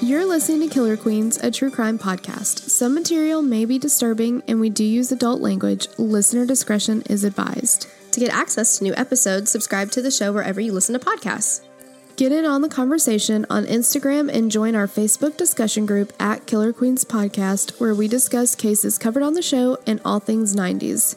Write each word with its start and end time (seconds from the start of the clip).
You're 0.00 0.26
listening 0.26 0.60
to 0.60 0.72
Killer 0.72 0.96
Queens, 0.96 1.38
a 1.38 1.50
true 1.50 1.70
crime 1.70 1.98
podcast. 1.98 2.70
Some 2.70 2.94
material 2.94 3.42
may 3.42 3.64
be 3.64 3.78
disturbing 3.78 4.42
and 4.46 4.60
we 4.60 4.70
do 4.70 4.84
use 4.84 5.10
adult 5.10 5.40
language. 5.40 5.88
Listener 5.98 6.46
discretion 6.46 7.02
is 7.08 7.24
advised. 7.24 7.86
To 8.12 8.20
get 8.20 8.32
access 8.32 8.78
to 8.78 8.84
new 8.84 8.94
episodes, 8.94 9.50
subscribe 9.50 9.90
to 9.90 10.02
the 10.02 10.10
show 10.10 10.32
wherever 10.32 10.60
you 10.60 10.72
listen 10.72 10.98
to 10.98 11.04
podcasts. 11.04 11.62
Get 12.16 12.30
in 12.30 12.44
on 12.44 12.62
the 12.62 12.68
conversation 12.68 13.44
on 13.50 13.64
Instagram 13.64 14.32
and 14.32 14.50
join 14.50 14.76
our 14.76 14.86
Facebook 14.86 15.36
discussion 15.36 15.84
group 15.84 16.12
at 16.20 16.46
Killer 16.46 16.72
Queens 16.72 17.04
Podcast, 17.04 17.80
where 17.80 17.94
we 17.94 18.06
discuss 18.06 18.54
cases 18.54 18.98
covered 18.98 19.24
on 19.24 19.34
the 19.34 19.42
show 19.42 19.78
and 19.86 20.00
all 20.04 20.20
things 20.20 20.54
90s. 20.54 21.16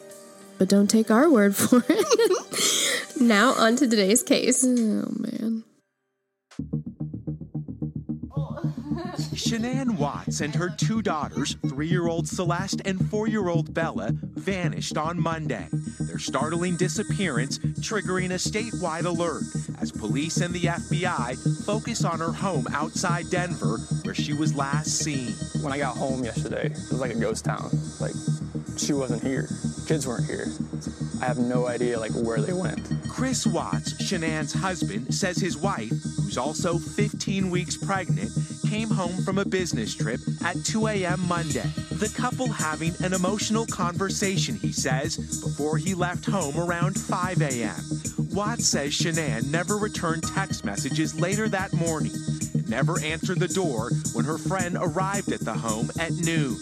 But 0.58 0.68
don't 0.68 0.88
take 0.88 1.10
our 1.10 1.30
word 1.30 1.56
for 1.56 1.82
it. 1.88 2.84
Now, 3.20 3.52
on 3.54 3.74
to 3.76 3.88
today's 3.88 4.22
case. 4.22 4.64
oh, 4.64 4.68
man. 4.68 5.64
Shanann 9.34 9.98
Watts 9.98 10.40
and 10.40 10.54
her 10.54 10.68
two 10.68 11.02
daughters, 11.02 11.56
three 11.66 11.88
year 11.88 12.06
old 12.06 12.28
Celeste 12.28 12.80
and 12.84 13.10
four 13.10 13.26
year 13.26 13.48
old 13.48 13.74
Bella, 13.74 14.10
vanished 14.12 14.96
on 14.96 15.20
Monday. 15.20 15.66
Their 15.98 16.20
startling 16.20 16.76
disappearance 16.76 17.58
triggering 17.58 18.30
a 18.30 18.34
statewide 18.34 19.04
alert 19.04 19.42
as 19.80 19.90
police 19.90 20.36
and 20.36 20.54
the 20.54 20.62
FBI 20.62 21.64
focus 21.64 22.04
on 22.04 22.20
her 22.20 22.32
home 22.32 22.66
outside 22.72 23.30
Denver 23.30 23.78
where 24.04 24.14
she 24.14 24.32
was 24.32 24.54
last 24.54 24.98
seen. 24.98 25.32
When 25.62 25.72
I 25.72 25.78
got 25.78 25.96
home 25.96 26.22
yesterday, 26.24 26.66
it 26.66 26.72
was 26.90 27.00
like 27.00 27.12
a 27.12 27.18
ghost 27.18 27.44
town. 27.44 27.70
Like, 28.00 28.14
she 28.76 28.92
wasn't 28.92 29.22
here. 29.22 29.48
Kids 29.88 30.06
weren't 30.06 30.26
here. 30.26 30.46
I 31.22 31.24
have 31.24 31.38
no 31.38 31.66
idea, 31.66 31.98
like, 31.98 32.12
where 32.12 32.42
they 32.42 32.52
went. 32.52 32.92
Chris 33.08 33.46
Watts, 33.46 33.94
Shanann's 33.94 34.52
husband, 34.52 35.14
says 35.14 35.38
his 35.38 35.56
wife, 35.56 35.88
who's 35.88 36.36
also 36.36 36.76
15 36.78 37.48
weeks 37.48 37.78
pregnant, 37.78 38.30
came 38.68 38.90
home 38.90 39.22
from 39.22 39.38
a 39.38 39.46
business 39.46 39.94
trip 39.94 40.20
at 40.44 40.62
2 40.62 40.88
a.m. 40.88 41.26
Monday. 41.26 41.72
The 41.90 42.12
couple 42.14 42.48
having 42.48 42.92
an 43.02 43.14
emotional 43.14 43.64
conversation, 43.64 44.56
he 44.56 44.72
says, 44.72 45.16
before 45.16 45.78
he 45.78 45.94
left 45.94 46.26
home 46.26 46.58
around 46.58 47.00
5 47.00 47.40
a.m. 47.40 47.82
Watts 48.34 48.66
says 48.66 48.92
Shanann 48.92 49.50
never 49.50 49.78
returned 49.78 50.22
text 50.22 50.66
messages 50.66 51.18
later 51.18 51.48
that 51.48 51.72
morning 51.72 52.12
and 52.52 52.68
never 52.68 53.00
answered 53.00 53.40
the 53.40 53.48
door 53.48 53.90
when 54.12 54.26
her 54.26 54.36
friend 54.36 54.76
arrived 54.78 55.32
at 55.32 55.40
the 55.40 55.54
home 55.54 55.90
at 55.98 56.12
noon. 56.12 56.58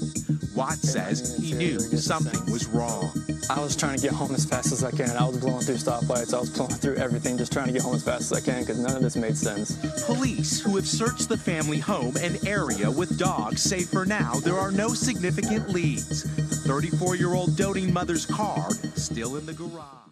Watts 0.56 0.90
says 0.90 1.36
he 1.36 1.52
knew 1.52 1.78
something 1.78 2.50
was 2.50 2.66
wrong. 2.68 3.12
I 3.50 3.60
was 3.60 3.76
trying 3.76 3.96
to 3.96 4.02
get 4.02 4.12
home 4.12 4.34
as 4.34 4.46
fast 4.46 4.72
as 4.72 4.82
I 4.82 4.90
can. 4.90 5.10
I 5.10 5.26
was 5.26 5.36
blowing 5.36 5.60
through 5.60 5.74
stoplights. 5.74 6.32
I 6.32 6.40
was 6.40 6.48
blowing 6.48 6.72
through 6.72 6.96
everything, 6.96 7.36
just 7.36 7.52
trying 7.52 7.66
to 7.66 7.74
get 7.74 7.82
home 7.82 7.94
as 7.94 8.02
fast 8.02 8.32
as 8.32 8.32
I 8.32 8.40
can 8.40 8.62
because 8.62 8.78
none 8.78 8.96
of 8.96 9.02
this 9.02 9.16
made 9.16 9.36
sense. 9.36 9.76
Police 10.06 10.58
who 10.58 10.76
have 10.76 10.88
searched 10.88 11.28
the 11.28 11.36
family 11.36 11.78
home 11.78 12.16
and 12.22 12.42
area 12.48 12.90
with 12.90 13.18
dogs 13.18 13.60
say 13.60 13.82
for 13.82 14.06
now 14.06 14.34
there 14.36 14.56
are 14.56 14.72
no 14.72 14.88
significant 14.94 15.68
leads. 15.68 16.22
The 16.22 16.56
34 16.68 17.16
year 17.16 17.34
old 17.34 17.54
doting 17.54 17.92
mother's 17.92 18.24
car 18.24 18.70
still 18.94 19.36
in 19.36 19.44
the 19.44 19.52
garage. 19.52 20.06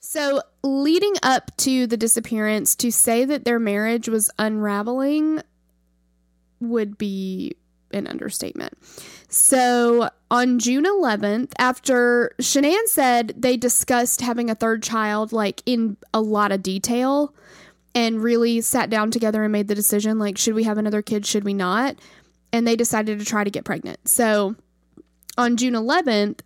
So, 0.00 0.40
leading 0.64 1.14
up 1.22 1.56
to 1.58 1.86
the 1.86 1.96
disappearance, 1.96 2.74
to 2.76 2.90
say 2.90 3.24
that 3.24 3.44
their 3.44 3.58
marriage 3.58 4.08
was 4.08 4.30
unraveling 4.38 5.42
would 6.60 6.98
be 6.98 7.54
an 7.92 8.06
understatement. 8.06 8.74
So, 9.28 10.10
on 10.30 10.58
June 10.58 10.84
11th, 10.84 11.52
after 11.58 12.34
Shanann 12.40 12.86
said 12.86 13.34
they 13.36 13.56
discussed 13.56 14.20
having 14.20 14.50
a 14.50 14.54
third 14.54 14.82
child, 14.82 15.32
like 15.32 15.62
in 15.66 15.96
a 16.14 16.20
lot 16.20 16.52
of 16.52 16.62
detail, 16.62 17.34
and 17.94 18.22
really 18.22 18.60
sat 18.60 18.90
down 18.90 19.10
together 19.10 19.42
and 19.42 19.52
made 19.52 19.68
the 19.68 19.74
decision 19.74 20.18
like, 20.18 20.38
should 20.38 20.54
we 20.54 20.64
have 20.64 20.78
another 20.78 21.02
kid? 21.02 21.26
Should 21.26 21.44
we 21.44 21.54
not? 21.54 21.96
And 22.52 22.66
they 22.66 22.76
decided 22.76 23.18
to 23.18 23.24
try 23.24 23.44
to 23.44 23.50
get 23.50 23.64
pregnant. 23.64 24.08
So, 24.08 24.56
on 25.36 25.56
June 25.56 25.74
11th, 25.74 26.40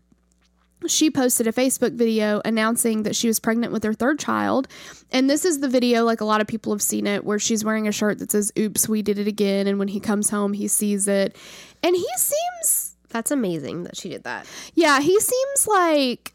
she 0.86 1.10
posted 1.10 1.46
a 1.46 1.52
Facebook 1.52 1.92
video 1.94 2.40
announcing 2.44 3.02
that 3.04 3.16
she 3.16 3.28
was 3.28 3.38
pregnant 3.38 3.72
with 3.72 3.84
her 3.84 3.94
third 3.94 4.18
child. 4.18 4.68
And 5.10 5.28
this 5.28 5.44
is 5.44 5.60
the 5.60 5.68
video, 5.68 6.04
like 6.04 6.20
a 6.20 6.24
lot 6.24 6.40
of 6.40 6.46
people 6.46 6.72
have 6.72 6.82
seen 6.82 7.06
it, 7.06 7.24
where 7.24 7.38
she's 7.38 7.64
wearing 7.64 7.88
a 7.88 7.92
shirt 7.92 8.18
that 8.18 8.30
says, 8.30 8.52
Oops, 8.58 8.88
we 8.88 9.02
did 9.02 9.18
it 9.18 9.26
again. 9.26 9.66
And 9.66 9.78
when 9.78 9.88
he 9.88 10.00
comes 10.00 10.30
home, 10.30 10.52
he 10.52 10.68
sees 10.68 11.08
it. 11.08 11.36
And 11.82 11.94
he 11.96 12.08
seems, 12.16 12.96
That's 13.10 13.30
amazing 13.30 13.84
that 13.84 13.96
she 13.96 14.08
did 14.08 14.24
that. 14.24 14.46
yeah, 14.74 15.00
he 15.00 15.18
seems 15.20 15.66
like, 15.66 16.34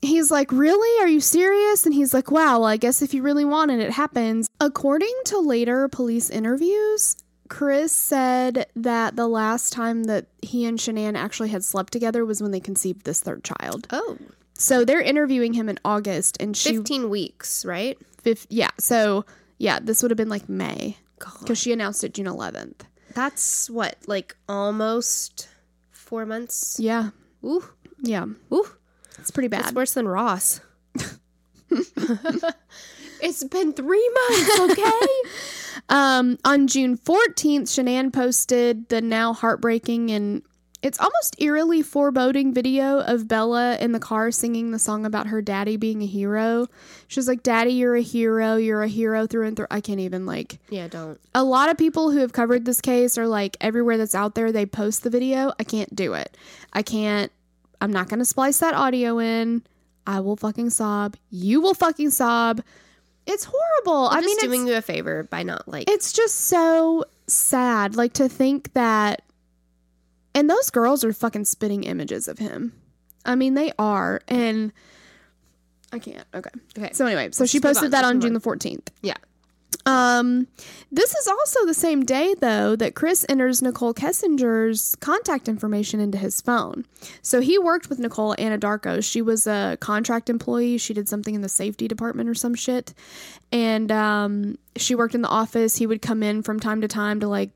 he's 0.00 0.30
like, 0.30 0.50
Really? 0.52 1.02
Are 1.04 1.08
you 1.08 1.20
serious? 1.20 1.84
And 1.84 1.94
he's 1.94 2.12
like, 2.14 2.30
Wow, 2.30 2.60
well, 2.60 2.68
I 2.68 2.76
guess 2.76 3.02
if 3.02 3.14
you 3.14 3.22
really 3.22 3.44
want 3.44 3.70
it, 3.70 3.80
it 3.80 3.92
happens. 3.92 4.48
According 4.60 5.14
to 5.26 5.38
later 5.38 5.88
police 5.88 6.30
interviews, 6.30 7.16
Chris 7.52 7.92
said 7.92 8.66
that 8.74 9.14
the 9.14 9.28
last 9.28 9.74
time 9.74 10.04
that 10.04 10.24
he 10.40 10.64
and 10.64 10.78
Shanann 10.78 11.16
actually 11.18 11.50
had 11.50 11.62
slept 11.62 11.92
together 11.92 12.24
was 12.24 12.40
when 12.40 12.50
they 12.50 12.60
conceived 12.60 13.04
this 13.04 13.20
third 13.20 13.44
child. 13.44 13.86
Oh, 13.90 14.16
So 14.54 14.86
they're 14.86 15.02
interviewing 15.02 15.52
him 15.52 15.68
in 15.68 15.78
August, 15.84 16.38
and 16.40 16.56
she, 16.56 16.76
15 16.76 17.10
weeks, 17.10 17.66
right? 17.66 17.98
fif- 18.22 18.46
yeah. 18.48 18.70
So 18.78 19.26
yeah, 19.58 19.80
this 19.82 20.00
would 20.00 20.10
have 20.10 20.16
been 20.16 20.30
like 20.30 20.48
May 20.48 20.96
because 21.18 21.58
she 21.58 21.74
announced 21.74 22.02
it 22.04 22.14
June 22.14 22.24
11th. 22.24 22.80
That's 23.12 23.68
what, 23.68 23.96
like 24.06 24.34
almost 24.48 25.46
four 25.90 26.24
months? 26.24 26.78
Yeah, 26.80 27.10
Ooh, 27.44 27.68
yeah, 28.00 28.24
ooh. 28.50 28.66
it's 29.18 29.30
pretty 29.30 29.48
bad. 29.48 29.66
It's 29.66 29.74
worse 29.74 29.92
than 29.92 30.08
Ross. 30.08 30.60
it's 33.20 33.44
been 33.44 33.74
three 33.74 34.10
months, 34.30 34.60
okay? 34.60 35.06
Um, 35.88 36.38
on 36.44 36.66
June 36.66 36.96
14th, 36.96 37.62
Shanann 37.62 38.12
posted 38.12 38.88
the 38.88 39.00
now 39.00 39.32
heartbreaking 39.32 40.10
and 40.10 40.42
it's 40.82 40.98
almost 40.98 41.40
eerily 41.40 41.80
foreboding 41.80 42.52
video 42.52 42.98
of 42.98 43.28
Bella 43.28 43.76
in 43.76 43.92
the 43.92 44.00
car 44.00 44.32
singing 44.32 44.72
the 44.72 44.80
song 44.80 45.06
about 45.06 45.28
her 45.28 45.40
daddy 45.40 45.76
being 45.76 46.02
a 46.02 46.06
hero. 46.06 46.66
She's 47.06 47.28
like, 47.28 47.44
Daddy, 47.44 47.74
you're 47.74 47.94
a 47.94 48.02
hero. 48.02 48.56
You're 48.56 48.82
a 48.82 48.88
hero 48.88 49.28
through 49.28 49.46
and 49.46 49.56
through. 49.56 49.68
I 49.70 49.80
can't 49.80 50.00
even 50.00 50.26
like. 50.26 50.58
yeah, 50.70 50.88
don't. 50.88 51.20
a 51.36 51.44
lot 51.44 51.70
of 51.70 51.78
people 51.78 52.10
who 52.10 52.18
have 52.18 52.32
covered 52.32 52.64
this 52.64 52.80
case 52.80 53.16
are 53.16 53.28
like 53.28 53.56
everywhere 53.60 53.96
that's 53.96 54.14
out 54.16 54.34
there 54.34 54.50
they 54.50 54.66
post 54.66 55.04
the 55.04 55.10
video 55.10 55.52
i 55.58 55.64
can't 55.64 55.94
do 55.94 56.14
it 56.14 56.36
i 56.72 56.82
can't 56.82 57.30
i'm 57.80 57.92
not 57.92 58.08
going 58.08 58.18
to 58.18 58.24
splice 58.24 58.58
that 58.58 58.74
audio 58.74 59.18
in 59.18 59.62
i 60.06 60.18
will 60.20 60.36
fucking 60.36 60.70
sob 60.70 61.16
you 61.30 61.60
will 61.60 61.74
fucking 61.74 62.10
sob 62.10 62.60
it's 63.26 63.44
horrible 63.44 64.08
I'm 64.08 64.18
i 64.18 64.20
mean 64.20 64.36
just 64.36 64.40
doing 64.40 64.66
you 64.66 64.74
a 64.74 64.82
favor 64.82 65.22
by 65.24 65.42
not 65.42 65.66
like. 65.68 65.88
it's 65.90 66.12
just 66.12 66.34
so 66.46 67.04
sad 67.26 67.96
like 67.96 68.12
to 68.14 68.28
think 68.28 68.72
that 68.74 69.22
and 70.34 70.48
those 70.50 70.70
girls 70.70 71.04
are 71.04 71.12
fucking 71.12 71.44
spitting 71.44 71.84
images 71.84 72.26
of 72.28 72.38
him 72.38 72.72
i 73.24 73.34
mean 73.34 73.54
they 73.54 73.72
are 73.78 74.20
and 74.28 74.72
i 75.92 75.98
can't 75.98 76.26
okay 76.34 76.50
Okay. 76.76 76.90
so 76.92 77.06
anyway 77.06 77.30
so 77.30 77.44
Let's 77.44 77.52
she 77.52 77.60
posted 77.60 77.84
on, 77.86 77.90
that 77.92 77.98
let's 77.98 78.08
on 78.08 78.20
june 78.20 78.30
on. 78.30 78.34
the 78.34 78.40
14th 78.40 78.88
yeah. 79.02 79.14
Um, 79.84 80.46
this 80.92 81.14
is 81.14 81.26
also 81.26 81.66
the 81.66 81.74
same 81.74 82.04
day, 82.04 82.34
though, 82.38 82.76
that 82.76 82.94
Chris 82.94 83.26
enters 83.28 83.62
Nicole 83.62 83.92
Kessinger's 83.94 84.94
contact 84.96 85.48
information 85.48 85.98
into 86.00 86.18
his 86.18 86.40
phone. 86.40 86.84
So 87.20 87.40
he 87.40 87.58
worked 87.58 87.88
with 87.88 87.98
Nicole 87.98 88.36
Anadarko. 88.36 89.02
She 89.02 89.22
was 89.22 89.46
a 89.46 89.76
contract 89.80 90.30
employee. 90.30 90.78
She 90.78 90.94
did 90.94 91.08
something 91.08 91.34
in 91.34 91.40
the 91.40 91.48
safety 91.48 91.88
department 91.88 92.28
or 92.28 92.34
some 92.34 92.54
shit. 92.54 92.94
And 93.50 93.90
um, 93.90 94.58
she 94.76 94.94
worked 94.94 95.14
in 95.14 95.22
the 95.22 95.28
office. 95.28 95.76
He 95.76 95.86
would 95.86 96.02
come 96.02 96.22
in 96.22 96.42
from 96.42 96.60
time 96.60 96.80
to 96.82 96.88
time 96.88 97.20
to 97.20 97.28
like 97.28 97.50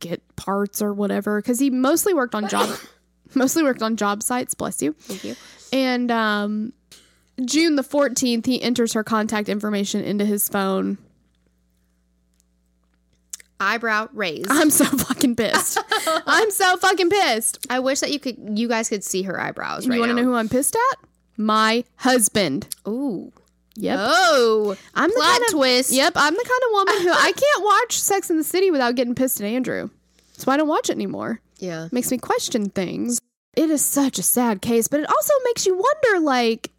get 0.00 0.22
parts 0.36 0.80
or 0.80 0.92
whatever 0.92 1.40
because 1.40 1.58
he 1.58 1.70
mostly 1.70 2.14
worked 2.14 2.34
on 2.34 2.48
job 2.48 2.70
mostly 3.34 3.64
worked 3.64 3.82
on 3.82 3.96
job 3.96 4.22
sites 4.22 4.54
bless 4.54 4.80
you 4.80 4.92
Thank 4.92 5.24
you. 5.24 5.34
and 5.72 6.08
um 6.12 6.72
june 7.44 7.74
the 7.74 7.82
14th 7.82 8.46
he 8.46 8.62
enters 8.62 8.92
her 8.92 9.02
contact 9.02 9.48
information 9.48 10.04
into 10.04 10.24
his 10.24 10.48
phone 10.48 10.98
Eyebrow 13.60 14.08
raised. 14.12 14.46
i'm 14.50 14.70
so 14.70 14.84
fucking 14.84 15.34
pissed 15.36 15.78
i'm 16.26 16.50
so 16.50 16.76
fucking 16.76 17.10
pissed 17.10 17.66
I 17.68 17.80
wish 17.80 18.00
that 18.00 18.12
you 18.12 18.20
could, 18.20 18.36
you 18.58 18.68
guys 18.68 18.88
could 18.88 19.02
see 19.04 19.22
her 19.22 19.40
eyebrows 19.40 19.88
right 19.88 19.96
you 19.96 20.00
want 20.00 20.10
to 20.10 20.14
now. 20.14 20.22
know 20.22 20.28
who 20.28 20.34
i'm 20.34 20.48
pissed 20.48 20.76
at 20.76 20.98
my 21.36 21.84
husband 21.96 22.68
Ooh. 22.86 23.32
yep 23.74 23.98
Oh. 24.00 24.76
i'm 24.94 25.10
the 25.10 25.14
Plot 25.14 25.26
kind 25.28 25.42
of 25.44 25.50
twist. 25.50 25.92
yep 25.92 26.12
i'm 26.16 26.34
the 26.34 26.44
kind 26.44 26.62
of 26.66 26.72
woman 26.72 27.02
who 27.02 27.10
i 27.10 27.32
can't 27.36 27.64
watch 27.64 27.98
sex 28.00 28.30
in 28.30 28.36
the 28.36 28.44
city 28.44 28.70
without 28.70 28.94
getting 28.94 29.14
pissed 29.14 29.40
at 29.40 29.46
andrew 29.46 29.90
so 30.34 30.52
i 30.52 30.56
don't 30.56 30.68
watch 30.68 30.88
it 30.88 30.92
anymore 30.94 31.40
Yeah. 31.58 31.88
makes 31.92 32.10
me 32.10 32.18
question 32.18 32.70
things. 32.70 33.20
It 33.56 33.70
is 33.70 33.84
such 33.84 34.20
a 34.20 34.22
sad 34.22 34.62
case, 34.62 34.86
but 34.86 35.00
it 35.00 35.08
also 35.08 35.32
makes 35.46 35.66
you 35.66 35.74
wonder 35.76 36.20
like 36.24 36.70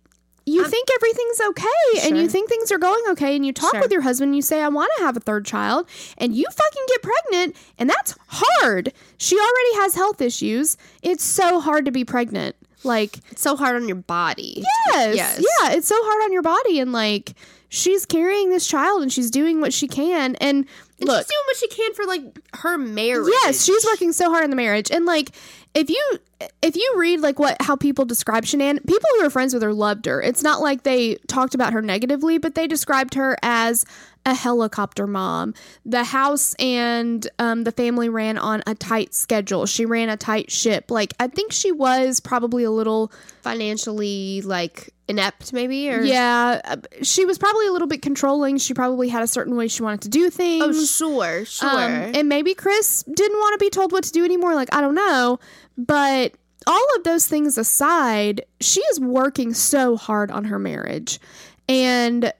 you 0.49 0.67
think 0.67 0.87
everything's 0.95 1.41
okay 1.41 2.07
and 2.07 2.17
you 2.17 2.27
think 2.27 2.49
things 2.49 2.71
are 2.71 2.77
going 2.77 3.01
okay 3.09 3.35
and 3.35 3.45
you 3.45 3.53
talk 3.53 3.71
Sure. 3.71 3.81
with 3.81 3.91
your 3.91 4.01
husband 4.01 4.29
and 4.29 4.35
you 4.35 4.41
say 4.41 4.61
I 4.61 4.67
want 4.69 4.91
to 4.97 5.03
have 5.03 5.15
a 5.17 5.19
third 5.19 5.45
child 5.45 5.87
and 6.17 6.35
you 6.35 6.45
fucking 6.51 6.83
get 6.87 7.01
pregnant 7.03 7.55
and 7.77 7.89
that's 7.89 8.15
hard. 8.27 8.93
She 9.17 9.35
already 9.37 9.75
has 9.81 9.95
health 9.95 10.21
issues. 10.21 10.77
It's 11.01 11.23
so 11.23 11.59
hard 11.59 11.85
to 11.85 11.91
be 11.91 12.03
pregnant. 12.05 12.55
Like 12.83 13.17
It's 13.31 13.41
so 13.41 13.55
hard 13.55 13.75
on 13.75 13.87
your 13.87 13.97
body. 13.97 14.63
yes. 14.93 15.15
Yes. 15.15 15.37
Yeah, 15.39 15.71
it's 15.73 15.87
so 15.87 15.95
hard 15.99 16.23
on 16.23 16.31
your 16.33 16.41
body 16.41 16.79
and 16.79 16.91
like 16.93 17.33
she's 17.69 18.05
carrying 18.05 18.49
this 18.49 18.65
child 18.65 19.01
and 19.03 19.11
she's 19.13 19.29
doing 19.29 19.61
what 19.61 19.73
she 19.73 19.87
can 19.87 20.35
and, 20.35 20.65
And 20.99 21.07
look 21.07 21.17
she's 21.19 21.27
doing 21.27 21.43
what 21.47 21.57
she 21.57 21.67
can 21.67 21.93
for 21.93 22.05
like 22.05 22.39
her 22.61 22.77
marriage. 22.77 23.29
Yes, 23.43 23.63
she's 23.65 23.85
working 23.85 24.11
so 24.13 24.29
hard 24.29 24.43
in 24.45 24.49
the 24.49 24.55
marriage. 24.55 24.89
And 24.91 25.05
like 25.05 25.31
if 25.74 25.89
you 25.89 26.19
if 26.62 26.75
you 26.75 26.94
read 26.98 27.19
like 27.19 27.38
what 27.38 27.62
how 27.62 27.75
people 27.75 28.06
describe 28.06 28.44
Shanann, 28.44 28.86
people 28.86 29.10
who 29.16 29.25
are 29.25 29.30
friends 29.30 29.54
with 29.54 29.63
her 29.63 29.74
loved 29.74 30.06
her. 30.06 30.21
It's 30.21 30.44
not 30.44 30.62
like 30.62 30.83
they 30.83 31.16
talked 31.27 31.54
about 31.54 31.74
her 31.74 31.81
negatively, 31.81 32.38
but 32.38 32.56
they 32.56 32.68
described 32.68 33.13
her 33.16 33.38
as 33.44 33.86
a 34.25 34.33
helicopter 34.33 35.07
mom. 35.07 35.54
The 35.86 36.04
house 36.04 36.54
and 36.56 37.27
um, 37.39 37.63
the 37.63 37.71
family 37.71 38.10
ran 38.10 38.38
on 38.38 38.63
a 38.68 38.75
tight 38.75 39.13
schedule. 39.13 39.66
She 39.66 39.86
ran 39.86 40.10
a 40.10 40.18
tight 40.18 40.51
ship. 40.51 40.92
Like 40.92 41.13
I 41.19 41.27
think 41.27 41.51
she 41.51 41.71
was 41.71 42.19
probably 42.19 42.63
a 42.63 42.71
little 42.71 43.12
financially 43.42 44.42
like 44.42 44.94
inept, 45.10 45.51
maybe 45.51 45.89
or 45.89 46.01
yeah. 46.01 46.62
uh, 46.63 46.77
She 47.01 47.25
was 47.25 47.38
probably 47.38 47.68
a 47.68 47.71
little 47.71 47.88
bit 47.88 48.01
controlling. 48.01 48.57
She 48.57 48.74
probably 48.74 49.10
had 49.10 49.24
a 49.24 49.27
certain 49.27 49.56
way 49.56 49.68
she 49.68 49.81
wanted 49.81 50.01
to 50.01 50.10
do 50.10 50.30
things. 50.30 50.63
Oh, 50.63 50.86
sure, 50.86 51.45
sure. 51.45 51.69
Um, 51.69 52.12
and 52.16 52.30
maybe 52.30 52.54
Chris 52.54 53.04
didn't 53.04 53.38
want 53.38 53.60
to 53.60 53.66
be 53.66 53.69
told 53.69 53.92
what 53.92 54.04
to 54.06 54.12
do 54.12 54.24
anymore. 54.24 54.54
Like, 54.56 54.74
I 54.74 54.81
don't 54.81 54.95
know. 54.95 55.39
But 55.77 56.33
all 56.67 56.85
of 56.97 57.03
those 57.03 57.27
things 57.27 57.57
aside, 57.57 58.45
she 58.59 58.81
is 58.91 59.00
working 59.00 59.53
so 59.53 59.95
hard 59.95 60.31
on 60.31 60.45
her 60.45 60.59
marriage. 60.59 61.19
And 61.67 62.33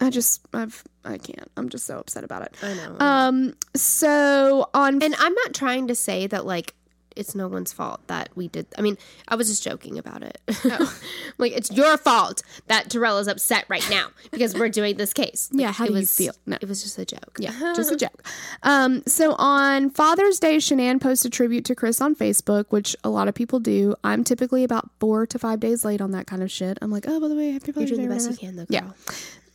I 0.00 0.10
just, 0.10 0.42
I've, 0.52 0.84
I 1.04 1.18
can't. 1.18 1.50
I'm 1.56 1.68
just 1.68 1.86
so 1.86 1.98
upset 1.98 2.24
about 2.24 2.42
it. 2.42 2.54
I 2.62 2.74
know. 2.74 2.96
Um, 2.98 3.54
so 3.74 4.68
on, 4.74 5.02
and 5.02 5.14
I'm 5.18 5.34
not 5.34 5.54
trying 5.54 5.88
to 5.88 5.94
say 5.94 6.26
that 6.26 6.44
like 6.44 6.74
it's 7.16 7.34
no 7.34 7.48
one's 7.48 7.72
fault 7.72 8.00
that 8.08 8.28
we 8.34 8.48
did. 8.48 8.66
I 8.78 8.82
mean, 8.82 8.96
I 9.28 9.34
was 9.36 9.48
just 9.48 9.62
joking 9.62 9.98
about 9.98 10.22
it. 10.22 10.38
like 11.38 11.52
it's 11.52 11.70
your 11.72 11.96
fault 11.96 12.42
that 12.68 12.90
Terrell 12.90 13.18
is 13.18 13.26
upset 13.28 13.64
right 13.68 13.86
now 13.90 14.08
because 14.30 14.54
we're 14.54 14.68
doing 14.68 14.96
this 14.96 15.12
case. 15.12 15.48
Like, 15.52 15.60
Yeah, 15.66 15.72
how 15.72 15.84
it 15.84 15.88
do 15.88 15.94
you 15.94 16.00
was- 16.00 16.12
feel? 16.14 16.32
No. 16.46 16.58
It 16.60 16.68
was 16.68 16.82
just 16.82 16.98
a 16.98 17.04
joke. 17.04 17.38
Yeah, 17.40 17.50
just 17.76 17.90
a 17.92 17.96
joke. 17.96 18.22
Um, 18.62 19.02
so 19.06 19.34
on 19.38 19.90
Father's 19.90 20.38
Day, 20.38 20.56
Shanann 20.58 21.00
posted 21.00 21.32
tribute 21.32 21.64
to 21.66 21.74
Chris 21.74 22.00
on 22.00 22.14
Facebook, 22.14 22.66
which 22.70 22.94
a 23.04 23.10
lot 23.10 23.28
of 23.28 23.34
people 23.34 23.58
do. 23.60 23.94
I'm 24.04 24.22
typically 24.24 24.64
about 24.64 24.90
four 25.00 25.26
to 25.26 25.38
five 25.38 25.60
days 25.60 25.84
late 25.84 26.00
on 26.00 26.10
that 26.12 26.26
kind 26.26 26.42
of 26.42 26.50
shit. 26.50 26.78
I'm 26.82 26.90
like, 26.90 27.04
oh, 27.08 27.20
by 27.20 27.28
the 27.28 27.34
way, 27.34 27.50
happy 27.52 27.72
Father's 27.72 27.90
You're 27.90 27.96
doing 27.98 28.08
Day. 28.10 28.14
the 28.18 28.28
best 28.28 28.42
you 28.42 28.48
can, 28.48 28.56
though. 28.56 28.66
Yeah. 28.68 28.90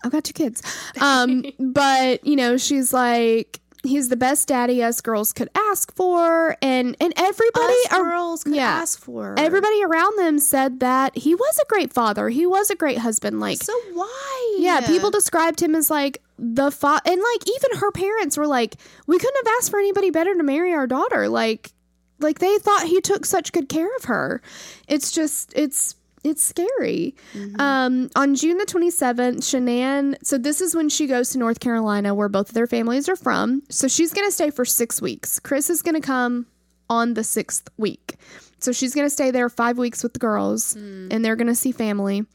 I've 0.04 0.12
got 0.12 0.24
two 0.24 0.34
kids. 0.34 0.64
Um, 1.00 1.46
but 1.60 2.26
you 2.26 2.36
know, 2.36 2.58
she's 2.58 2.92
like, 2.92 3.60
he's 3.84 4.10
the 4.10 4.16
best 4.16 4.48
daddy 4.48 4.84
us 4.84 5.02
girls 5.02 5.34
could 5.34 5.50
ask 5.56 5.94
for, 5.96 6.56
and 6.62 6.96
and 7.00 7.14
everybody, 7.18 7.74
Us 7.86 7.94
ar- 7.94 8.04
girls 8.04 8.44
could 8.44 8.56
yeah. 8.56 8.70
ask 8.70 9.00
for. 9.00 9.36
everybody 9.38 9.84
around 9.84 10.18
them 10.20 10.40
said 10.40 10.80
that 10.82 11.18
he 11.18 11.36
was 11.36 11.60
a 11.60 11.66
great 11.68 11.92
father. 11.94 12.30
He 12.30 12.46
was 12.46 12.70
a 12.70 12.76
great 12.76 12.98
husband. 13.00 13.40
Like, 13.40 13.58
So 13.64 13.74
why? 13.94 14.58
yeah, 14.60 14.82
people 14.86 15.12
described 15.12 15.62
him 15.62 15.76
as 15.76 15.90
like 15.90 16.22
the 16.38 16.72
fa 16.72 17.00
and 17.06 17.22
like 17.22 17.48
even 17.50 17.78
her 17.80 17.92
parents 17.92 18.38
were 18.38 18.48
like, 18.48 18.76
we 19.08 19.18
couldn't 19.20 19.46
have 19.46 19.56
asked 19.60 19.70
for 19.72 19.80
anybody 19.80 20.10
better 20.10 20.34
to 20.36 20.44
marry 20.44 20.74
our 20.74 20.88
daughter. 20.88 21.28
Like, 21.30 21.72
like 22.20 22.40
they 22.40 22.58
thought 22.60 22.84
he 22.88 23.02
took 23.02 23.26
such 23.26 23.52
good 23.52 23.68
care 23.70 23.90
of 23.98 24.06
her. 24.06 24.42
It's 24.88 25.12
just 25.12 25.54
it's 25.56 25.96
it's 26.24 26.44
scary. 26.44 27.16
Um, 27.60 28.10
on 28.16 28.36
June 28.36 28.58
the 28.58 28.66
27th, 28.66 29.38
Shanann, 29.40 30.16
so 30.24 30.38
this 30.38 30.62
is 30.62 30.76
when 30.76 30.90
she 30.90 31.08
goes 31.08 31.30
to 31.30 31.40
North 31.40 31.60
Carolina 31.60 32.14
where 32.14 32.30
both 32.30 32.50
of 32.50 32.54
their 32.54 32.68
families 32.68 33.10
are 33.10 33.16
from. 33.16 33.64
So 33.70 33.88
she's 33.88 34.14
going 34.14 34.28
to 34.28 34.32
stay 34.32 34.52
for 34.52 34.66
six 34.66 35.02
weeks. 35.02 35.40
Chris 35.40 35.70
is 35.70 35.82
going 35.82 35.96
to 35.96 36.06
come 36.06 36.46
on 36.90 37.16
the 37.16 37.24
sixth 37.24 37.70
week. 37.78 38.16
So 38.60 38.72
she's 38.72 38.94
going 38.94 39.08
to 39.08 39.10
stay 39.10 39.32
there 39.32 39.50
five 39.50 39.80
weeks 39.80 40.04
with 40.04 40.14
the 40.14 40.20
girls 40.20 40.76
and 41.12 41.26
they're 41.26 41.36
going 41.36 41.48
to 41.48 41.56
see 41.56 41.72
family. 41.72 42.26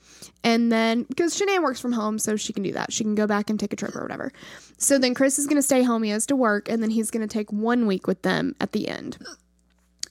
And 0.42 0.72
then, 0.72 1.04
because 1.04 1.38
Shanann 1.38 1.62
works 1.62 1.78
from 1.80 1.92
home, 1.92 2.18
so 2.18 2.34
she 2.36 2.52
can 2.52 2.64
do 2.64 2.72
that. 2.72 2.92
She 2.92 3.04
can 3.04 3.14
go 3.14 3.28
back 3.28 3.48
and 3.48 3.60
take 3.60 3.72
a 3.72 3.76
trip 3.76 3.94
or 3.94 4.02
whatever. 4.02 4.32
So 4.78 4.98
then 4.98 5.14
Chris 5.14 5.38
is 5.38 5.46
going 5.46 5.56
to 5.56 5.62
stay 5.62 5.84
home. 5.84 6.02
He 6.02 6.10
has 6.10 6.26
to 6.26 6.36
work. 6.36 6.68
And 6.68 6.82
then 6.82 6.90
he's 6.90 7.12
going 7.12 7.26
to 7.26 7.32
take 7.32 7.52
one 7.52 7.86
week 7.86 8.08
with 8.08 8.22
them 8.22 8.56
at 8.60 8.72
the 8.72 8.88
end. 8.88 9.18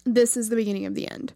This 0.06 0.38
is 0.38 0.48
the 0.50 0.56
beginning 0.56 0.86
of 0.86 0.95
the 0.95 1.10
end. 1.10 1.33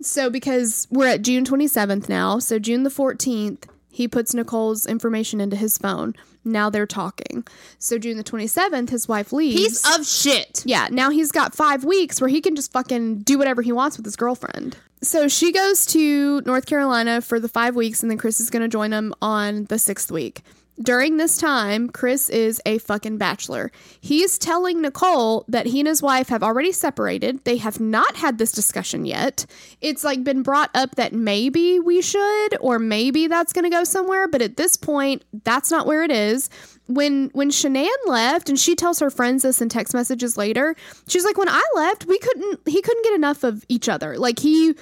So 0.00 0.30
because 0.30 0.86
we're 0.90 1.08
at 1.08 1.22
June 1.22 1.44
27th 1.44 2.08
now, 2.08 2.38
so 2.38 2.58
June 2.58 2.82
the 2.84 2.90
14th, 2.90 3.64
he 3.90 4.06
puts 4.06 4.32
Nicole's 4.32 4.86
information 4.86 5.40
into 5.40 5.56
his 5.56 5.76
phone. 5.76 6.14
Now 6.44 6.70
they're 6.70 6.86
talking. 6.86 7.44
So 7.78 7.98
June 7.98 8.16
the 8.16 8.24
27th, 8.24 8.90
his 8.90 9.08
wife 9.08 9.32
leaves. 9.32 9.56
Piece 9.56 9.98
of 9.98 10.06
shit. 10.06 10.62
Yeah, 10.64 10.88
now 10.90 11.10
he's 11.10 11.32
got 11.32 11.54
five 11.54 11.84
weeks 11.84 12.20
where 12.20 12.28
he 12.28 12.40
can 12.40 12.54
just 12.54 12.72
fucking 12.72 13.18
do 13.18 13.38
whatever 13.38 13.60
he 13.60 13.72
wants 13.72 13.96
with 13.96 14.06
his 14.06 14.16
girlfriend. 14.16 14.76
So 15.02 15.28
she 15.28 15.52
goes 15.52 15.84
to 15.86 16.40
North 16.42 16.66
Carolina 16.66 17.20
for 17.20 17.38
the 17.38 17.48
five 17.48 17.76
weeks, 17.76 18.02
and 18.02 18.10
then 18.10 18.18
Chris 18.18 18.40
is 18.40 18.50
going 18.50 18.62
to 18.62 18.68
join 18.68 18.92
him 18.92 19.14
on 19.22 19.64
the 19.64 19.78
sixth 19.78 20.10
week. 20.10 20.42
During 20.80 21.16
this 21.16 21.36
time, 21.36 21.90
Chris 21.90 22.28
is 22.28 22.62
a 22.64 22.78
fucking 22.78 23.18
bachelor. 23.18 23.72
He's 24.00 24.38
telling 24.38 24.80
Nicole 24.80 25.44
that 25.48 25.66
he 25.66 25.80
and 25.80 25.88
his 25.88 26.02
wife 26.02 26.28
have 26.28 26.42
already 26.42 26.70
separated. 26.70 27.44
They 27.44 27.56
have 27.56 27.80
not 27.80 28.16
had 28.16 28.38
this 28.38 28.52
discussion 28.52 29.04
yet. 29.04 29.44
It's 29.80 30.04
like 30.04 30.22
been 30.22 30.42
brought 30.42 30.70
up 30.74 30.94
that 30.94 31.12
maybe 31.12 31.80
we 31.80 32.00
should, 32.00 32.56
or 32.60 32.78
maybe 32.78 33.26
that's 33.26 33.52
going 33.52 33.64
to 33.64 33.70
go 33.70 33.82
somewhere, 33.82 34.28
but 34.28 34.40
at 34.40 34.56
this 34.56 34.76
point, 34.76 35.24
that's 35.44 35.70
not 35.70 35.86
where 35.86 36.04
it 36.04 36.12
is 36.12 36.48
when 36.88 37.28
when 37.34 37.50
Shanann 37.50 37.88
left 38.06 38.48
and 38.48 38.58
she 38.58 38.74
tells 38.74 38.98
her 38.98 39.10
friends 39.10 39.42
this 39.42 39.60
in 39.60 39.68
text 39.68 39.94
messages 39.94 40.36
later, 40.36 40.74
she's 41.06 41.24
like, 41.24 41.36
when 41.36 41.48
I 41.48 41.62
left, 41.74 42.06
we 42.06 42.18
couldn't 42.18 42.60
he 42.66 42.82
couldn't 42.82 43.04
get 43.04 43.14
enough 43.14 43.44
of 43.44 43.64
each 43.68 43.88
other. 43.88 44.18
Like 44.18 44.38
he 44.38 44.74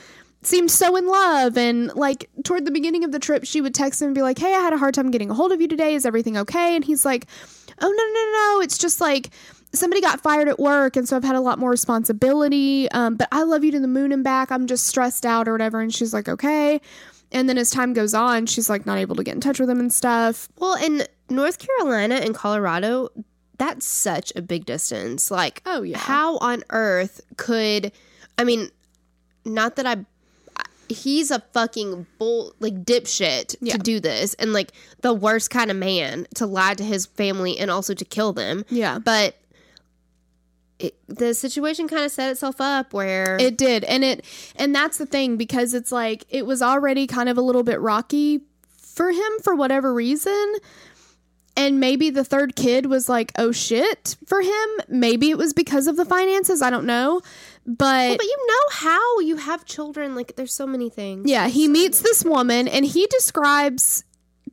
seemed 0.47 0.71
so 0.71 0.97
in 0.97 1.07
love 1.07 1.57
and 1.59 1.95
like 1.95 2.29
toward 2.45 2.65
the 2.65 2.71
beginning 2.71 3.05
of 3.05 3.13
the 3.13 3.19
trip 3.19 3.45
she 3.45 3.61
would 3.61 3.75
text 3.75 4.01
him 4.01 4.07
and 4.07 4.15
be 4.15 4.23
like, 4.23 4.39
Hey, 4.39 4.55
I 4.55 4.61
had 4.61 4.73
a 4.73 4.79
hard 4.79 4.95
time 4.95 5.11
getting 5.11 5.31
a 5.31 5.35
hold 5.35 5.53
of 5.53 5.61
you 5.61 5.69
today. 5.69 5.95
Is 5.95 6.07
everything 6.07 6.37
okay? 6.37 6.77
And 6.77 6.85
he's 6.85 7.05
like, 7.05 7.27
Oh 7.81 7.89
no, 7.89 7.91
no, 7.91 8.13
no, 8.55 8.59
no. 8.59 8.63
It's 8.63 8.79
just 8.79 9.01
like 9.01 9.31
somebody 9.73 10.01
got 10.01 10.21
fired 10.23 10.49
at 10.49 10.59
work 10.59 10.97
and 10.97 11.09
so 11.09 11.17
I've 11.17 11.25
had 11.25 11.35
a 11.37 11.41
lot 11.41 11.59
more 11.59 11.71
responsibility. 11.71 12.91
Um, 12.93 13.17
but 13.17 13.29
I 13.33 13.43
love 13.43 13.65
you 13.65 13.73
to 13.73 13.81
the 13.81 13.89
moon 13.89 14.13
and 14.13 14.23
back. 14.25 14.51
I'm 14.51 14.67
just 14.67 14.87
stressed 14.87 15.27
out 15.27 15.49
or 15.49 15.53
whatever. 15.53 15.81
And 15.81 15.95
she's 15.95 16.15
like, 16.15 16.29
Okay. 16.29 16.81
And 17.33 17.49
then 17.49 17.59
as 17.59 17.71
time 17.71 17.93
goes 17.93 18.15
on, 18.15 18.47
she's 18.47 18.71
like 18.71 18.87
not 18.87 18.99
able 18.99 19.17
to 19.17 19.25
get 19.25 19.35
in 19.35 19.41
touch 19.41 19.59
with 19.59 19.69
him 19.69 19.81
and 19.81 19.93
stuff. 19.93 20.49
Well, 20.59 20.77
in 20.83 21.03
North 21.29 21.59
Carolina 21.59 22.15
and 22.17 22.35
Colorado, 22.35 23.09
that's 23.59 23.85
such 23.85 24.33
a 24.37 24.43
big 24.43 24.65
distance. 24.65 25.31
Like, 25.31 25.61
Oh, 25.67 25.83
yeah. 25.83 25.99
how 25.99 26.37
on 26.39 26.63
earth 26.71 27.21
could? 27.37 27.91
I 28.39 28.45
mean, 28.45 28.71
not 29.45 29.77
that 29.77 29.87
I. 29.87 30.05
He's 30.89 31.31
a 31.31 31.41
fucking 31.53 32.07
bull, 32.19 32.55
like 32.61 32.85
dipshit 32.85 33.57
Yeah. 33.61 33.75
to 33.75 33.79
do 33.79 34.01
this, 34.01 34.35
and 34.35 34.53
like 34.53 34.73
the 35.03 35.13
worst 35.15 35.51
kind 35.51 35.71
of 35.71 35.77
man 35.77 36.27
to 36.37 36.47
lie 36.47 36.75
to 36.75 36.85
his 36.85 37.07
family 37.07 37.59
and 37.59 37.71
also 37.71 37.95
to 37.95 38.05
kill 38.05 38.33
them. 38.33 38.65
Yeah. 38.71 38.99
But 38.99 39.37
it, 40.79 40.95
the 41.09 41.33
situation 41.35 41.89
kind 41.89 42.05
of 42.05 42.13
set 42.13 42.31
itself 42.33 42.61
up 42.61 42.93
where 42.93 43.39
It 43.41 43.57
did. 43.57 43.83
And 43.85 44.05
it 44.05 44.25
and 44.57 44.75
that's 44.75 44.99
the 44.99 45.07
thing 45.07 45.37
because 45.37 45.73
it's 45.73 45.91
like 45.91 46.25
it 46.29 46.45
was 46.47 46.61
already 46.61 47.07
kind 47.07 47.29
of 47.29 47.39
a 47.39 47.43
little 47.43 47.63
bit 47.63 47.81
rocky 47.81 48.43
for 48.79 49.11
him 49.11 49.33
for 49.43 49.55
whatever 49.55 49.93
reason. 49.95 50.55
and 51.57 51.81
maybe 51.81 52.11
the 52.11 52.25
third 52.25 52.55
kid 52.57 52.85
was 52.87 53.09
like, 53.09 53.33
oh 53.39 53.53
shit 53.53 54.17
for 54.27 54.43
him. 54.43 54.69
Maybe 54.89 55.31
it 55.31 55.39
was 55.39 55.55
because 55.55 55.87
of 55.87 55.97
the 55.97 56.05
finances. 56.05 56.61
I 56.61 56.69
don't 56.69 56.85
know. 56.85 57.23
But, 57.67 58.17
But 58.17 58.25
you 58.25 58.47
know 58.47 58.71
how 58.77 59.19
you 59.21 59.37
have 59.37 59.65
children. 59.65 60.15
Like, 60.15 60.37
there's 60.37 60.53
so 60.55 60.67
many 60.67 60.89
things. 60.89 61.29
yeah, 61.29 61.49
he 61.49 61.67
meets 61.69 62.01
this 62.01 62.25
woman 62.25 62.69
and 62.69 62.85
he 62.85 63.07
describes 63.09 64.05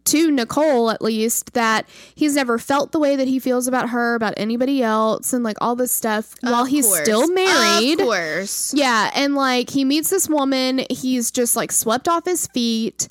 to 0.06 0.32
Nicole 0.32 0.90
at 0.90 1.02
least 1.02 1.54
that 1.54 1.88
he's 2.16 2.36
never 2.36 2.58
felt 2.58 2.92
the 2.92 3.00
way 3.00 3.16
that 3.16 3.28
he 3.28 3.40
feels 3.40 3.68
about 3.68 3.90
her, 3.92 4.16
about 4.16 4.34
anybody 4.36 4.84
else, 4.84 5.32
and 5.32 5.44
like 5.46 5.56
all 5.62 5.76
this 5.76 5.92
stuff 5.94 6.36
while 6.42 6.66
he's 6.66 6.86
course. 6.88 7.02
still 7.04 7.32
married. 7.32 8.00
Of 8.02 8.08
course. 8.08 8.74
Yeah, 8.74 9.12
and 9.16 9.36
like 9.36 9.70
he 9.70 9.86
meets 9.86 10.10
this 10.10 10.28
woman, 10.28 10.82
he's 10.90 11.32
just 11.32 11.56
like 11.56 11.72
swept 11.72 12.10
off 12.10 12.26
his 12.26 12.48
feet, 12.48 13.08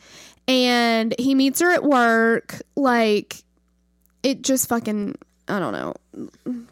and 0.47 1.14
he 1.18 1.35
meets 1.35 1.61
her 1.61 1.71
at 1.71 1.82
work. 1.82 2.61
Like, 2.76 3.37
it 4.23 4.42
just 4.42 4.68
fucking, 4.68 5.14
I 5.49 5.59
don't 5.61 5.73
know. 5.73 5.94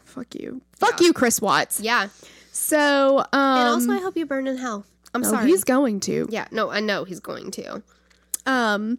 Fuck 0.05 0.35
you. 0.35 0.61
Fuck 0.75 1.01
you, 1.01 1.13
Chris 1.13 1.41
Watts. 1.41 1.79
Yeah. 1.79 2.09
So, 2.51 3.19
um, 3.19 3.57
And 3.57 3.69
also, 3.69 3.91
I 3.91 3.99
hope 3.99 4.17
you 4.17 4.25
burn 4.25 4.47
in 4.47 4.57
hell. 4.57 4.85
I'm 5.13 5.23
oh, 5.23 5.29
sorry. 5.29 5.47
he's 5.47 5.63
going 5.63 5.99
to. 6.01 6.27
yeah, 6.29 6.47
no, 6.51 6.69
I 6.69 6.79
know 6.79 7.03
he's 7.03 7.19
going 7.19 7.51
to. 7.51 7.81
Um, 8.45 8.97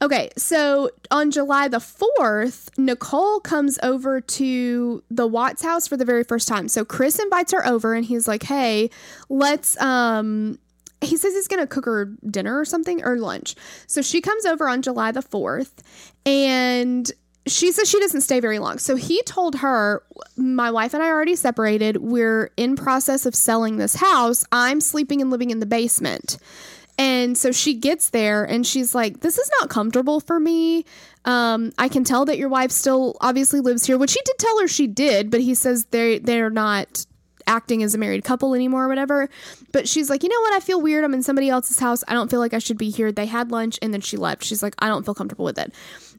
okay, 0.00 0.30
so 0.36 0.90
on 1.10 1.30
July 1.30 1.68
the 1.68 1.78
4th, 1.78 2.76
Nicole 2.78 3.40
comes 3.40 3.78
over 3.82 4.20
to 4.20 5.02
the 5.10 5.26
Watts 5.26 5.62
house 5.62 5.86
for 5.86 5.96
the 5.96 6.04
very 6.04 6.24
first 6.24 6.48
time. 6.48 6.68
So 6.68 6.84
Chris 6.84 7.18
invites 7.18 7.52
her 7.52 7.66
over 7.66 7.94
and 7.94 8.04
he's 8.04 8.28
like, 8.28 8.44
hey, 8.44 8.90
let's, 9.28 9.80
um, 9.80 10.58
he 11.00 11.16
says 11.16 11.34
he's 11.34 11.48
going 11.48 11.62
to 11.62 11.66
cook 11.66 11.84
her 11.84 12.06
dinner 12.30 12.58
or 12.58 12.64
something 12.64 13.04
or 13.04 13.16
lunch. 13.16 13.56
So 13.86 14.02
she 14.02 14.20
comes 14.20 14.46
over 14.46 14.68
on 14.68 14.82
July 14.82 15.12
the 15.12 15.22
4th 15.22 15.72
and 16.24 17.10
she 17.46 17.72
says 17.72 17.88
she 17.88 17.98
doesn't 17.98 18.20
stay 18.20 18.40
very 18.40 18.58
long. 18.58 18.78
So 18.78 18.96
he 18.96 19.22
told 19.22 19.56
her, 19.56 20.02
My 20.36 20.70
wife 20.70 20.94
and 20.94 21.02
I 21.02 21.08
already 21.08 21.36
separated. 21.36 21.96
We're 21.96 22.50
in 22.56 22.76
process 22.76 23.26
of 23.26 23.34
selling 23.34 23.76
this 23.76 23.94
house. 23.94 24.44
I'm 24.52 24.80
sleeping 24.80 25.20
and 25.20 25.30
living 25.30 25.50
in 25.50 25.60
the 25.60 25.66
basement. 25.66 26.38
And 26.98 27.36
so 27.36 27.52
she 27.52 27.74
gets 27.74 28.10
there 28.10 28.44
and 28.44 28.66
she's 28.66 28.94
like, 28.94 29.20
This 29.20 29.38
is 29.38 29.50
not 29.60 29.70
comfortable 29.70 30.20
for 30.20 30.38
me. 30.38 30.84
Um, 31.24 31.72
I 31.78 31.88
can 31.88 32.04
tell 32.04 32.24
that 32.26 32.38
your 32.38 32.48
wife 32.48 32.70
still 32.70 33.16
obviously 33.20 33.60
lives 33.60 33.86
here, 33.86 33.98
which 33.98 34.12
he 34.12 34.20
did 34.24 34.38
tell 34.38 34.60
her 34.60 34.68
she 34.68 34.86
did, 34.86 35.30
but 35.30 35.40
he 35.40 35.54
says 35.54 35.86
they 35.86 36.18
they're 36.18 36.50
not 36.50 37.06
acting 37.46 37.82
as 37.82 37.94
a 37.94 37.98
married 37.98 38.22
couple 38.22 38.54
anymore 38.54 38.84
or 38.84 38.88
whatever. 38.88 39.28
But 39.72 39.88
she's 39.88 40.08
like, 40.08 40.22
you 40.22 40.28
know 40.28 40.40
what? 40.42 40.52
I 40.52 40.60
feel 40.60 40.80
weird. 40.80 41.04
I'm 41.04 41.14
in 41.14 41.22
somebody 41.22 41.48
else's 41.48 41.78
house. 41.78 42.04
I 42.06 42.14
don't 42.14 42.30
feel 42.30 42.40
like 42.40 42.54
I 42.54 42.58
should 42.58 42.78
be 42.78 42.90
here. 42.90 43.10
They 43.10 43.26
had 43.26 43.50
lunch 43.50 43.78
and 43.82 43.92
then 43.92 44.00
she 44.00 44.16
left. 44.16 44.44
She's 44.44 44.62
like, 44.62 44.74
I 44.78 44.88
don't 44.88 45.04
feel 45.04 45.14
comfortable 45.14 45.44
with 45.44 45.58
it. 45.58 45.72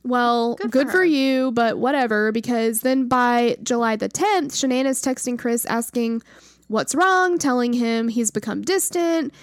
Well, 0.04 0.56
good, 0.56 0.90
for, 0.90 0.98
her. 0.98 1.06
you, 1.06 1.52
but 1.52 1.78
whatever. 1.78 2.32
Because 2.32 2.82
then 2.82 3.08
by 3.08 3.58
July 3.64 3.96
the 3.96 4.10
10th, 4.10 4.52
Shanann 4.52 4.86
is 4.86 5.02
texting 5.02 5.40
Chris 5.40 5.66
asking 5.66 6.22
what's 6.68 6.94
wrong, 6.94 7.38
telling 7.38 7.74
him 7.74 8.08
he's 8.10 8.32
become 8.32 8.62
distant. 8.62 9.34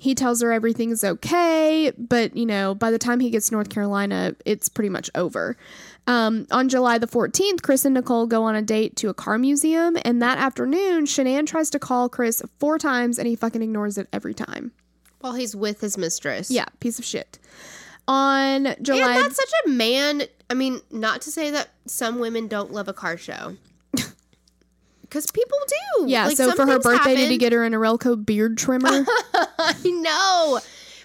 He 0.00 0.14
tells 0.14 0.40
her 0.42 0.52
everything's 0.52 1.02
okay, 1.02 1.92
but 1.98 2.36
you 2.36 2.46
know, 2.46 2.74
by 2.74 2.92
the 2.92 2.98
time 2.98 3.18
he 3.18 3.30
gets 3.30 3.48
to 3.48 3.54
North 3.54 3.68
Carolina, 3.68 4.36
it's 4.44 4.68
pretty 4.68 4.88
much 4.88 5.10
over. 5.16 5.56
Um, 6.06 6.46
on 6.52 6.68
July 6.68 6.98
the 6.98 7.08
14th, 7.08 7.62
Chris 7.62 7.84
and 7.84 7.94
Nicole 7.94 8.26
go 8.26 8.44
on 8.44 8.54
a 8.54 8.62
date 8.62 8.94
to 8.96 9.08
a 9.08 9.14
car 9.14 9.38
museum, 9.38 9.98
and 10.04 10.22
that 10.22 10.38
afternoon, 10.38 11.04
Shanann 11.04 11.46
tries 11.48 11.68
to 11.70 11.80
call 11.80 12.08
Chris 12.08 12.42
four 12.58 12.78
times 12.78 13.18
and 13.18 13.26
he 13.26 13.34
fucking 13.34 13.60
ignores 13.60 13.98
it 13.98 14.08
every 14.12 14.34
time. 14.34 14.70
While 15.20 15.34
he's 15.34 15.56
with 15.56 15.80
his 15.80 15.98
mistress. 15.98 16.48
Yeah, 16.48 16.66
piece 16.78 17.00
of 17.00 17.04
shit. 17.04 17.40
On 18.08 18.74
July. 18.82 19.14
And 19.16 19.24
that's 19.24 19.36
such 19.36 19.52
a 19.66 19.68
man. 19.68 20.22
I 20.50 20.54
mean, 20.54 20.80
not 20.90 21.20
to 21.22 21.30
say 21.30 21.50
that 21.50 21.68
some 21.86 22.18
women 22.18 22.48
don't 22.48 22.72
love 22.72 22.88
a 22.88 22.92
car 22.94 23.16
show. 23.16 23.56
Because 25.02 25.30
people 25.30 25.56
do. 26.00 26.04
yeah, 26.10 26.26
Like, 26.26 26.36
so 26.36 26.52
for 26.52 26.66
her 26.66 26.78
birthday, 26.78 27.16
did 27.16 27.30
he 27.30 27.38
get 27.38 27.52
her 27.52 27.64
a 27.64 27.70
Norelco 27.70 28.26
beard 28.26 28.58
trimmer? 28.58 29.06
I 29.34 29.74
know. 29.84 30.60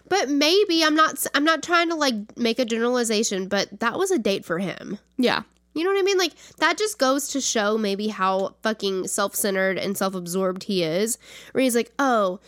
But 0.09 0.29
maybe 0.29 0.83
I'm 0.83 0.93
not 0.93 1.25
I'm 1.33 1.45
not 1.45 1.63
trying 1.63 1.87
to 1.87 1.95
like 1.95 2.37
make 2.37 2.59
a 2.59 2.65
generalization, 2.65 3.47
but 3.47 3.79
that 3.79 3.97
was 3.97 4.11
a 4.11 4.19
date 4.19 4.43
for 4.43 4.59
him. 4.59 4.99
yeah. 5.17 5.43
You 5.73 5.83
know 5.83 5.89
what 5.89 5.99
I 5.99 6.03
mean? 6.03 6.17
Like 6.17 6.33
that 6.57 6.77
just 6.77 6.99
goes 6.99 7.29
to 7.29 7.39
show 7.41 7.77
maybe 7.77 8.09
how 8.09 8.55
fucking 8.61 9.07
self-centered 9.07 9.79
and 9.79 9.97
self-absorbed 9.97 10.63
he 10.63 10.83
is. 10.83 11.17
Where 11.53 11.63
he's 11.63 11.73
like, 11.75 11.91
"Oh, 11.97 12.41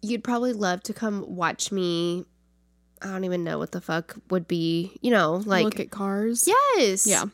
you'd 0.00 0.22
probably 0.24 0.52
love 0.54 0.82
to 0.84 0.94
come 0.94 1.24
watch 1.26 1.72
me 1.72 2.24
I 3.04 3.08
don't 3.08 3.24
even 3.24 3.44
know 3.44 3.58
what 3.58 3.72
the 3.72 3.80
fuck 3.80 4.16
would 4.30 4.48
be, 4.48 4.96
you 5.02 5.10
know, 5.10 5.42
like 5.44 5.64
Look 5.64 5.78
at 5.80 5.90
cars. 5.90 6.48
Yes. 6.48 7.06
Yeah. 7.06 7.26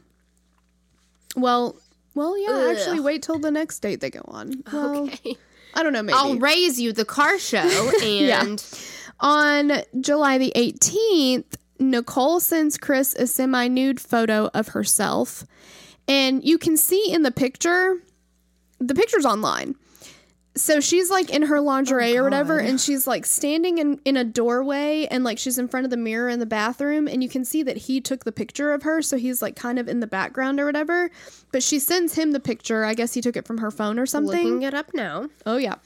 Well, 1.36 1.76
well, 2.14 2.36
yeah. 2.36 2.50
Ugh. 2.50 2.76
Actually, 2.76 3.00
wait 3.00 3.22
till 3.22 3.38
the 3.38 3.50
next 3.50 3.78
date 3.80 4.00
they 4.00 4.10
go 4.10 4.22
on. 4.26 4.64
Well, 4.72 5.04
Okay. 5.04 5.36
I 5.74 5.82
don't 5.84 5.92
know. 5.92 6.02
Maybe 6.02 6.16
I'll 6.18 6.36
raise 6.38 6.80
you 6.80 6.92
the 6.92 7.04
car 7.04 7.38
show 7.38 7.60
and 8.02 8.62
on 9.20 9.72
July 10.00 10.38
the 10.38 10.52
18th, 10.56 11.44
Nicole 11.78 12.40
sends 12.40 12.76
Chris 12.76 13.14
a 13.14 13.26
semi 13.28 13.68
nude 13.68 14.00
photo 14.00 14.50
of 14.52 14.68
herself. 14.68 15.44
And 16.08 16.42
you 16.44 16.58
can 16.58 16.76
see 16.76 17.12
in 17.12 17.22
the 17.22 17.30
picture, 17.30 17.94
the 18.80 18.94
picture's 18.96 19.24
online. 19.24 19.76
So 20.56 20.80
she's 20.80 21.10
like 21.10 21.30
in 21.30 21.42
her 21.42 21.60
lingerie 21.60 22.16
or 22.16 22.24
whatever, 22.24 22.58
and 22.58 22.80
she's 22.80 23.06
like 23.06 23.24
standing 23.24 23.78
in, 23.78 24.00
in 24.04 24.16
a 24.16 24.24
doorway 24.24 25.06
and 25.08 25.22
like 25.22 25.38
she's 25.38 25.58
in 25.58 25.68
front 25.68 25.84
of 25.84 25.90
the 25.90 25.96
mirror 25.96 26.28
in 26.28 26.40
the 26.40 26.46
bathroom. 26.46 27.06
And 27.06 27.22
you 27.22 27.28
can 27.28 27.44
see 27.44 27.62
that 27.62 27.76
he 27.76 28.00
took 28.00 28.24
the 28.24 28.32
picture 28.32 28.72
of 28.72 28.82
her. 28.82 29.00
So 29.00 29.16
he's 29.16 29.40
like 29.40 29.54
kind 29.54 29.78
of 29.78 29.88
in 29.88 30.00
the 30.00 30.08
background 30.08 30.58
or 30.58 30.66
whatever. 30.66 31.08
But 31.52 31.62
she 31.62 31.78
sends 31.78 32.14
him 32.14 32.32
the 32.32 32.40
picture. 32.40 32.84
I 32.84 32.94
guess 32.94 33.14
he 33.14 33.20
took 33.20 33.36
it 33.36 33.46
from 33.46 33.58
her 33.58 33.70
phone 33.70 33.98
or 33.98 34.06
something. 34.06 34.36
looking 34.36 34.62
it 34.62 34.74
up 34.74 34.92
now. 34.92 35.28
Oh 35.46 35.56
yeah, 35.56 35.76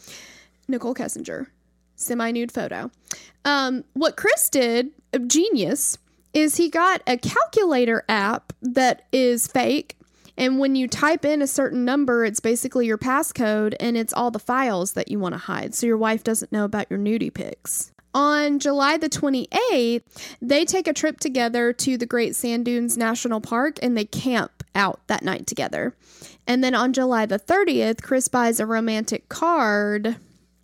Nicole 0.67 0.95
Kessinger, 0.95 1.49
semi 1.97 2.31
nude 2.31 2.51
photo. 2.51 2.91
Um, 3.45 3.85
what 3.93 4.17
Chris 4.17 4.49
did, 4.49 4.91
a 5.13 5.19
genius, 5.19 5.99
is 6.33 6.57
he 6.57 6.71
got 6.71 7.03
a 7.07 7.19
calculator 7.19 8.03
app 8.09 8.53
that 8.63 9.05
is 9.13 9.47
fake. 9.47 9.99
And 10.37 10.59
when 10.59 10.75
you 10.75 10.89
type 10.89 11.25
in 11.25 11.43
a 11.43 11.47
certain 11.47 11.85
number, 11.85 12.25
it's 12.25 12.41
basically 12.41 12.87
your 12.87 12.99
passcode 12.99 13.75
and 13.79 13.97
it's 13.97 14.13
all 14.13 14.31
the 14.31 14.39
files 14.39 14.93
that 14.93 15.11
you 15.11 15.19
want 15.19 15.35
to 15.35 15.39
hide. 15.39 15.75
So 15.75 15.87
your 15.87 15.97
wife 15.97 16.25
doesn't 16.25 16.53
know 16.53 16.65
about 16.65 16.91
your 16.91 16.99
nudie 16.99 17.33
pics. 17.33 17.93
On 18.15 18.61
July 18.61 18.97
the 18.97 19.09
28th, 19.09 20.03
they 20.41 20.65
take 20.65 20.87
a 20.87 20.93
trip 20.93 21.19
together 21.19 21.73
to 21.73 21.99
the 21.99 22.07
Great 22.07 22.37
Sand 22.37 22.65
Dunes 22.65 22.97
National 22.97 23.41
Park 23.41 23.79
and 23.83 23.97
they 23.97 24.05
camp 24.05 24.63
out 24.75 25.01
that 25.09 25.25
night 25.25 25.47
together. 25.47 25.97
And 26.47 26.63
then 26.63 26.75
on 26.75 26.93
July 26.93 27.27
the 27.27 27.39
30th, 27.39 28.03
Chris 28.03 28.29
buys 28.29 28.61
a 28.61 28.67
romantic 28.67 29.29
card 29.29 30.17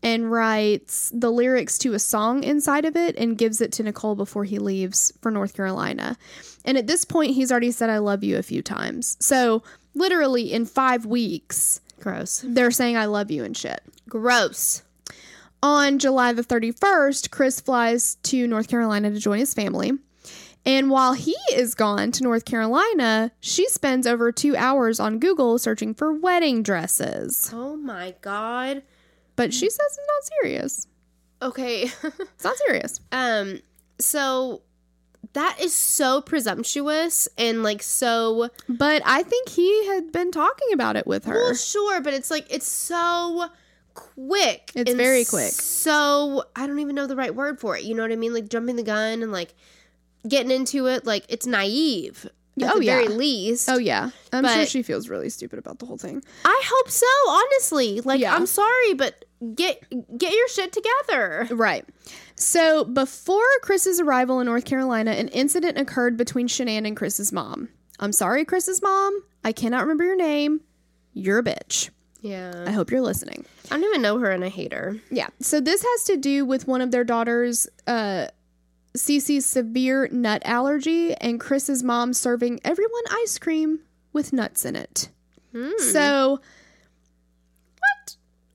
and 0.03 0.31
writes 0.31 1.11
the 1.15 1.31
lyrics 1.31 1.77
to 1.79 1.93
a 1.93 1.99
song 1.99 2.43
inside 2.45 2.85
of 2.85 2.97
it 2.97 3.17
and 3.17 3.37
gives 3.37 3.61
it 3.61 3.73
to 3.73 3.83
Nicole 3.83 4.15
before 4.15 4.45
he 4.45 4.59
leaves 4.59 5.13
for 5.21 5.31
North 5.31 5.55
Carolina. 5.55 6.17
And 6.65 6.77
at 6.79 6.87
this 6.87 7.05
point, 7.05 7.35
he's 7.35 7.51
already 7.51 7.71
said, 7.71 7.91
I 7.91 7.99
love 7.99 8.23
you 8.23 8.37
a 8.37 8.43
few 8.43 8.63
times. 8.63 9.17
So, 9.21 9.63
literally, 9.95 10.53
in 10.53 10.67
five 10.67 11.07
weeks, 11.07 11.81
Gross. 12.01 12.45
they're 12.47 12.71
saying, 12.71 12.97
I 12.97 13.07
love 13.07 13.31
you 13.31 13.45
and 13.45 13.57
shit. 13.57 13.81
Gross. 14.09 14.83
On 15.63 15.99
July 15.99 16.33
the 16.33 16.43
31st, 16.43 17.31
Chris 17.31 17.61
flies 17.61 18.15
to 18.25 18.47
North 18.47 18.69
Carolina 18.69 19.11
to 19.11 19.19
join 19.19 19.39
his 19.39 19.53
family. 19.55 19.93
And 20.67 20.91
while 20.91 21.15
he 21.15 21.37
is 21.55 21.75
gone 21.75 22.13
to 22.13 22.23
North 22.23 22.45
Carolina, 22.45 23.33
she 23.41 23.67
spends 23.69 24.07
over 24.07 24.31
two 24.31 24.55
hours 24.57 25.01
on 25.01 25.19
Google 25.19 25.59
searching 25.59 25.95
for 25.95 26.13
wedding 26.13 26.63
dresses. 26.63 27.51
Oh 27.55 27.77
my 27.77 28.15
god. 28.21 28.83
But 29.37 29.55
she 29.55 29.71
says 29.71 29.79
it's 29.81 29.99
not 29.99 30.39
serious. 30.43 30.87
Okay. 31.43 31.85
It's 32.05 32.45
not 32.45 32.57
serious. 32.59 33.01
um 33.13 33.61
so 33.99 34.61
that 35.33 35.59
is 35.61 35.73
so 35.73 36.21
presumptuous 36.21 37.29
and 37.39 37.63
like 37.63 37.83
so 37.83 38.49
But 38.69 39.03
I 39.05 39.23
think 39.23 39.49
he 39.49 39.87
had 39.87 40.11
been 40.13 40.31
talking 40.33 40.73
about 40.73 40.97
it 40.97 41.07
with 41.07 41.25
her. 41.27 41.35
well 41.35 41.55
sure 41.55 42.01
but 42.01 42.15
it's 42.15 42.31
like 42.31 42.47
it's 42.51 42.67
so 42.69 43.49
quick 43.95 44.71
It's 44.75 44.93
very 44.95 45.25
quick. 45.25 45.51
so 45.53 46.45
i 46.57 46.67
don't 46.67 46.79
even 46.79 46.95
know 46.95 47.07
the 47.07 47.17
right 47.17 47.35
word 47.35 47.59
for 47.61 47.77
it 47.77 47.83
you 47.83 47.95
know 47.95 48.03
what 48.03 48.13
i 48.13 48.17
mean 48.17 48.33
like 48.33 48.49
jumping 48.49 48.77
the 48.77 48.83
gun 48.85 49.23
and 49.23 49.33
like 49.33 49.55
getting 50.27 50.51
into 50.53 50.87
it 50.87 51.05
like 51.05 51.25
it's 51.29 51.47
naive 51.47 52.25
at 52.27 52.33
Oh, 52.75 52.79
the 52.79 52.85
yeah. 52.85 52.97
very 52.97 53.09
least 53.09 53.69
Oh 53.71 53.79
yeah, 53.79 54.11
I'm 54.33 54.45
sure 54.47 54.67
she 54.67 54.83
feels 54.83 55.09
really 55.09 55.29
stupid 55.31 55.59
about 55.59 55.79
the 55.81 55.87
whole 55.87 55.97
thing. 55.99 56.23
i 56.45 56.63
hope 56.67 56.91
so 56.91 57.07
honestly 57.29 58.01
like 58.03 58.21
Yeah. 58.21 58.35
i'm 58.35 58.47
sorry 58.47 58.95
but 58.95 59.25
get 59.55 59.83
get 60.17 60.33
your 60.35 60.49
shit 60.49 60.73
together 60.73 61.49
Right. 61.51 61.85
So 62.41 62.85
before 62.85 63.45
Chris's 63.63 64.01
arrival 64.01 64.41
in 64.41 64.47
North 64.47 64.65
Carolina, 64.65 65.11
an 65.11 65.29
incident 65.29 65.77
occurred 65.79 66.17
between 66.17 66.49
Shanann 66.49 66.87
and 66.87 66.97
Chris's 66.97 67.33
mom. 67.33 67.69
I'm 67.99 68.13
sorry, 68.13 68.47
Chris's 68.47 68.81
mom. 68.81 69.21
I 69.45 69.53
cannot 69.53 69.83
remember 69.83 70.05
your 70.05 70.17
name. 70.17 70.63
You're 71.13 71.41
a 71.41 71.43
bitch. 71.45 71.91
yeah 72.23 72.65
I 72.67 72.71
hope 72.73 72.91
you're 72.91 73.03
listening. 73.03 73.45
i 73.71 73.75
don't 73.77 73.85
even 73.85 74.03
know 74.03 74.19
her 74.19 74.31
and 74.31 74.43
i 74.45 74.49
hate 74.49 74.73
her 74.73 74.97
Yeah. 75.11 75.29
So 75.41 75.61
this 75.61 75.83
has 75.83 76.05
to 76.05 76.17
do 76.17 76.45
with 76.47 76.67
one 76.67 76.81
of 76.81 76.91
their 76.91 77.05
daughters 77.05 77.69
uh 77.87 78.29
Cece's 78.97 79.47
severe 79.47 80.09
nut 80.11 80.43
allergy 80.45 81.15
and 81.15 81.39
Chris's 81.39 81.83
mom 81.83 82.13
serving 82.13 82.59
everyone 82.65 83.05
ice 83.11 83.39
cream 83.39 83.81
with 84.13 84.33
nuts 84.33 84.65
in 84.65 84.75
it. 84.77 85.11
Hmm. 85.55 85.71
So? 85.79 86.41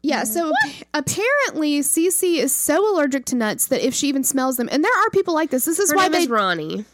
Yeah, 0.05 0.24
so 0.24 0.50
ap- 0.50 0.88
apparently 0.93 1.79
Cece 1.79 2.38
is 2.38 2.53
so 2.53 2.93
allergic 2.93 3.25
to 3.25 3.35
nuts 3.35 3.67
that 3.67 3.85
if 3.85 3.93
she 3.95 4.07
even 4.07 4.24
smells 4.24 4.57
them, 4.57 4.69
and 4.71 4.83
there 4.83 4.91
are 4.95 5.09
people 5.09 5.33
like 5.33 5.50
this. 5.50 5.65
This 5.65 5.79
is 5.79 5.89
Her 5.89 5.95
why 5.97 6.03
name 6.03 6.12
they. 6.12 6.17
is 6.19 6.29
Ronnie. 6.29 6.85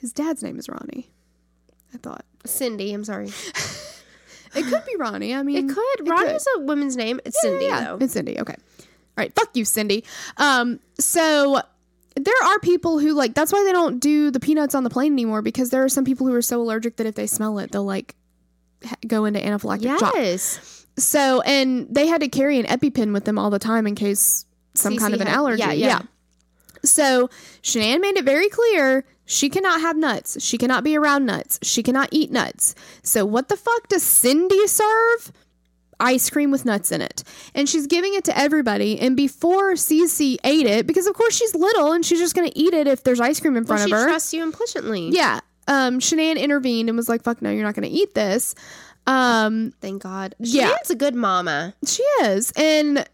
his 0.00 0.12
dad's 0.12 0.42
name 0.42 0.58
is 0.58 0.68
Ronnie. 0.68 1.10
I 1.92 1.98
thought 1.98 2.24
Cindy, 2.44 2.92
I'm 2.92 3.04
sorry. 3.04 3.26
it 4.54 4.64
could 4.64 4.84
be 4.86 4.96
Ronnie. 4.96 5.34
I 5.34 5.42
mean, 5.42 5.68
It 5.70 5.74
could. 5.74 6.08
Ronnie 6.08 6.30
is 6.32 6.46
a 6.56 6.60
woman's 6.60 6.96
name. 6.96 7.20
It's 7.24 7.40
Cindy, 7.40 7.66
yeah, 7.66 7.84
though. 7.84 7.98
It's 8.00 8.12
Cindy. 8.12 8.38
Okay. 8.38 8.54
All 8.56 9.22
right. 9.22 9.34
Fuck 9.34 9.56
you, 9.56 9.64
Cindy. 9.64 10.04
Um. 10.36 10.78
So 10.98 11.60
there 12.16 12.34
are 12.44 12.58
people 12.60 12.98
who 12.98 13.12
like. 13.14 13.34
That's 13.34 13.52
why 13.52 13.64
they 13.64 13.72
don't 13.72 13.98
do 13.98 14.30
the 14.30 14.40
peanuts 14.40 14.74
on 14.74 14.84
the 14.84 14.90
plane 14.90 15.12
anymore 15.12 15.42
because 15.42 15.70
there 15.70 15.82
are 15.84 15.88
some 15.88 16.04
people 16.04 16.26
who 16.26 16.34
are 16.34 16.42
so 16.42 16.60
allergic 16.60 16.96
that 16.96 17.06
if 17.06 17.14
they 17.14 17.26
smell 17.26 17.58
it, 17.58 17.72
they'll 17.72 17.84
like 17.84 18.14
ha- 18.84 18.94
go 19.06 19.24
into 19.24 19.40
anaphylactic 19.40 19.98
shock. 19.98 20.14
Yes. 20.14 20.83
So 20.96 21.40
and 21.42 21.86
they 21.90 22.06
had 22.06 22.20
to 22.20 22.28
carry 22.28 22.58
an 22.60 22.66
EpiPen 22.66 23.12
with 23.12 23.24
them 23.24 23.38
all 23.38 23.50
the 23.50 23.58
time 23.58 23.86
in 23.86 23.94
case 23.94 24.44
some 24.74 24.96
kind 24.96 25.12
Cece 25.12 25.16
of 25.16 25.20
an 25.22 25.26
had- 25.26 25.36
allergy. 25.36 25.60
yeah, 25.60 25.72
yeah. 25.72 26.02
So 26.84 27.28
Shanann 27.62 28.00
made 28.00 28.16
it 28.16 28.24
very 28.24 28.48
clear 28.48 29.04
she 29.24 29.48
cannot 29.48 29.80
have 29.80 29.96
nuts. 29.96 30.36
She 30.42 30.58
cannot 30.58 30.84
be 30.84 30.96
around 30.96 31.24
nuts. 31.24 31.58
She 31.62 31.82
cannot 31.82 32.10
eat 32.12 32.30
nuts. 32.30 32.74
So 33.02 33.24
what 33.24 33.48
the 33.48 33.56
fuck 33.56 33.88
does 33.88 34.02
Cindy 34.02 34.66
serve? 34.66 35.32
Ice 36.00 36.28
cream 36.28 36.50
with 36.50 36.64
nuts 36.66 36.92
in 36.92 37.00
it. 37.00 37.22
And 37.54 37.68
she's 37.68 37.86
giving 37.86 38.14
it 38.14 38.24
to 38.24 38.36
everybody. 38.36 38.98
And 39.00 39.16
before 39.16 39.74
Cece 39.74 40.36
ate 40.44 40.66
it, 40.66 40.86
because 40.86 41.06
of 41.06 41.14
course 41.14 41.34
she's 41.34 41.54
little 41.54 41.92
and 41.92 42.04
she's 42.04 42.18
just 42.18 42.34
gonna 42.34 42.50
eat 42.54 42.74
it 42.74 42.86
if 42.86 43.02
there's 43.04 43.20
ice 43.20 43.40
cream 43.40 43.56
in 43.56 43.62
Well, 43.64 43.78
front 43.78 43.88
she 43.88 43.92
of 43.94 43.98
her. 44.00 44.04
trusts 44.06 44.34
you 44.34 44.42
implicitly. 44.42 45.08
yeah. 45.10 45.40
Um, 45.66 46.00
Shanann 46.00 46.38
intervened 46.38 46.90
and 46.90 46.96
was 46.98 47.08
like, 47.08 47.22
fuck 47.22 47.40
no, 47.40 47.50
you're 47.50 47.62
not 47.62 47.74
gonna 47.74 47.86
eat 47.90 48.14
this. 48.14 48.54
Um, 49.06 49.72
Thank 49.80 50.02
God. 50.02 50.34
Yeah. 50.38 50.68
Shannon's 50.68 50.90
a 50.90 50.94
good 50.96 51.14
mama. 51.14 51.74
She 51.86 52.02
is. 52.22 52.52
And 52.56 53.06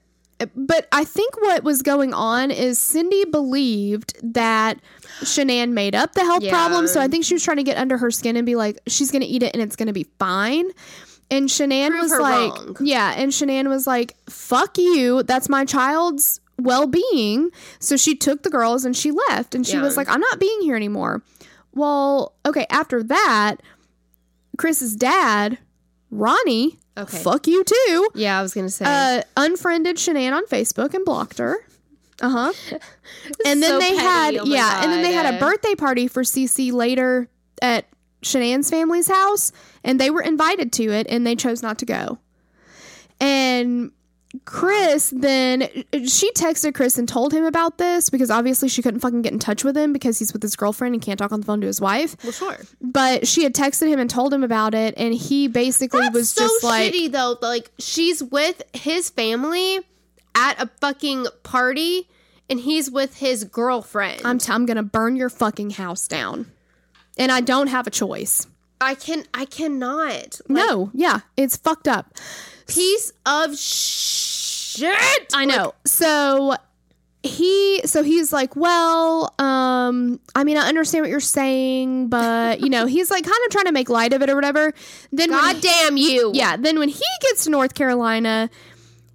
but 0.56 0.88
I 0.90 1.04
think 1.04 1.38
what 1.40 1.64
was 1.64 1.82
going 1.82 2.14
on 2.14 2.50
is 2.50 2.78
Cindy 2.78 3.24
believed 3.26 4.14
that 4.34 4.80
Shanann 5.22 5.72
made 5.72 5.94
up 5.94 6.14
the 6.14 6.24
health 6.24 6.42
Yeah. 6.42 6.52
problem. 6.52 6.86
So 6.86 6.98
I 7.00 7.08
think 7.08 7.24
she 7.26 7.34
was 7.34 7.42
trying 7.42 7.58
to 7.58 7.62
get 7.62 7.76
under 7.76 7.98
her 7.98 8.10
skin 8.10 8.36
and 8.36 8.46
be 8.46 8.54
like, 8.56 8.78
she's 8.86 9.10
gonna 9.10 9.26
eat 9.28 9.42
it 9.42 9.52
and 9.54 9.62
it's 9.62 9.76
gonna 9.76 9.92
be 9.92 10.06
fine. 10.18 10.70
And 11.30 11.48
Shanann 11.48 11.90
Prove 11.90 12.02
was 12.02 12.18
like, 12.18 12.52
wrong. 12.54 12.76
yeah, 12.80 13.12
and 13.16 13.30
Shanann 13.32 13.68
was 13.68 13.86
like, 13.86 14.16
fuck 14.30 14.78
you. 14.78 15.22
That's 15.24 15.48
my 15.48 15.64
child's 15.64 16.40
well 16.58 16.86
being. 16.86 17.50
So 17.78 17.96
she 17.96 18.14
took 18.16 18.42
the 18.42 18.50
girls 18.50 18.84
and 18.84 18.96
she 18.96 19.10
left. 19.10 19.54
And 19.54 19.66
she 19.66 19.74
Yeah. 19.74 19.82
was 19.82 19.96
like, 19.96 20.08
I'm 20.08 20.20
not 20.20 20.40
being 20.40 20.60
here 20.62 20.74
anymore. 20.76 21.22
Well, 21.74 22.34
okay, 22.46 22.66
after 22.70 23.02
that, 23.04 23.56
Chris's 24.58 24.96
dad, 24.96 25.58
Ronnie, 26.10 26.78
Okay. 26.98 27.18
fuck 27.18 27.46
you 27.46 27.62
too 27.64 28.08
Yeah, 28.14 28.38
I 28.38 28.42
was 28.42 28.52
gonna 28.54 28.68
say. 28.70 28.84
uh, 28.86 29.22
unfriended 29.36 29.96
Shanann 29.96 30.32
on 30.32 30.44
Facebook 30.46 30.92
and 30.94 31.04
blocked 31.04 31.38
her. 31.38 31.56
Uh 32.20 32.28
huh. 32.28 32.52
And 33.46 33.62
then 33.62 33.70
so 33.70 33.78
they 33.78 33.90
petty. 33.96 34.36
had 34.36 34.36
Oh 34.38 34.44
yeah, 34.44 34.82
and 34.82 34.92
then 34.92 35.02
they 35.02 35.12
had 35.12 35.34
a 35.34 35.38
birthday 35.38 35.74
party 35.74 36.06
for 36.08 36.22
Cece 36.22 36.72
later 36.72 37.28
at 37.62 37.86
Shanann's 38.22 38.68
family's 38.70 39.08
house, 39.08 39.52
and 39.84 39.98
they 40.00 40.10
were 40.10 40.20
invited 40.22 40.72
to 40.74 40.84
it, 40.92 41.06
and 41.08 41.26
they 41.26 41.34
chose 41.36 41.62
not 41.62 41.78
to 41.78 41.86
go. 41.86 42.18
And 43.20 43.92
Chris 44.44 45.12
then 45.16 45.68
she 46.06 46.30
texted 46.32 46.74
Chris 46.74 46.98
and 46.98 47.08
told 47.08 47.32
him 47.32 47.44
about 47.44 47.78
this 47.78 48.10
because 48.10 48.30
obviously 48.30 48.68
she 48.68 48.80
couldn't 48.80 49.00
fucking 49.00 49.22
get 49.22 49.32
in 49.32 49.38
touch 49.40 49.64
with 49.64 49.76
him 49.76 49.92
because 49.92 50.18
he's 50.18 50.32
with 50.32 50.42
his 50.42 50.54
girlfriend 50.54 50.94
and 50.94 51.02
can't 51.02 51.18
talk 51.18 51.32
on 51.32 51.40
the 51.40 51.46
phone 51.46 51.60
to 51.60 51.66
his 51.66 51.80
wife. 51.80 52.16
well, 52.22 52.32
sure. 52.32 52.58
But 52.80 53.26
she 53.26 53.42
had 53.42 53.54
texted 53.54 53.88
him 53.88 53.98
and 53.98 54.08
told 54.08 54.32
him 54.32 54.44
about 54.44 54.72
it, 54.74 54.94
and 54.96 55.12
he 55.12 55.48
basically 55.48 56.02
That's 56.02 56.14
was 56.14 56.30
so 56.30 56.44
just 56.44 56.62
like, 56.62 56.92
shitty 56.92 57.10
though. 57.10 57.36
Like 57.42 57.70
she's 57.78 58.22
with 58.22 58.62
his 58.72 59.10
family 59.10 59.80
at 60.36 60.62
a 60.62 60.68
fucking 60.80 61.26
party, 61.42 62.08
and 62.48 62.60
he's 62.60 62.88
with 62.90 63.16
his 63.16 63.44
girlfriend. 63.44 64.22
I'm, 64.24 64.38
t- 64.38 64.52
I'm 64.52 64.64
gonna 64.64 64.84
burn 64.84 65.16
your 65.16 65.30
fucking 65.30 65.70
house 65.70 66.06
down. 66.06 66.50
And 67.18 67.32
I 67.32 67.40
don't 67.40 67.66
have 67.66 67.86
a 67.86 67.90
choice. 67.90 68.46
I 68.80 68.94
can. 68.94 69.24
I 69.34 69.44
cannot. 69.44 70.40
Like, 70.48 70.48
no, 70.48 70.90
yeah, 70.94 71.20
it's 71.36 71.56
fucked 71.56 71.88
up. 71.88 72.14
Piece 72.70 73.12
of 73.26 73.56
shit. 73.58 74.96
I 75.34 75.44
know. 75.44 75.74
so 75.84 76.56
he 77.22 77.82
so 77.84 78.02
he's 78.02 78.32
like, 78.32 78.56
well, 78.56 79.34
um, 79.38 80.18
I 80.34 80.44
mean, 80.44 80.56
I 80.56 80.68
understand 80.68 81.02
what 81.02 81.10
you're 81.10 81.20
saying, 81.20 82.08
but 82.08 82.60
you 82.60 82.70
know, 82.70 82.86
he's 82.86 83.10
like 83.10 83.24
kind 83.24 83.36
of 83.46 83.52
trying 83.52 83.66
to 83.66 83.72
make 83.72 83.90
light 83.90 84.12
of 84.14 84.22
it 84.22 84.30
or 84.30 84.34
whatever. 84.34 84.72
Then 85.12 85.28
God 85.30 85.56
he- 85.56 85.60
damn 85.62 85.96
you. 85.98 86.30
yeah, 86.34 86.56
then 86.56 86.78
when 86.78 86.88
he 86.88 87.04
gets 87.22 87.44
to 87.44 87.50
North 87.50 87.74
Carolina, 87.74 88.48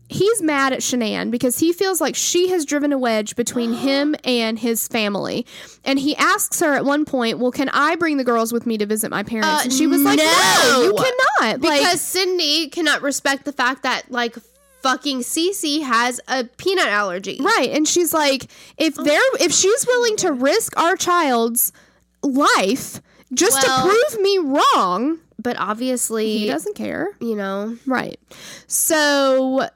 he's 0.08 0.42
mad 0.42 0.72
at 0.74 0.80
Shanann 0.80 1.32
because 1.32 1.58
he 1.60 1.74
feels 1.74 2.00
like 2.00 2.16
she 2.16 2.50
has 2.50 2.66
driven 2.66 2.94
a 2.94 2.98
wedge 2.98 3.36
between 3.36 3.74
him 3.88 4.16
and 4.24 4.60
his 4.60 4.88
family. 4.88 5.46
And 5.84 5.98
he 6.00 6.16
asks 6.16 6.60
her 6.60 6.74
at 6.74 6.86
one 6.86 7.06
point, 7.06 7.40
Well, 7.40 7.52
can 7.52 7.70
I 7.70 7.96
bring 7.96 8.18
the 8.18 8.24
girls 8.24 8.52
with 8.54 8.66
me 8.66 8.78
to 8.78 8.86
visit 8.86 9.10
my 9.12 9.24
parents? 9.24 9.48
Uh, 9.48 9.60
and 9.64 9.74
she 9.74 9.88
was 9.88 10.02
like, 10.02 10.18
No, 10.18 10.82
you 10.84 10.94
cannot. 10.94 11.62
Because 11.62 11.82
like, 11.82 11.98
Sydney 11.98 12.70
cannot 12.70 13.02
respect 13.02 13.46
the 13.46 13.52
fact 13.54 13.84
that 13.84 14.10
like 14.12 14.36
fucking 14.82 15.20
Cece 15.22 15.82
has 15.82 16.22
a 16.28 16.44
peanut 16.44 16.88
allergy. 16.88 17.40
right. 17.42 17.72
And 17.72 17.88
she's 17.88 18.14
like, 18.14 18.46
if 18.78 18.94
they're 18.96 19.20
if 19.40 19.52
she's 19.52 19.88
willing 19.88 20.16
to 20.18 20.32
risk 20.32 20.78
our 20.80 20.96
child's 20.96 21.72
life 22.22 23.02
just 23.34 23.66
Well- 23.68 23.88
to 23.88 23.90
prove 24.12 24.22
me 24.24 24.38
wrong, 24.38 25.18
But 25.40 25.58
obviously, 25.60 26.38
he 26.38 26.46
doesn't 26.48 26.76
care. 26.76 27.10
you 27.20 27.36
know, 27.36 27.78
Right. 27.88 28.20
So 28.68 29.68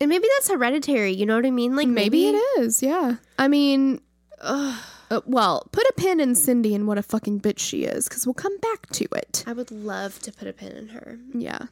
and 0.00 0.08
maybe 0.08 0.26
that's 0.36 0.50
hereditary. 0.50 1.12
You 1.12 1.26
know 1.26 1.36
what 1.36 1.46
I 1.46 1.50
mean? 1.50 1.76
Like 1.76 1.88
Maybe, 1.88 2.24
maybe, 2.26 2.38
it 2.38 2.60
is, 2.60 2.82
yeah. 2.82 3.16
I 3.38 3.48
mean, 3.48 4.00
uh, 4.40 4.80
well, 5.26 5.68
put 5.72 5.84
a 5.86 5.92
pin 5.96 6.20
in 6.20 6.34
Cindy 6.34 6.74
and 6.74 6.86
what 6.86 6.98
a 6.98 7.02
fucking 7.02 7.40
bitch 7.40 7.58
she 7.58 7.84
is, 7.84 8.08
because 8.08 8.26
we'll 8.26 8.34
come 8.34 8.56
back 8.58 8.86
to 8.92 9.04
it. 9.12 9.44
I 9.46 9.52
would 9.52 9.70
love 9.70 10.20
to 10.22 10.32
put 10.32 10.48
a 10.48 10.52
pin 10.52 10.72
in 10.72 10.88
her. 10.88 11.18
Yeah. 11.32 11.66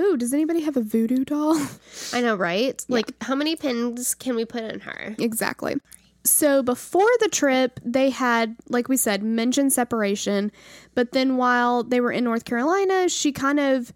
Ooh, 0.00 0.16
does 0.16 0.34
anybody 0.34 0.60
have 0.60 0.76
a 0.76 0.82
voodoo 0.82 1.24
doll? 1.24 1.58
I 2.12 2.20
know, 2.20 2.34
right? 2.34 2.84
Like, 2.88 3.12
how 3.22 3.34
many 3.34 3.56
pins 3.56 4.14
can 4.14 4.36
we 4.36 4.44
put 4.44 4.62
in 4.62 4.80
her? 4.80 5.14
exactly. 5.18 5.76
So 6.24 6.60
before 6.62 7.08
the 7.20 7.28
trip, 7.28 7.78
they 7.84 8.10
had, 8.10 8.56
like 8.68 8.88
we 8.88 8.96
said, 8.96 9.22
mentioned 9.22 9.72
separation. 9.72 10.50
But 10.94 11.12
then 11.12 11.36
while 11.36 11.84
they 11.84 12.00
were 12.00 12.10
in 12.10 12.24
North 12.24 12.44
Carolina, 12.44 13.08
she 13.08 13.30
kind 13.30 13.60
of, 13.60 13.92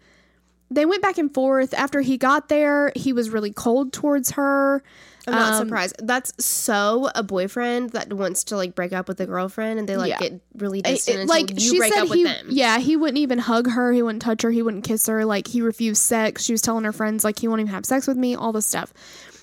they 0.71 0.85
went 0.85 1.01
back 1.01 1.17
and 1.17 1.31
forth. 1.33 1.73
After 1.73 2.01
he 2.01 2.17
got 2.17 2.49
there, 2.49 2.91
he 2.95 3.13
was 3.13 3.29
really 3.29 3.51
cold 3.51 3.93
towards 3.93 4.31
her. 4.31 4.81
I'm 5.27 5.33
not 5.35 5.53
Um, 5.53 5.67
surprised. 5.67 5.95
That's 5.99 6.33
so 6.43 7.09
a 7.13 7.21
boyfriend 7.21 7.91
that 7.91 8.11
wants 8.11 8.43
to 8.45 8.55
like 8.55 8.73
break 8.73 8.91
up 8.91 9.07
with 9.07 9.19
a 9.21 9.27
girlfriend 9.27 9.77
and 9.77 9.87
they 9.87 9.95
like 9.97 10.09
Yeah. 10.09 10.17
get 10.19 10.41
really 10.57 10.81
distant 10.81 11.17
it- 11.17 11.21
until 11.21 11.35
like 11.35 11.51
you 11.51 11.59
she 11.59 11.77
break 11.77 11.93
said 11.93 12.03
up 12.03 12.09
with 12.09 12.17
he, 12.17 12.23
them. 12.23 12.47
yeah 12.49 12.79
he 12.79 12.95
wouldn't 12.95 13.19
even 13.19 13.37
hug 13.37 13.69
her 13.69 13.93
he 13.93 14.01
wouldn't 14.01 14.23
touch 14.23 14.41
her 14.41 14.49
he 14.49 14.63
wouldn't 14.63 14.83
kiss 14.83 15.05
her 15.05 15.23
like 15.23 15.45
he 15.47 15.61
refused 15.61 16.01
sex 16.01 16.43
she 16.43 16.53
was 16.53 16.61
telling 16.63 16.85
her 16.85 16.91
friends 16.91 17.23
like 17.23 17.37
he 17.37 17.47
won't 17.47 17.59
even 17.61 17.71
have 17.71 17.85
sex 17.85 18.07
with 18.07 18.17
me 18.17 18.33
all 18.33 18.51
this 18.51 18.65
stuff 18.65 18.91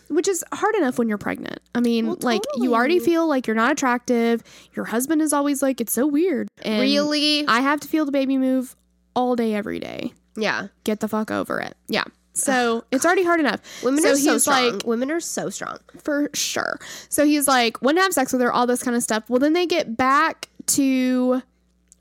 which 0.08 0.26
is 0.26 0.42
hard 0.52 0.74
enough 0.74 0.98
when 0.98 1.08
you're 1.08 1.16
pregnant 1.18 1.60
i 1.76 1.80
mean 1.80 2.08
Well, 2.08 2.16
like 2.22 2.42
you 2.56 2.74
already 2.74 2.98
feel 2.98 3.28
like 3.28 3.46
you're 3.46 3.54
not 3.54 3.70
attractive 3.70 4.42
your 4.74 4.86
husband 4.86 5.22
is 5.22 5.32
always 5.32 5.62
like 5.62 5.80
it's 5.80 5.92
so 5.92 6.06
weird 6.08 6.48
and 6.62 6.80
Really? 6.80 7.46
i 7.46 7.60
have 7.60 7.78
to 7.80 7.88
feel 7.88 8.04
the 8.04 8.12
baby 8.12 8.36
move 8.36 8.74
all 9.14 9.36
day 9.36 9.54
every 9.54 9.78
day 9.78 10.12
yeah. 10.38 10.68
get 10.84 11.00
the 11.00 11.08
fuck 11.08 11.30
over 11.30 11.60
it 11.60 11.76
yeah 11.88 12.04
so 12.38 12.84
it's 12.90 13.04
already 13.04 13.24
hard 13.24 13.40
enough 13.40 13.60
Women 13.82 14.02
so 14.02 14.12
are 14.12 14.16
so 14.16 14.38
strong. 14.38 14.72
like 14.72 14.86
Women 14.86 15.10
are 15.10 15.20
so 15.20 15.50
strong. 15.50 15.78
for 16.02 16.30
sure. 16.34 16.78
So 17.08 17.24
he's 17.24 17.48
like, 17.48 17.82
wouldn't 17.82 18.02
have 18.02 18.12
sex 18.12 18.32
with 18.32 18.42
her, 18.42 18.52
all 18.52 18.66
this 18.66 18.82
kind 18.82 18.96
of 18.96 19.02
stuff. 19.02 19.24
Well, 19.28 19.40
then 19.40 19.52
they 19.52 19.66
get 19.66 19.96
back 19.96 20.48
to 20.66 21.42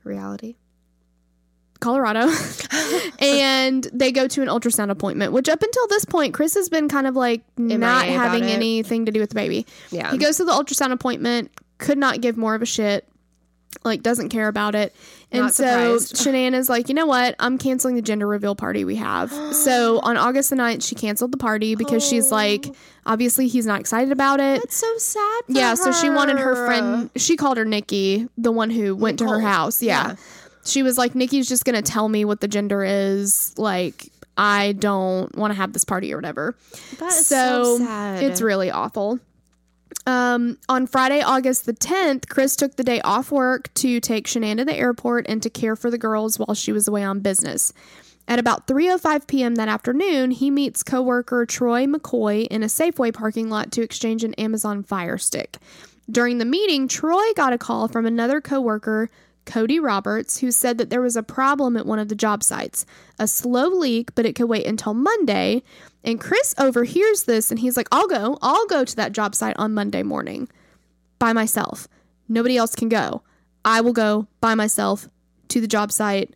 Reality. 0.04 0.56
Colorado 1.80 2.28
and 3.20 3.84
they 3.94 4.12
go 4.12 4.28
to 4.28 4.42
an 4.42 4.48
ultrasound 4.48 4.90
appointment, 4.90 5.32
which 5.32 5.48
up 5.48 5.62
until 5.62 5.88
this 5.88 6.06
point, 6.06 6.34
Chris 6.34 6.56
has 6.56 6.70
been 6.70 6.90
kind 6.90 7.06
of 7.06 7.16
like 7.16 7.44
not 7.56 8.06
MIA 8.06 8.16
about 8.16 8.32
having 8.32 8.46
anything 8.46 9.06
to 9.06 9.12
do 9.12 9.20
with 9.20 9.30
the 9.30 9.36
baby. 9.36 9.68
Yeah. 9.92 10.12
He 10.12 10.18
goes 10.18 10.38
to 10.38 10.46
the 10.46 10.54
ultrasound 10.54 10.92
appointment, 10.92 11.52
could 11.78 12.00
not 12.00 12.20
give 12.20 12.36
more 12.36 12.56
of 12.56 12.64
a 12.64 12.66
shit, 12.66 13.08
like 13.84 14.04
doesn't 14.04 14.30
care 14.30 14.48
about 14.48 14.76
it. 14.76 14.96
And 15.32 15.44
Not 15.44 15.54
so 15.54 15.98
surprised. 15.98 16.16
Shanann 16.36 16.54
is 16.54 16.70
like, 16.70 16.90
you 16.90 16.96
know 16.96 17.06
what? 17.06 17.36
I'm 17.40 17.58
canceling 17.58 17.96
the 17.96 18.02
gender 18.02 18.28
reveal 18.28 18.56
party 18.56 18.86
we 18.86 18.96
have. 18.96 19.32
so 19.54 20.00
on 20.00 20.18
August 20.18 20.50
the 20.50 20.56
9th, 20.56 20.84
she 20.84 20.96
canceled 20.96 21.32
the 21.32 21.38
party 21.38 21.76
because 21.76 22.06
she's 22.08 22.32
like, 22.32 22.68
oh. 22.68 22.76
obviously 23.06 23.48
he's 23.48 23.66
not 23.66 23.80
excited 23.80 24.12
about 24.12 24.40
it. 24.40 24.62
That's 24.62 24.78
so 24.78 24.98
sad. 24.98 25.42
Yeah, 25.48 25.74
so 25.74 25.92
she 25.92 26.10
wanted 26.10 26.38
her 26.38 26.56
her. 26.56 26.66
friend. 26.66 27.10
She 27.16 27.36
called 27.36 27.58
her 27.58 27.66
Nikki, 27.66 28.28
the 28.38 28.52
one 28.52 28.70
who 28.70 28.96
went 28.96 29.20
to 29.20 29.28
her 29.28 29.40
house. 29.40 29.82
Yeah. 29.82 30.10
Yeah. 30.10 30.16
she 30.66 30.84
was 30.84 30.98
like, 30.98 31.16
Nikki's 31.16 31.48
just 31.48 31.66
gonna 31.66 31.82
tell 31.82 32.08
me 32.08 32.26
what 32.26 32.42
the 32.42 32.48
gender 32.48 32.84
is. 32.84 33.54
Like, 33.58 34.12
I 34.38 34.74
don't 34.74 35.36
want 35.36 35.52
to 35.52 35.58
have 35.58 35.74
this 35.74 35.84
party 35.84 36.14
or 36.14 36.18
whatever. 36.18 36.56
That 37.00 37.12
is 37.12 37.28
so, 37.28 37.80
sad. 37.80 38.24
it's 38.24 38.42
really 38.42 38.70
awful. 38.70 39.20
Um, 40.08 40.58
on 40.70 40.88
Friday, 40.88 41.22
August 41.22 41.66
the 41.66 41.74
10th, 41.74 42.30
Chris 42.30 42.56
took 42.56 42.78
the 42.78 42.84
day 42.84 43.02
off 43.02 43.30
work 43.30 43.74
to 43.74 44.00
take 44.00 44.26
Shanann 44.26 44.56
to 44.56 44.64
the 44.64 44.74
airport 44.74 45.26
and 45.28 45.44
to 45.44 45.50
care 45.50 45.76
for 45.76 45.92
the 45.92 45.98
girls 45.98 46.40
while 46.40 46.56
she 46.56 46.72
was 46.72 46.88
away 46.88 47.04
on 47.04 47.20
business. 47.20 47.74
At 48.26 48.40
about 48.40 48.68
3:05 48.68 49.28
p.m. 49.28 49.56
that 49.56 49.68
afternoon, 49.68 50.32
he 50.32 50.50
meets 50.50 50.82
coworker 50.82 51.46
Troy 51.46 51.86
McCoy 51.88 52.48
in 52.48 52.64
a 52.64 52.68
Safeway 52.68 53.14
parking 53.14 53.50
lot 53.50 53.70
to 53.74 53.82
exchange 53.82 54.24
an 54.24 54.34
Amazon 54.36 54.82
Fire 54.82 55.18
Stick. 55.18 55.58
During 56.10 56.38
the 56.38 56.46
meeting, 56.46 56.88
Troy 56.88 57.34
got 57.36 57.52
a 57.52 57.58
call 57.58 57.90
from 57.90 58.06
another 58.06 58.40
coworker, 58.40 59.10
Cody 59.46 59.80
Roberts, 59.80 60.38
who 60.40 60.52
said 60.52 60.78
that 60.78 60.90
there 60.90 61.02
was 61.02 61.18
a 61.18 61.24
problem 61.24 61.76
at 61.76 61.86
one 61.86 62.00
of 62.00 62.08
the 62.08 62.16
job 62.16 62.44
sites. 62.44 62.86
A 63.20 63.28
slow 63.28 63.68
leak, 63.68 64.16
but 64.16 64.26
it 64.26 64.36
could 64.36 64.48
wait 64.48 64.66
until 64.68 64.94
Monday. 64.94 65.64
And 66.08 66.22
Chris 66.22 66.56
overhears 66.58 67.24
this 67.24 67.52
and 67.52 67.60
he's 67.60 67.76
like, 67.76 67.90
I'll 67.92 68.08
go. 68.08 68.38
I'll 68.42 68.66
go 68.68 68.86
to 68.86 68.96
that 68.96 69.12
job 69.12 69.36
site 69.36 69.58
on 69.60 69.74
Monday 69.74 70.04
morning 70.04 70.48
by 71.20 71.34
myself. 71.34 71.90
Nobody 72.30 72.56
else 72.56 72.76
can 72.76 72.88
go. 72.88 73.24
I 73.66 73.82
will 73.82 73.92
go 73.92 74.26
by 74.40 74.56
myself 74.56 75.10
to 75.50 75.60
the 75.60 75.68
job 75.68 75.92
site, 75.92 76.34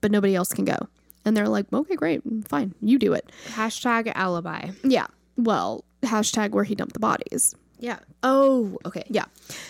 but 0.00 0.12
nobody 0.12 0.36
else 0.36 0.52
can 0.52 0.64
go. 0.64 0.76
And 1.24 1.36
they're 1.36 1.48
like, 1.48 1.66
okay, 1.72 1.96
great, 1.96 2.22
fine, 2.46 2.72
you 2.80 3.00
do 3.00 3.14
it. 3.14 3.28
Hashtag 3.48 4.12
alibi. 4.14 4.70
Yeah. 4.84 5.08
Well, 5.36 5.84
hashtag 6.04 6.50
where 6.50 6.62
he 6.62 6.76
dumped 6.76 6.94
the 6.94 7.00
bodies. 7.00 7.52
Yeah. 7.80 7.98
Oh, 8.22 8.78
okay. 8.86 9.02
Yeah. 9.08 9.24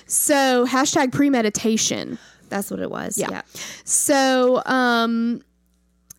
So 0.07 0.67
hashtag 0.67 1.13
premeditation. 1.13 2.19
That's 2.51 2.71
what 2.71 2.81
it 2.81 2.91
was. 2.91 3.17
Yeah. 3.17 3.31
Yeah. 3.31 3.43
So 3.85 4.63
um 4.67 5.41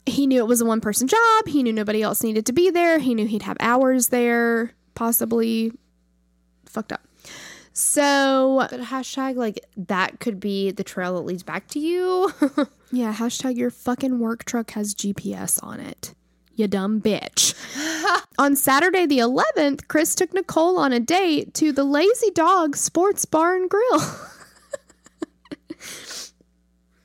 he 0.06 0.28
knew 0.28 0.40
it 0.40 0.48
was 0.48 0.62
a 0.62 0.66
one 0.66 0.82
person 0.82 1.08
job. 1.08 1.48
He 1.48 1.64
knew 1.64 1.74
nobody 1.74 2.02
else 2.02 2.24
needed 2.24 2.46
to 2.46 2.54
be 2.54 2.70
there. 2.70 3.00
He 3.00 3.16
knew 3.16 3.26
he'd 3.26 3.44
have 3.44 3.58
hours 3.60 4.10
there, 4.10 4.74
possibly 4.94 5.72
fucked 6.66 6.92
up. 6.92 7.02
So 7.74 8.66
But 8.70 8.80
hashtag 8.82 9.36
like 9.36 9.66
that 9.76 10.20
could 10.20 10.40
be 10.40 10.72
the 10.72 10.84
trail 10.84 11.16
that 11.16 11.22
leads 11.22 11.44
back 11.44 11.68
to 11.70 11.80
you. 11.80 12.32
yeah, 12.92 13.14
hashtag 13.14 13.58
your 13.58 13.70
fucking 13.70 14.20
work 14.20 14.46
truck 14.46 14.72
has 14.72 14.96
GPS 14.96 15.62
on 15.62 15.80
it. 15.82 16.14
You 16.56 16.70
dumb 16.70 17.02
bitch. 17.02 17.54
on 18.38 18.56
Saturday 18.56 19.06
the 19.06 19.20
11th, 19.20 19.90
Chris 19.90 20.16
took 20.16 20.34
Nicole 20.34 20.78
on 20.78 20.94
a 20.94 21.02
date 21.02 21.54
to 21.56 21.74
the 21.74 21.84
Lazy 21.84 22.32
Dog 22.32 22.78
Sports 22.78 23.26
Bar 23.26 23.56
and 23.58 23.70
Grill. 23.70 24.00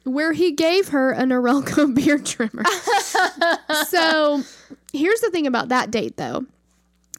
Where 0.04 0.32
he 0.32 0.52
gave 0.52 0.88
her 0.88 1.12
a 1.12 1.22
Norelco 1.22 1.94
beard 1.94 2.24
trimmer. 2.26 2.64
so 3.86 4.42
here's 4.92 5.20
the 5.20 5.30
thing 5.30 5.46
about 5.46 5.68
that 5.68 5.90
date 5.90 6.16
though. 6.16 6.46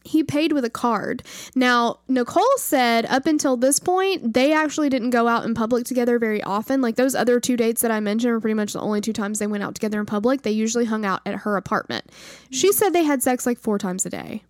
He 0.04 0.24
paid 0.24 0.52
with 0.52 0.66
a 0.66 0.70
card. 0.70 1.22
Now, 1.54 2.00
Nicole 2.08 2.44
said 2.58 3.06
up 3.06 3.28
until 3.28 3.56
this 3.56 3.78
point, 3.78 4.34
they 4.34 4.52
actually 4.52 4.90
didn't 4.90 5.12
go 5.12 5.28
out 5.28 5.46
in 5.46 5.54
public 5.54 5.86
together 5.86 6.18
very 6.18 6.42
often. 6.42 6.82
Like 6.82 6.96
those 6.96 7.14
other 7.14 7.40
two 7.40 7.56
dates 7.56 7.82
that 7.82 7.92
I 7.92 8.00
mentioned 8.00 8.34
were 8.34 8.42
pretty 8.42 8.56
much 8.56 8.74
the 8.74 8.82
only 8.82 9.00
two 9.00 9.14
times 9.14 9.38
they 9.38 9.46
went 9.46 9.64
out 9.64 9.76
together 9.76 10.00
in 10.00 10.08
public. 10.08 10.42
They 10.42 10.52
usually 10.52 10.86
hung 10.86 11.06
out 11.06 11.22
at 11.28 11.36
her 11.42 11.56
apartment. 11.56 12.06
She 12.50 12.72
said 12.74 12.90
they 12.94 13.04
had 13.04 13.22
sex 13.22 13.46
like 13.46 13.60
four 13.60 13.78
times 13.78 14.04
a 14.08 14.10
day. 14.10 14.42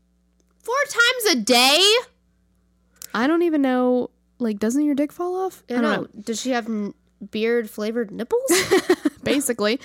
Four 0.63 0.75
times 0.87 1.35
a 1.37 1.41
day? 1.41 1.85
I 3.13 3.27
don't 3.27 3.41
even 3.43 3.61
know. 3.61 4.09
Like, 4.39 4.57
doesn't 4.57 4.85
your 4.85 4.95
dick 4.95 5.11
fall 5.11 5.35
off? 5.35 5.63
I 5.69 5.73
don't 5.73 5.83
know. 5.83 6.07
Does 6.23 6.39
she 6.39 6.51
have 6.51 6.67
n- 6.67 6.93
beard 7.29 7.69
flavored 7.69 8.11
nipples? 8.11 8.51
basically. 9.23 9.79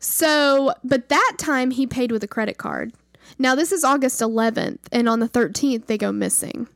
So, 0.00 0.74
but 0.84 1.08
that 1.08 1.34
time 1.38 1.70
he 1.70 1.86
paid 1.86 2.12
with 2.12 2.22
a 2.22 2.28
credit 2.28 2.58
card. 2.58 2.92
Now, 3.38 3.54
this 3.54 3.72
is 3.72 3.84
August 3.84 4.20
11th, 4.20 4.80
and 4.90 5.08
on 5.08 5.20
the 5.20 5.28
13th, 5.28 5.86
they 5.86 5.98
go 5.98 6.12
missing. 6.12 6.68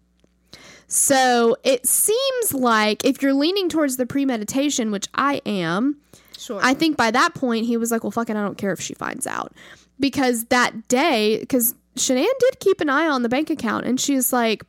So, 0.86 1.56
it 1.64 1.86
seems 1.86 2.54
like 2.54 3.04
if 3.04 3.22
you're 3.22 3.34
leaning 3.34 3.68
towards 3.68 3.96
the 3.96 4.06
premeditation, 4.06 4.90
which 4.90 5.08
I 5.14 5.40
am, 5.44 5.98
sure. 6.38 6.60
I 6.62 6.74
think 6.74 6.96
by 6.96 7.10
that 7.10 7.34
point 7.34 7.66
he 7.66 7.76
was 7.76 7.90
like, 7.90 8.04
well, 8.04 8.10
fuck 8.10 8.30
it, 8.30 8.36
I 8.36 8.42
don't 8.42 8.58
care 8.58 8.72
if 8.72 8.80
she 8.80 8.94
finds 8.94 9.26
out. 9.26 9.52
Because 9.98 10.44
that 10.46 10.88
day, 10.88 11.38
because 11.40 11.74
Shanann 11.96 12.26
did 12.38 12.60
keep 12.60 12.80
an 12.80 12.90
eye 12.90 13.08
on 13.08 13.22
the 13.22 13.28
bank 13.28 13.50
account, 13.50 13.86
and 13.86 14.00
she's 14.00 14.32
like, 14.32 14.62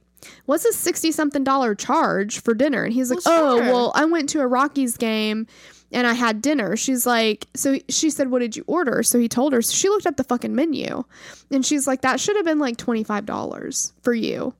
what's 0.46 0.66
a 0.66 0.74
60 0.74 1.12
something 1.12 1.44
dollar 1.44 1.76
charge 1.76 2.40
for 2.42 2.54
dinner? 2.54 2.84
And 2.84 2.94
he's 2.94 3.10
like, 3.10 3.26
Well, 3.26 3.56
oh, 3.56 3.58
sure. 3.58 3.66
well, 3.72 3.92
I 3.96 4.06
went 4.06 4.30
to 4.30 4.40
a 4.42 4.48
Rockies 4.48 4.98
game 4.98 5.48
and 5.92 6.06
I 6.06 6.14
had 6.14 6.42
dinner. 6.42 6.76
She's 6.76 7.06
like, 7.06 7.48
so 7.56 7.78
she 7.88 8.10
said, 8.10 8.30
what 8.30 8.40
did 8.40 8.56
you 8.58 8.64
order? 8.68 9.04
So 9.04 9.20
he 9.20 9.30
told 9.30 9.54
her. 9.54 9.62
So 9.62 9.74
she 9.74 9.88
looked 9.90 10.06
up 10.06 10.18
the 10.18 10.24
fucking 10.24 10.54
menu 10.54 11.04
and 11.52 11.66
she's 11.66 11.88
like, 11.88 12.02
that 12.02 12.20
should 12.20 12.36
have 12.36 12.46
been 12.46 12.60
like 12.60 12.78
$25 12.78 13.94
for 14.02 14.14
you. 14.14 14.54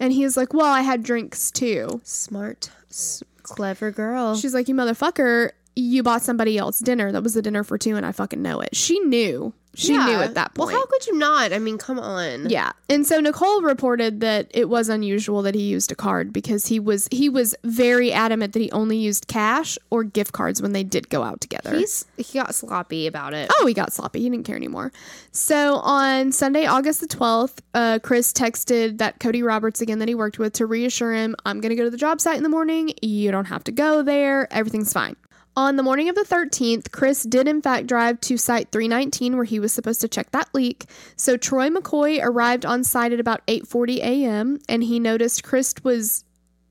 And 0.00 0.12
he's 0.12 0.36
like, 0.36 0.52
well, 0.52 0.66
I 0.66 0.80
had 0.80 1.02
drinks 1.04 1.50
too. 1.52 2.00
Smart, 2.02 2.70
s- 2.90 3.22
clever 3.44 3.90
girl. 3.92 4.34
She's 4.36 4.54
like, 4.54 4.66
you 4.68 4.74
motherfucker, 4.74 5.50
you 5.76 6.02
bought 6.02 6.22
somebody 6.22 6.58
else 6.58 6.80
dinner. 6.80 7.12
That 7.12 7.22
was 7.22 7.36
a 7.36 7.42
dinner 7.42 7.62
for 7.62 7.78
two 7.78 7.94
and 7.96 8.04
I 8.04 8.10
fucking 8.12 8.42
know 8.42 8.60
it. 8.60 8.74
She 8.74 8.98
knew. 9.00 9.52
She 9.74 9.96
knew 9.96 10.20
at 10.20 10.34
that 10.34 10.54
point. 10.54 10.70
Well, 10.70 10.76
how 10.76 10.84
could 10.86 11.06
you 11.06 11.16
not? 11.16 11.52
I 11.52 11.58
mean, 11.58 11.78
come 11.78 11.98
on. 11.98 12.50
Yeah. 12.50 12.72
And 12.90 13.06
so 13.06 13.20
Nicole 13.20 13.62
reported 13.62 14.20
that 14.20 14.50
it 14.52 14.68
was 14.68 14.90
unusual 14.90 15.40
that 15.42 15.54
he 15.54 15.62
used 15.62 15.90
a 15.90 15.94
card 15.94 16.30
because 16.32 16.66
he 16.66 16.78
was 16.78 17.08
he 17.10 17.30
was 17.30 17.54
very 17.64 18.12
adamant 18.12 18.52
that 18.52 18.60
he 18.60 18.70
only 18.72 18.98
used 18.98 19.28
cash 19.28 19.78
or 19.88 20.04
gift 20.04 20.32
cards 20.32 20.60
when 20.60 20.72
they 20.72 20.84
did 20.84 21.08
go 21.08 21.22
out 21.22 21.40
together. 21.40 21.74
He's 21.74 22.04
he 22.18 22.38
got 22.38 22.54
sloppy 22.54 23.06
about 23.06 23.32
it. 23.32 23.50
oh, 23.58 23.66
he 23.66 23.72
got 23.72 23.94
sloppy. 23.94 24.20
He 24.20 24.28
didn't 24.28 24.44
care 24.44 24.56
anymore. 24.56 24.92
So 25.30 25.76
on 25.76 26.32
Sunday, 26.32 26.66
August 26.66 27.00
the 27.00 27.06
12th, 27.08 27.60
uh, 27.72 27.98
Chris 28.02 28.32
texted 28.34 28.98
that 28.98 29.20
Cody 29.20 29.42
Roberts 29.42 29.80
again 29.80 30.00
that 30.00 30.08
he 30.08 30.14
worked 30.14 30.38
with 30.38 30.52
to 30.54 30.66
reassure 30.66 31.14
him, 31.14 31.34
I'm 31.46 31.60
going 31.62 31.70
to 31.70 31.76
go 31.76 31.84
to 31.84 31.90
the 31.90 31.96
job 31.96 32.20
site 32.20 32.36
in 32.36 32.42
the 32.42 32.50
morning. 32.50 32.92
You 33.00 33.30
don't 33.30 33.46
have 33.46 33.64
to 33.64 33.72
go 33.72 34.02
there. 34.02 34.52
Everything's 34.52 34.92
fine. 34.92 35.16
On 35.54 35.76
the 35.76 35.82
morning 35.82 36.08
of 36.08 36.14
the 36.14 36.24
13th, 36.24 36.92
Chris 36.92 37.24
did 37.24 37.46
in 37.46 37.60
fact 37.60 37.86
drive 37.86 38.20
to 38.22 38.38
site 38.38 38.72
319 38.72 39.36
where 39.36 39.44
he 39.44 39.60
was 39.60 39.72
supposed 39.72 40.00
to 40.00 40.08
check 40.08 40.30
that 40.30 40.48
leak. 40.54 40.86
So 41.16 41.36
Troy 41.36 41.68
McCoy 41.68 42.20
arrived 42.22 42.64
on 42.64 42.84
site 42.84 43.12
at 43.12 43.20
about 43.20 43.46
8:40 43.46 43.98
a.m. 43.98 44.58
and 44.68 44.82
he 44.82 44.98
noticed 44.98 45.44
Chris 45.44 45.74
was 45.82 46.24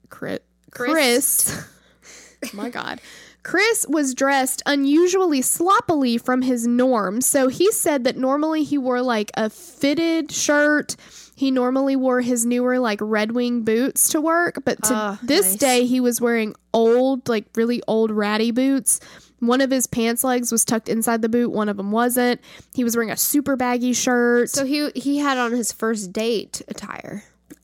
Chris 0.09 0.39
Chris 0.71 1.63
my 2.53 2.69
god. 2.69 3.01
Chris 3.43 3.85
was 3.89 4.13
dressed 4.13 4.61
unusually 4.65 5.41
sloppily 5.41 6.17
from 6.17 6.43
his 6.43 6.67
norm. 6.67 7.21
So 7.21 7.47
he 7.47 7.71
said 7.71 8.03
that 8.03 8.17
normally 8.17 8.63
he 8.63 8.77
wore 8.77 9.01
like 9.01 9.31
a 9.35 9.49
fitted 9.49 10.31
shirt. 10.31 10.95
He 11.41 11.49
normally 11.49 11.95
wore 11.95 12.21
his 12.21 12.45
newer 12.45 12.77
like 12.77 12.99
Red 13.01 13.31
Wing 13.31 13.63
boots 13.63 14.09
to 14.09 14.21
work, 14.21 14.59
but 14.63 14.77
to 14.83 14.93
Ah, 14.93 15.19
this 15.23 15.47
nice. 15.53 15.55
day 15.55 15.85
he 15.87 15.99
was 15.99 16.21
wearing 16.21 16.53
old, 16.71 17.27
like 17.27 17.45
really 17.55 17.81
old 17.87 18.11
ratty 18.11 18.51
boots. 18.51 18.99
One 19.39 19.59
of 19.59 19.71
his 19.71 19.87
pants 19.87 20.23
legs 20.23 20.51
was 20.51 20.63
tucked 20.63 20.87
inside 20.87 21.23
the 21.23 21.29
boot, 21.29 21.49
one 21.51 21.67
of 21.67 21.77
them 21.77 21.91
wasn't. 21.91 22.41
He 22.75 22.83
was 22.83 22.95
wearing 22.95 23.09
a 23.09 23.17
super 23.17 23.55
baggy 23.55 23.93
shirt. 23.93 24.51
So 24.51 24.65
he 24.65 24.91
he 24.93 25.17
had 25.17 25.39
on 25.39 25.51
his 25.51 25.71
first 25.71 26.13
date 26.13 26.61
attire. 26.67 27.23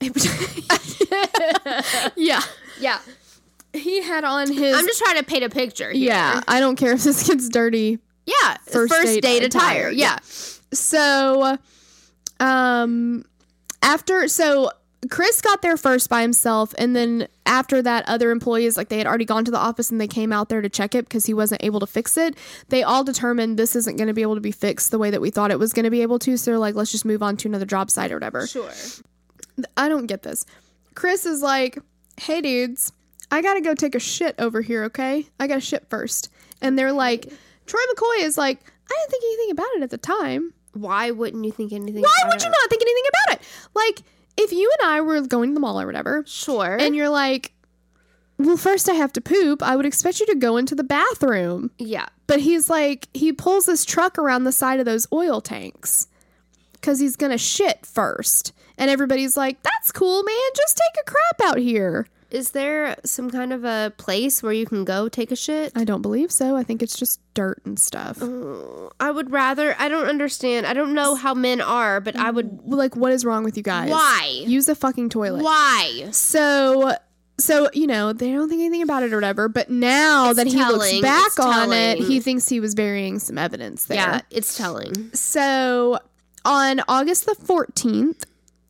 yeah. 2.16 2.40
Yeah. 2.80 2.98
He 3.72 4.02
had 4.02 4.24
on 4.24 4.50
his 4.52 4.76
I'm 4.76 4.86
just 4.86 4.98
trying 4.98 5.18
to 5.18 5.24
paint 5.24 5.44
a 5.44 5.50
picture. 5.50 5.90
Here. 5.92 6.08
Yeah, 6.08 6.42
I 6.48 6.58
don't 6.58 6.74
care 6.76 6.94
if 6.94 7.04
this 7.04 7.28
gets 7.28 7.48
dirty. 7.48 7.98
Yeah. 8.26 8.56
First 8.66 8.92
First, 8.92 9.06
date 9.06 9.22
date, 9.22 9.42
attire, 9.44 9.78
attire. 9.88 9.90
yeah. 9.92 10.14
Yeah. 10.14 10.18
So, 10.72 11.58
um, 12.40 13.24
after 13.82 14.28
so 14.28 14.70
Chris 15.10 15.40
got 15.40 15.62
there 15.62 15.76
first 15.76 16.10
by 16.10 16.22
himself, 16.22 16.74
and 16.76 16.96
then 16.96 17.28
after 17.46 17.80
that, 17.82 18.08
other 18.08 18.30
employees 18.30 18.76
like 18.76 18.88
they 18.88 18.98
had 18.98 19.06
already 19.06 19.24
gone 19.24 19.44
to 19.44 19.50
the 19.50 19.58
office 19.58 19.90
and 19.90 20.00
they 20.00 20.08
came 20.08 20.32
out 20.32 20.48
there 20.48 20.60
to 20.60 20.68
check 20.68 20.94
it 20.94 21.04
because 21.04 21.26
he 21.26 21.34
wasn't 21.34 21.62
able 21.62 21.78
to 21.80 21.86
fix 21.86 22.16
it. 22.16 22.36
They 22.68 22.82
all 22.82 23.04
determined 23.04 23.58
this 23.58 23.76
isn't 23.76 23.96
going 23.96 24.08
to 24.08 24.14
be 24.14 24.22
able 24.22 24.34
to 24.34 24.40
be 24.40 24.50
fixed 24.50 24.90
the 24.90 24.98
way 24.98 25.10
that 25.10 25.20
we 25.20 25.30
thought 25.30 25.50
it 25.50 25.58
was 25.58 25.72
going 25.72 25.84
to 25.84 25.90
be 25.90 26.02
able 26.02 26.18
to. 26.20 26.36
So 26.36 26.50
they're 26.50 26.58
like, 26.58 26.74
let's 26.74 26.90
just 26.90 27.04
move 27.04 27.22
on 27.22 27.36
to 27.38 27.48
another 27.48 27.64
job 27.64 27.90
site 27.90 28.10
or 28.10 28.16
whatever. 28.16 28.46
Sure. 28.46 28.72
I 29.76 29.88
don't 29.88 30.06
get 30.06 30.22
this. 30.22 30.44
Chris 30.94 31.26
is 31.26 31.42
like, 31.42 31.78
hey 32.20 32.40
dudes, 32.40 32.92
I 33.30 33.40
gotta 33.42 33.60
go 33.60 33.74
take 33.74 33.94
a 33.94 34.00
shit 34.00 34.34
over 34.38 34.62
here, 34.62 34.84
okay? 34.84 35.28
I 35.38 35.46
gotta 35.46 35.60
shit 35.60 35.88
first. 35.88 36.28
And 36.60 36.76
they're 36.76 36.92
like, 36.92 37.32
Troy 37.66 37.80
McCoy 37.94 38.24
is 38.24 38.36
like, 38.36 38.60
I 38.90 38.94
didn't 38.98 39.10
think 39.10 39.24
anything 39.24 39.50
about 39.52 39.68
it 39.76 39.82
at 39.82 39.90
the 39.90 39.98
time. 39.98 40.52
Why 40.80 41.10
wouldn't 41.10 41.44
you 41.44 41.52
think 41.52 41.72
anything? 41.72 41.98
About 41.98 42.08
it? 42.08 42.24
Why 42.24 42.28
would 42.32 42.42
you 42.42 42.48
not 42.50 42.70
think 42.70 42.82
anything 42.82 43.04
about 43.08 43.40
it? 43.40 43.46
Like, 43.74 44.02
if 44.36 44.52
you 44.52 44.70
and 44.80 44.90
I 44.90 45.00
were 45.00 45.20
going 45.22 45.50
to 45.50 45.54
the 45.54 45.60
mall 45.60 45.80
or 45.80 45.86
whatever, 45.86 46.24
Sure. 46.26 46.76
and 46.78 46.94
you're 46.94 47.08
like, 47.08 47.52
well, 48.38 48.56
first 48.56 48.88
I 48.88 48.94
have 48.94 49.12
to 49.14 49.20
poop, 49.20 49.62
I 49.62 49.74
would 49.74 49.86
expect 49.86 50.20
you 50.20 50.26
to 50.26 50.36
go 50.36 50.56
into 50.56 50.74
the 50.74 50.84
bathroom. 50.84 51.70
yeah. 51.78 52.06
But 52.28 52.40
he's 52.40 52.68
like, 52.68 53.08
he 53.14 53.32
pulls 53.32 53.64
his 53.66 53.84
truck 53.86 54.18
around 54.18 54.44
the 54.44 54.52
side 54.52 54.78
of 54.80 54.84
those 54.86 55.06
oil 55.12 55.40
tanks 55.40 56.08
because 56.74 57.00
he's 57.00 57.16
gonna 57.16 57.38
shit 57.38 57.84
first. 57.86 58.52
And 58.76 58.90
everybody's 58.90 59.36
like, 59.36 59.62
that's 59.62 59.90
cool, 59.90 60.22
man. 60.22 60.36
Just 60.54 60.76
take 60.76 61.02
a 61.02 61.10
crap 61.10 61.50
out 61.50 61.58
here. 61.58 62.06
Is 62.30 62.50
there 62.50 62.96
some 63.04 63.30
kind 63.30 63.52
of 63.54 63.64
a 63.64 63.92
place 63.96 64.42
where 64.42 64.52
you 64.52 64.66
can 64.66 64.84
go 64.84 65.08
take 65.08 65.32
a 65.32 65.36
shit? 65.36 65.72
I 65.74 65.84
don't 65.84 66.02
believe 66.02 66.30
so. 66.30 66.56
I 66.56 66.62
think 66.62 66.82
it's 66.82 66.98
just 66.98 67.20
dirt 67.32 67.62
and 67.64 67.78
stuff. 67.78 68.18
Oh, 68.20 68.90
I 69.00 69.10
would 69.10 69.30
rather. 69.30 69.74
I 69.78 69.88
don't 69.88 70.08
understand. 70.08 70.66
I 70.66 70.74
don't 70.74 70.92
know 70.92 71.14
how 71.14 71.32
men 71.32 71.62
are, 71.62 72.00
but 72.00 72.16
I 72.16 72.30
would. 72.30 72.60
Like, 72.64 72.96
what 72.96 73.12
is 73.12 73.24
wrong 73.24 73.44
with 73.44 73.56
you 73.56 73.62
guys? 73.62 73.90
Why? 73.90 74.42
Use 74.46 74.66
the 74.66 74.74
fucking 74.74 75.08
toilet. 75.08 75.42
Why? 75.42 76.08
So 76.10 76.96
so 77.38 77.70
you 77.72 77.86
know 77.86 78.12
they 78.12 78.32
don't 78.32 78.48
think 78.48 78.60
anything 78.60 78.82
about 78.82 79.02
it 79.02 79.12
or 79.12 79.16
whatever. 79.16 79.48
But 79.48 79.70
now 79.70 80.30
It's 80.30 80.36
that 80.36 80.46
he 80.46 80.58
looks 80.58 81.00
back 81.00 81.28
It's 81.28 81.38
on 81.38 81.72
it, 81.72 81.98
he 81.98 82.20
thinks 82.20 82.48
he 82.48 82.60
was 82.60 82.74
burying 82.74 83.18
some 83.20 83.38
evidence 83.38 83.86
there. 83.86 83.96
Yeah, 83.96 84.20
it's 84.30 84.56
telling. 84.56 85.14
So 85.14 85.98
on 86.44 86.80
August 86.88 87.26
the 87.26 87.34
14th, 87.34 88.24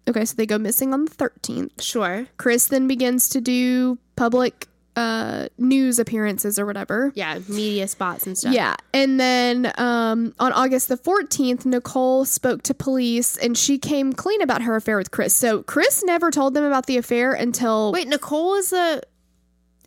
okay, 0.08 0.24
so 0.24 0.34
they 0.36 0.46
go 0.46 0.58
missing 0.58 0.92
on 0.92 1.04
the 1.04 1.10
13th. 1.10 1.80
Sure. 1.80 2.26
Chris 2.36 2.68
then 2.68 2.88
begins 2.88 3.28
to 3.30 3.40
do 3.40 3.98
public 4.16 4.66
uh, 4.98 5.46
news 5.58 6.00
appearances 6.00 6.58
or 6.58 6.66
whatever. 6.66 7.12
Yeah, 7.14 7.38
media 7.48 7.86
spots 7.86 8.26
and 8.26 8.36
stuff. 8.36 8.52
Yeah. 8.52 8.74
And 8.92 9.20
then 9.20 9.72
um, 9.78 10.34
on 10.40 10.52
August 10.52 10.88
the 10.88 10.96
14th, 10.96 11.64
Nicole 11.64 12.24
spoke 12.24 12.62
to 12.64 12.74
police 12.74 13.36
and 13.36 13.56
she 13.56 13.78
came 13.78 14.12
clean 14.12 14.42
about 14.42 14.62
her 14.62 14.74
affair 14.74 14.96
with 14.96 15.12
Chris. 15.12 15.34
So 15.34 15.62
Chris 15.62 16.02
never 16.02 16.32
told 16.32 16.54
them 16.54 16.64
about 16.64 16.86
the 16.86 16.96
affair 16.96 17.32
until. 17.32 17.92
Wait, 17.92 18.08
Nicole 18.08 18.54
is 18.54 18.72
a. 18.72 19.00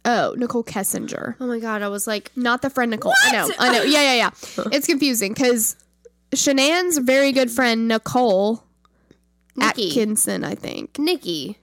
Oh, 0.05 0.34
Nicole 0.38 0.63
Kessinger. 0.63 1.36
Oh 1.39 1.45
my 1.45 1.60
god, 1.60 1.81
I 1.81 1.89
was 1.89 2.07
like, 2.07 2.31
Not 2.36 2.62
the 2.62 2.69
friend 2.69 2.89
Nicole. 2.89 3.13
I 3.23 3.31
know. 3.34 3.49
I 3.60 3.73
know. 3.73 3.84
Yeah, 3.84 4.01
yeah, 4.01 4.15
yeah. 4.15 4.63
it's 4.71 4.88
confusing 4.88 5.34
because 5.34 5.75
Shanann's 6.34 6.97
very 6.97 7.34
good 7.34 7.51
friend, 7.51 7.89
Nicole 7.89 8.63
Nikki. 9.55 9.89
Atkinson, 9.89 10.43
I 10.43 10.55
think. 10.55 10.97
Nikki. 10.99 11.57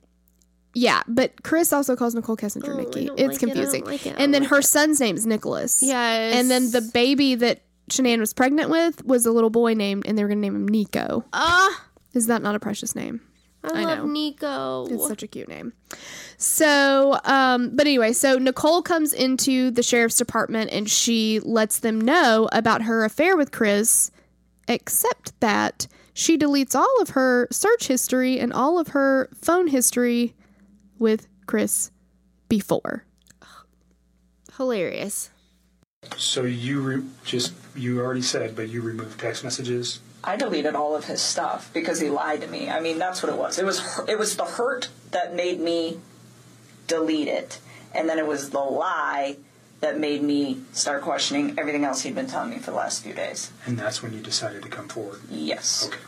Yeah, 0.75 1.03
but 1.09 1.43
Chris 1.43 1.73
also 1.73 1.97
calls 1.97 2.15
Nicole 2.15 2.37
Kessinger 2.37 2.75
Oh, 2.75 2.77
Nikki. 2.77 3.07
It's 3.07 3.21
like 3.21 3.35
it, 3.35 3.39
confusing. 3.39 3.85
like 3.85 4.07
it, 4.07 4.15
and 4.19 4.33
then 4.33 4.43
like 4.43 4.51
her 4.51 4.59
it. 4.59 4.65
son's 4.65 5.01
name's 5.01 5.27
Nicholas. 5.27 5.83
Yes. 5.83 6.35
And 6.37 6.51
then 6.51 6.71
the 6.71 6.83
baby 6.83 7.35
that 7.37 7.63
Shanann 7.91 8.21
was 8.21 8.33
pregnant 8.35 8.71
with 8.71 9.05
was 9.05 9.25
a 9.27 9.33
little 9.33 9.51
boy 9.51 9.75
named, 9.75 10.07
and 10.07 10.17
they 10.17 10.23
were 10.23 10.29
going 10.29 10.39
to 10.39 10.43
name 10.43 10.55
him 10.55 10.69
Nico. 10.69 11.25
Ah, 11.33 11.85
Is 12.15 12.27
that 12.27 12.43
not 12.43 12.55
a 12.55 12.61
precious 12.61 12.95
name? 12.95 13.23
I, 13.65 13.81
I 13.81 13.85
love 13.85 13.99
know. 13.99 14.07
Nico. 14.07 14.87
It's 14.91 15.09
such 15.09 15.23
a 15.25 15.27
cute 15.27 15.49
name. 15.49 15.73
So, 16.37 17.19
um, 17.25 17.71
but 17.75 17.87
anyway, 17.87 18.13
so 18.13 18.39
Nicole 18.39 18.83
comes 18.83 19.13
into 19.13 19.71
the 19.73 19.83
sheriff's 19.83 20.17
department 20.17 20.71
and 20.71 20.89
she 20.89 21.41
lets 21.41 21.81
them 21.81 22.01
know 22.01 22.49
about 22.53 22.83
her 22.83 23.05
affair 23.05 23.37
with 23.37 23.51
Chris, 23.51 24.13
except 24.69 25.39
that 25.41 25.89
she 26.19 26.37
deletes 26.37 26.75
all 26.75 27.01
of 27.01 27.11
her 27.11 27.47
search 27.53 27.87
history 27.87 28.41
and 28.41 28.53
all 28.53 28.81
of 28.81 28.89
her 28.89 29.31
phone 29.41 29.69
history 29.69 30.35
with 30.99 31.29
Chris 31.47 31.93
before. 32.49 33.05
Hilarious. 34.57 35.31
So 36.17 36.43
you 36.43 36.81
re- 36.81 37.05
just 37.25 37.53
you 37.77 38.01
already 38.01 38.23
said, 38.23 38.57
but 38.57 38.69
you 38.69 38.83
removed 38.83 39.21
text 39.21 39.45
messages. 39.45 40.01
I 40.25 40.35
deleted 40.35 40.75
all 40.75 40.97
of 40.97 41.05
his 41.05 41.23
stuff 41.23 41.71
because 41.73 42.01
he 42.01 42.11
lied 42.11 42.41
to 42.41 42.49
me. 42.49 42.69
I 42.69 42.81
mean, 42.81 42.99
that's 42.99 43.23
what 43.23 43.33
it 43.33 43.39
was. 43.39 43.57
It 43.61 43.65
was 43.65 44.01
it 44.09 44.19
was 44.19 44.37
the 44.37 44.45
hurt 44.45 44.89
that 45.13 45.37
made 45.37 45.61
me 45.61 46.01
delete 46.89 47.29
it, 47.29 47.61
and 47.95 48.09
then 48.09 48.19
it 48.19 48.27
was 48.27 48.51
the 48.51 48.59
lie 48.59 49.37
that 49.81 50.01
made 50.01 50.23
me 50.23 50.63
start 50.73 51.03
questioning 51.03 51.57
everything 51.57 51.85
else 51.85 52.03
he'd 52.03 52.17
been 52.17 52.27
telling 52.27 52.51
me 52.51 52.59
for 52.59 52.73
the 52.73 52.77
last 52.77 53.05
few 53.05 53.15
days. 53.15 53.53
And 53.65 53.79
that's 53.79 54.03
when 54.03 54.13
you 54.13 54.21
decided 54.21 54.63
to 54.65 54.69
come 54.69 54.89
forward. 54.89 55.21
Yes. 55.31 55.87
Okay. 55.87 55.99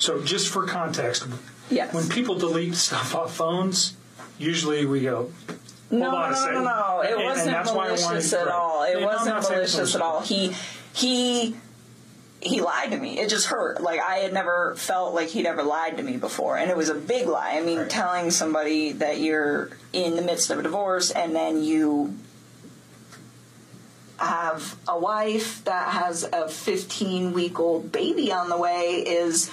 So 0.00 0.20
just 0.22 0.48
for 0.48 0.66
context, 0.66 1.26
Yes. 1.70 1.94
when 1.94 2.08
people 2.08 2.34
delete 2.34 2.74
stuff 2.74 3.14
off 3.14 3.36
phones, 3.36 3.94
usually 4.38 4.84
we 4.86 5.00
go. 5.02 5.30
No, 5.90 6.10
Hold 6.10 6.22
on 6.22 6.28
a 6.30 6.34
no, 6.34 6.38
no, 6.40 6.40
second. 6.46 6.54
no, 6.54 6.60
no. 6.64 7.00
It 7.02 7.10
And- 7.10 7.14
and 7.20 7.24
wasn't 7.24 7.50
that's 7.50 7.70
why 7.70 7.86
I 7.86 7.90
wanted- 7.90 8.02
malicious 8.08 8.32
at 8.32 8.48
all. 8.48 8.82
It 8.84 8.96
And 8.96 9.04
wasn't 9.04 9.42
malicious 9.50 9.94
at 9.94 10.00
all. 10.00 10.20
He 10.22 10.56
he 10.92 11.54
he 12.42 12.62
lied 12.62 12.90
to 12.92 12.96
me. 12.96 13.18
It 13.20 13.28
just 13.28 13.46
hurt. 13.48 13.82
Like 13.82 14.00
I 14.00 14.16
had 14.20 14.32
never 14.32 14.74
felt 14.76 15.14
like 15.14 15.28
he'd 15.28 15.44
ever 15.46 15.62
lied 15.62 15.98
to 15.98 16.02
me 16.02 16.16
before, 16.16 16.56
and 16.56 16.70
it 16.70 16.76
was 16.76 16.88
a 16.88 16.94
big 16.94 17.26
lie. 17.28 17.56
I 17.56 17.60
mean, 17.60 17.80
Right. 17.80 17.90
telling 17.90 18.30
somebody 18.30 18.92
that 18.92 19.18
you're 19.20 19.68
in 19.92 20.16
the 20.16 20.22
midst 20.22 20.48
of 20.50 20.58
a 20.58 20.62
divorce 20.62 21.10
and 21.10 21.36
then 21.36 21.62
you 21.62 22.14
have 24.18 24.76
a 24.88 24.98
wife 24.98 25.64
that 25.64 25.88
has 25.88 26.24
a 26.32 26.48
15 26.48 27.32
week 27.32 27.58
old 27.58 27.90
baby 27.92 28.32
on 28.32 28.48
the 28.48 28.56
way 28.56 29.02
is 29.06 29.50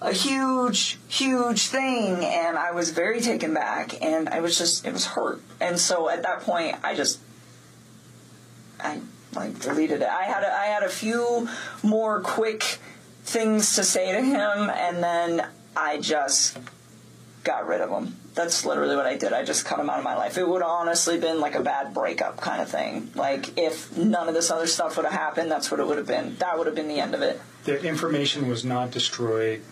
a 0.00 0.12
huge, 0.12 0.98
huge 1.08 1.68
thing, 1.68 2.24
and 2.24 2.58
I 2.58 2.72
was 2.72 2.90
very 2.90 3.20
taken 3.20 3.54
back, 3.54 4.02
and 4.02 4.28
I 4.28 4.40
was 4.40 4.58
just, 4.58 4.86
it 4.86 4.92
was 4.92 5.06
hurt, 5.06 5.40
and 5.60 5.78
so 5.78 6.08
at 6.10 6.22
that 6.22 6.40
point, 6.40 6.76
I 6.84 6.94
just, 6.94 7.20
I 8.78 9.00
like 9.34 9.58
deleted 9.60 10.02
it. 10.02 10.08
I 10.08 10.24
had, 10.24 10.42
a, 10.42 10.52
I 10.52 10.66
had 10.66 10.82
a 10.82 10.88
few 10.88 11.48
more 11.82 12.20
quick 12.20 12.78
things 13.24 13.74
to 13.76 13.84
say 13.84 14.12
to 14.12 14.20
him, 14.20 14.70
and 14.70 15.02
then 15.02 15.46
I 15.74 15.98
just 15.98 16.58
got 17.42 17.66
rid 17.66 17.80
of 17.80 17.90
him. 17.90 18.16
That's 18.34 18.66
literally 18.66 18.96
what 18.96 19.06
I 19.06 19.16
did. 19.16 19.32
I 19.32 19.44
just 19.44 19.64
cut 19.64 19.78
him 19.78 19.88
out 19.88 19.98
of 19.98 20.04
my 20.04 20.14
life. 20.14 20.36
It 20.36 20.46
would 20.46 20.62
honestly 20.62 21.18
been 21.18 21.40
like 21.40 21.54
a 21.54 21.62
bad 21.62 21.94
breakup 21.94 22.38
kind 22.38 22.60
of 22.60 22.68
thing. 22.68 23.10
Like 23.14 23.56
if 23.56 23.96
none 23.96 24.28
of 24.28 24.34
this 24.34 24.50
other 24.50 24.66
stuff 24.66 24.96
would 24.96 25.06
have 25.06 25.14
happened, 25.14 25.50
that's 25.50 25.70
what 25.70 25.80
it 25.80 25.86
would 25.86 25.96
have 25.96 26.06
been. 26.06 26.36
That 26.36 26.58
would 26.58 26.66
have 26.66 26.76
been 26.76 26.88
the 26.88 27.00
end 27.00 27.14
of 27.14 27.22
it. 27.22 27.40
The 27.64 27.82
information 27.82 28.48
was 28.48 28.64
not 28.64 28.90
destroyed 28.90 29.62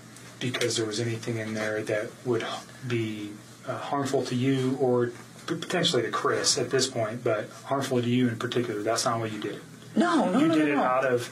because 0.53 0.77
there 0.77 0.85
was 0.85 1.01
anything 1.01 1.39
in 1.39 1.55
there 1.55 1.83
that 1.83 2.11
would 2.27 2.45
be 2.87 3.31
uh, 3.67 3.79
harmful 3.79 4.23
to 4.23 4.35
you 4.35 4.77
or 4.79 5.11
potentially 5.47 6.03
to 6.03 6.11
Chris 6.11 6.59
at 6.59 6.69
this 6.69 6.87
point, 6.87 7.25
but 7.25 7.49
harmful 7.65 8.03
to 8.03 8.09
you 8.09 8.29
in 8.29 8.37
particular. 8.37 8.83
That's 8.83 9.07
not 9.07 9.21
what 9.21 9.33
you 9.33 9.41
did. 9.41 9.61
No, 9.97 10.27
no, 10.27 10.33
no. 10.33 10.39
you 10.39 10.49
no, 10.49 10.55
did 10.55 10.67
no, 10.67 10.73
it 10.73 10.77
no. 10.77 10.83
out 10.83 11.07
of, 11.07 11.31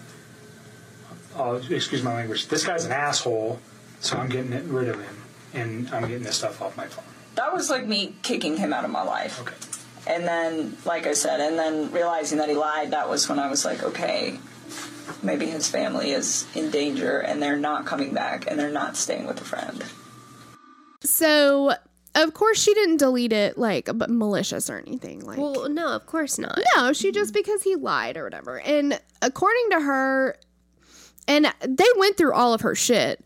uh, 1.37 1.61
excuse 1.69 2.03
my 2.03 2.15
language, 2.15 2.49
this 2.49 2.67
guy's 2.67 2.87
an 2.87 2.93
asshole, 2.93 3.61
so 4.01 4.17
I'm 4.17 4.31
getting 4.31 4.55
it 4.55 4.65
rid 4.65 4.89
of 4.89 4.99
him, 4.99 5.17
and 5.53 5.91
I'm 5.91 6.03
getting 6.09 6.23
this 6.23 6.37
stuff 6.37 6.63
off 6.63 6.75
my 6.75 6.87
phone. 6.87 7.05
that 7.35 7.53
was 7.53 7.69
like 7.69 7.87
me 7.87 8.15
kicking 8.23 8.57
him 8.57 8.73
out 8.73 8.85
of 8.87 8.91
my 8.91 9.03
life. 9.03 9.41
Okay. 9.43 9.55
And 10.15 10.25
then, 10.25 10.77
like 10.87 11.07
I 11.07 11.13
said, 11.13 11.41
and 11.41 11.59
then 11.59 11.93
realizing 11.93 12.39
that 12.39 12.49
he 12.49 12.55
lied, 12.55 12.91
that 12.93 13.09
was 13.11 13.29
when 13.29 13.39
I 13.39 13.49
was 13.51 13.65
like, 13.65 13.83
okay, 13.85 14.39
maybe 15.23 15.47
his 15.47 15.69
family 15.69 16.11
is 16.13 16.47
in 16.55 16.71
danger 16.71 17.19
and 17.19 17.43
they're 17.43 17.57
not 17.57 17.87
coming 17.87 18.13
back 18.15 18.51
and 18.51 18.59
they're 18.59 18.71
not 18.71 18.97
staying 18.97 19.27
with 19.27 19.41
a 19.41 19.45
friend. 19.45 19.85
So, 21.03 21.73
of 22.15 22.35
course, 22.35 22.63
she 22.63 22.75
didn't 22.75 22.99
delete 22.99 23.33
it 23.33 23.59
like 23.59 23.89
but 23.95 24.11
malicious 24.11 24.71
or 24.71 24.79
anything. 24.79 25.21
Like, 25.21 25.39
Well, 25.39 25.69
no, 25.69 25.89
of 25.89 26.07
course 26.07 26.39
not. 26.39 26.59
no, 26.77 26.93
she 26.93 27.11
just 27.13 27.35
because 27.35 27.63
he 27.63 27.75
lied 27.77 28.17
or 28.17 28.25
whatever. 28.25 28.61
And 28.61 29.01
according 29.21 29.71
to 29.71 29.81
her, 29.81 30.37
and 31.29 31.53
they 31.67 31.87
went 31.97 32.17
through 32.17 32.35
all 32.35 32.53
of 32.55 32.63
her 32.63 32.75
shit. 32.75 33.25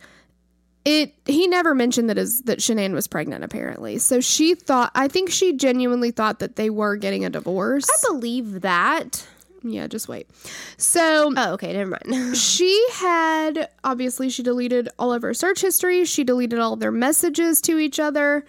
It 0.85 1.15
he 1.25 1.49
never 1.49 1.75
mentioned 1.75 2.09
that 2.11 2.17
his 2.17 2.43
that 2.43 2.61
Shanann 2.61 2.93
was 2.93 3.09
pregnant 3.09 3.43
apparently. 3.43 3.99
So 3.99 4.21
she 4.21 4.55
thought 4.55 4.93
I 4.95 5.09
think 5.09 5.31
she 5.31 5.53
genuinely 5.55 6.13
thought 6.13 6.39
that 6.39 6.55
they 6.55 6.71
were 6.71 6.95
getting 6.97 7.25
a 7.25 7.31
divorce. 7.31 7.89
I 7.91 7.97
believe 8.13 8.61
that. 8.61 9.27
Yeah, 9.73 9.87
just 9.87 10.09
wait. 10.09 10.29
So 10.77 11.33
Oh, 11.37 11.53
okay, 11.55 11.73
never 11.73 11.99
mind. 12.07 12.37
she 12.37 12.87
had 12.95 13.69
obviously 13.85 14.29
she 14.31 14.43
deleted 14.43 14.89
all 14.99 15.13
of 15.13 15.23
her 15.23 15.35
search 15.35 15.61
history. 15.61 16.05
She 16.05 16.25
deleted 16.25 16.59
all 16.59 16.75
of 16.75 16.81
their 16.81 16.93
messages 16.93 17.61
to 17.63 17.79
each 17.79 17.99
other. 18.01 18.45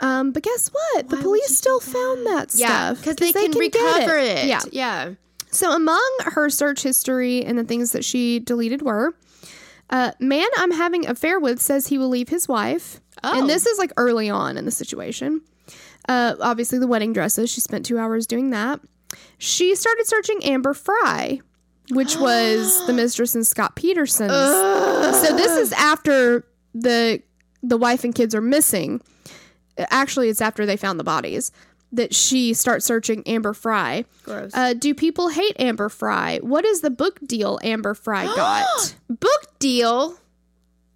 Um, 0.00 0.32
but 0.32 0.42
guess 0.42 0.68
what? 0.68 1.08
the 1.08 1.16
Why 1.16 1.22
would 1.22 1.24
police 1.24 1.56
still 1.56 1.80
do 1.80 1.86
found 1.86 2.26
that 2.26 2.54
yeah, 2.54 2.92
stuff 2.94 2.98
because 2.98 3.16
they, 3.16 3.32
can, 3.32 3.50
get 3.50 3.58
recover 3.58 4.16
it. 4.18 4.46
Yeah. 4.46 4.60
yeah. 4.70 5.12
So 5.50 5.72
among 5.74 6.02
her 6.20 6.50
search 6.50 6.82
history 6.82 7.44
and 7.44 7.56
the 7.58 7.64
things 7.64 7.92
that 7.92 8.04
she 8.04 8.38
deleted 8.40 8.82
were, 8.82 9.14
uh, 9.88 10.12
man 10.20 10.46
I'm 10.58 10.72
having 10.72 11.06
affair 11.06 11.40
with 11.40 11.62
says 11.62 11.86
he 11.86 11.96
will 11.96 12.08
leave 12.10 12.28
his 12.28 12.46
wife, 12.46 13.00
Oh. 13.24 13.38
and 13.40 13.48
this 13.48 13.64
is 13.66 13.78
like 13.78 13.92
early 13.96 14.28
on 14.28 14.58
in 14.58 14.66
the 14.66 14.70
situation. 14.70 15.40
Uh, 16.08 16.34
obviously 16.40 16.78
the 16.78 16.86
wedding 16.86 17.12
dresses. 17.14 17.50
She 17.50 17.60
spent 17.62 17.86
two 17.86 17.98
hours 17.98 18.26
doing 18.26 18.50
that. 18.50 18.80
She 19.38 19.74
started 19.74 20.06
searching 20.06 20.42
Amber 20.44 20.74
Frey, 20.74 21.40
which 21.90 22.16
was 22.16 22.86
the 22.86 22.92
mistress 22.94 23.34
in 23.34 23.44
Scott 23.44 23.76
Peterson's. 23.76 24.32
So 24.32 25.36
this 25.36 25.52
is 25.56 25.72
after 25.72 26.46
the 26.74 27.22
the 27.62 27.76
wife 27.76 28.04
and 28.04 28.14
kids 28.14 28.34
are 28.34 28.40
missing. 28.40 29.00
Actually, 29.78 30.28
it's 30.28 30.40
after 30.40 30.64
they 30.66 30.76
found 30.76 30.98
the 31.00 31.04
bodies 31.04 31.52
that 31.92 32.14
she 32.14 32.52
starts 32.54 32.84
searching 32.84 33.22
Amber 33.26 33.52
Frey. 33.54 34.04
Gross. 34.24 34.50
Uh, 34.54 34.74
do 34.74 34.94
people 34.94 35.28
hate 35.28 35.54
Amber 35.58 35.88
Frey? 35.88 36.38
What 36.42 36.64
is 36.64 36.80
the 36.80 36.90
book 36.90 37.18
deal 37.24 37.58
Amber 37.62 37.94
Frey 37.94 38.24
got? 38.36 38.94
Book 39.08 39.58
deal. 39.58 40.16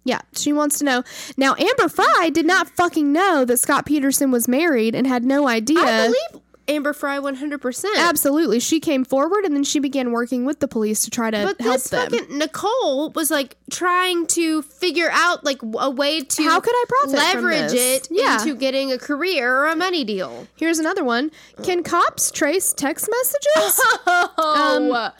yeah, 0.03 0.19
she 0.33 0.51
wants 0.51 0.79
to 0.79 0.85
know. 0.85 1.03
Now, 1.37 1.55
Amber 1.57 1.89
Frey 1.89 2.29
did 2.31 2.45
not 2.45 2.69
fucking 2.69 3.11
know 3.11 3.45
that 3.45 3.57
Scott 3.57 3.85
Peterson 3.85 4.31
was 4.31 4.47
married 4.47 4.93
and 4.95 5.05
had 5.07 5.23
no 5.23 5.47
idea. 5.47 5.79
I 5.79 6.07
believe 6.07 6.43
Amber 6.71 6.93
Frey 6.93 7.17
100%. 7.17 7.85
Absolutely. 7.97 8.59
She 8.59 8.79
came 8.79 9.03
forward 9.05 9.45
and 9.45 9.55
then 9.55 9.63
she 9.63 9.79
began 9.79 10.11
working 10.11 10.45
with 10.45 10.59
the 10.59 10.67
police 10.67 11.01
to 11.01 11.09
try 11.09 11.29
to 11.29 11.37
But 11.45 11.61
help 11.61 11.75
this 11.75 11.89
them. 11.89 12.09
fucking 12.11 12.37
Nicole 12.37 13.09
was 13.11 13.29
like 13.29 13.57
trying 13.69 14.25
to 14.27 14.61
figure 14.61 15.09
out 15.11 15.43
like 15.43 15.59
a 15.77 15.89
way 15.89 16.21
to 16.21 16.43
How 16.43 16.59
could 16.59 16.73
I 16.73 16.85
profit 16.87 17.19
from 17.31 17.43
leverage 17.43 17.73
it 17.73 18.07
Yeah. 18.09 18.39
into 18.39 18.55
getting 18.55 18.91
a 18.91 18.97
career 18.97 19.53
or 19.53 19.67
a 19.67 19.75
money 19.75 20.03
deal. 20.03 20.47
Here's 20.55 20.79
another 20.79 21.03
one. 21.03 21.31
Can 21.63 21.83
cops 21.83 22.31
trace 22.31 22.73
text 22.73 23.09
messages? 23.09 23.81
Oh, 24.07 24.93
Um, 24.93 25.11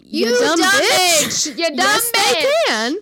you, 0.00 0.26
dumb, 0.26 0.58
bitch. 0.58 1.46
You 1.58 1.64
dumb 1.68 1.74
yes, 1.76 2.10
bitch. 2.12 2.34
they 2.34 2.46
can. 2.66 2.96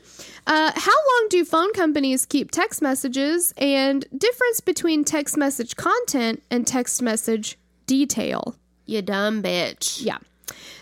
Uh, 0.49 0.71
how 0.75 0.93
long 0.93 1.27
do 1.29 1.45
phone 1.45 1.73
companies 1.73 2.25
keep 2.25 2.51
text 2.51 2.81
messages 2.81 3.53
and 3.59 4.05
difference 4.17 4.61
between 4.61 5.05
text 5.05 5.37
message 5.37 5.75
content 5.77 6.43
and 6.51 6.67
text 6.67 7.03
message 7.03 7.59
detail? 7.87 8.57
You 8.85 9.03
dumb 9.03 9.43
bitch. 9.43 10.05
Yeah. 10.05 10.19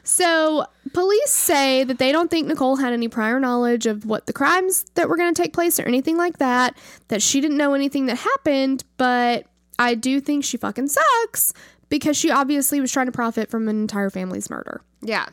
So, 0.02 0.66
police 0.92 1.30
say 1.30 1.84
that 1.84 1.98
they 1.98 2.12
don't 2.12 2.30
think 2.30 2.46
Nicole 2.46 2.76
had 2.76 2.92
any 2.92 3.08
prior 3.08 3.40
knowledge 3.40 3.86
of 3.86 4.04
what 4.04 4.26
the 4.26 4.34
crimes 4.34 4.84
that 4.94 5.08
were 5.08 5.16
going 5.16 5.32
to 5.32 5.42
take 5.42 5.54
place 5.54 5.80
or 5.80 5.84
anything 5.84 6.18
like 6.18 6.38
that, 6.38 6.76
that 7.08 7.22
she 7.22 7.40
didn't 7.40 7.56
know 7.56 7.72
anything 7.72 8.04
that 8.06 8.16
happened, 8.16 8.84
but 8.98 9.46
I 9.78 9.94
do 9.94 10.20
think 10.20 10.44
she 10.44 10.58
fucking 10.58 10.88
sucks 10.88 11.54
because 11.88 12.16
she 12.16 12.30
obviously 12.30 12.80
was 12.80 12.92
trying 12.92 13.06
to 13.06 13.12
profit 13.12 13.50
from 13.50 13.68
an 13.68 13.80
entire 13.80 14.10
family's 14.10 14.50
murder. 14.50 14.82
Yeah. 15.00 15.26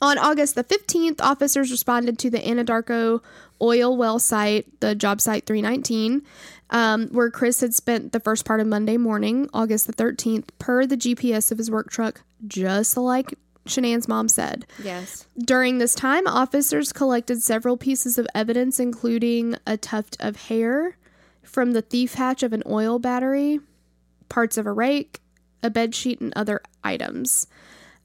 On 0.00 0.18
August 0.18 0.54
the 0.54 0.64
15th, 0.64 1.20
officers 1.20 1.70
responded 1.70 2.18
to 2.18 2.30
the 2.30 2.38
Anadarko 2.38 3.22
oil 3.62 3.96
well 3.96 4.18
site, 4.18 4.80
the 4.80 4.94
job 4.94 5.20
site 5.20 5.46
319, 5.46 6.22
um, 6.70 7.08
where 7.08 7.30
Chris 7.30 7.60
had 7.60 7.74
spent 7.74 8.12
the 8.12 8.20
first 8.20 8.44
part 8.44 8.60
of 8.60 8.66
Monday 8.66 8.96
morning, 8.96 9.48
August 9.54 9.86
the 9.86 9.92
13th, 9.92 10.48
per 10.58 10.86
the 10.86 10.96
GPS 10.96 11.52
of 11.52 11.58
his 11.58 11.70
work 11.70 11.90
truck, 11.90 12.22
just 12.46 12.96
like 12.96 13.34
Shanann's 13.66 14.08
mom 14.08 14.28
said. 14.28 14.66
Yes. 14.82 15.26
During 15.38 15.78
this 15.78 15.94
time, 15.94 16.26
officers 16.26 16.92
collected 16.92 17.42
several 17.42 17.76
pieces 17.76 18.18
of 18.18 18.26
evidence, 18.34 18.80
including 18.80 19.56
a 19.66 19.76
tuft 19.76 20.16
of 20.20 20.36
hair 20.36 20.96
from 21.42 21.72
the 21.72 21.82
thief 21.82 22.14
hatch 22.14 22.42
of 22.42 22.52
an 22.52 22.62
oil 22.66 22.98
battery, 22.98 23.60
parts 24.28 24.58
of 24.58 24.66
a 24.66 24.72
rake, 24.72 25.20
a 25.62 25.70
bed 25.70 25.94
sheet, 25.94 26.20
and 26.20 26.32
other 26.36 26.60
items. 26.82 27.46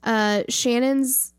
Uh, 0.04 0.44
Shannon's 0.50 1.34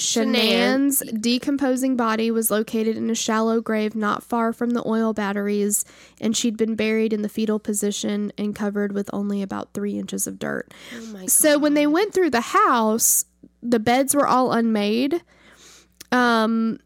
Shanann's 0.00 1.00
decomposing 1.20 1.96
body 1.96 2.30
was 2.30 2.50
located 2.50 2.96
in 2.96 3.10
a 3.10 3.14
shallow 3.14 3.60
grave 3.60 3.94
not 3.94 4.22
far 4.22 4.52
from 4.52 4.70
the 4.70 4.82
oil 4.86 5.12
batteries, 5.12 5.84
and 6.20 6.36
she'd 6.36 6.56
been 6.56 6.74
buried 6.74 7.12
in 7.12 7.22
the 7.22 7.28
fetal 7.28 7.58
position 7.58 8.32
and 8.38 8.54
covered 8.54 8.92
with 8.92 9.08
only 9.12 9.42
about 9.42 9.72
three 9.74 9.98
inches 9.98 10.26
of 10.26 10.38
dirt. 10.38 10.72
Oh 10.96 11.26
So 11.26 11.58
when 11.58 11.74
they 11.74 11.86
went 11.86 12.12
through 12.14 12.30
the 12.30 12.40
house, 12.40 13.24
the 13.62 13.78
beds 13.78 14.14
were 14.14 14.26
all 14.26 14.52
unmade. 14.52 15.22
Um, 16.12 16.78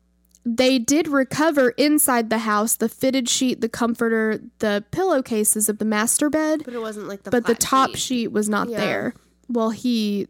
they 0.44 0.78
did 0.78 1.08
recover 1.08 1.70
inside 1.70 2.28
the 2.28 2.38
house 2.38 2.76
the 2.76 2.88
fitted 2.88 3.28
sheet, 3.28 3.60
the 3.62 3.68
comforter, 3.68 4.40
the 4.58 4.84
pillowcases 4.90 5.68
of 5.70 5.78
the 5.78 5.84
master 5.86 6.28
bed, 6.28 6.62
But 6.64 6.74
it 6.74 6.80
wasn't 6.80 7.08
like 7.08 7.22
the 7.22 7.30
but 7.30 7.46
the 7.46 7.54
top 7.54 7.90
sheet. 7.90 7.98
sheet 8.00 8.32
was 8.32 8.48
not 8.48 8.68
Yeah. 8.68 8.80
there. 8.80 9.14
Well, 9.48 9.70
he, 9.70 10.28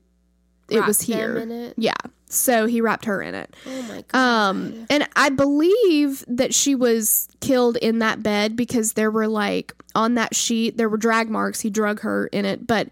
it 0.70 0.86
was 0.86 1.08
Wrapped 1.08 1.34
them 1.34 1.50
here. 1.50 1.72
Yeah, 1.76 1.94
so 2.34 2.66
he 2.66 2.80
wrapped 2.80 3.04
her 3.04 3.22
in 3.22 3.34
it. 3.34 3.54
Oh 3.66 3.82
my 3.82 4.04
god. 4.08 4.18
Um, 4.18 4.86
and 4.90 5.08
I 5.16 5.30
believe 5.30 6.24
that 6.28 6.54
she 6.54 6.74
was 6.74 7.28
killed 7.40 7.76
in 7.78 8.00
that 8.00 8.22
bed 8.22 8.56
because 8.56 8.94
there 8.94 9.10
were 9.10 9.28
like 9.28 9.74
on 9.94 10.14
that 10.14 10.34
sheet 10.34 10.76
there 10.76 10.88
were 10.88 10.96
drag 10.96 11.30
marks. 11.30 11.60
He 11.60 11.70
drug 11.70 12.00
her 12.00 12.26
in 12.28 12.44
it, 12.44 12.66
but 12.66 12.88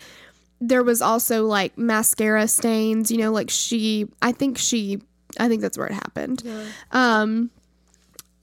there 0.61 0.83
was 0.83 1.03
also 1.03 1.47
like 1.47 1.77
mascara 1.77 2.49
stains. 2.49 3.11
You 3.11 3.19
know, 3.19 3.33
like 3.33 3.51
she. 3.51 4.09
I 4.21 4.33
think 4.33 4.59
she. 4.59 5.01
I 5.41 5.49
think 5.49 5.63
that's 5.63 5.79
where 5.79 5.87
it 5.89 5.95
happened. 5.95 6.43
Um. 6.91 7.51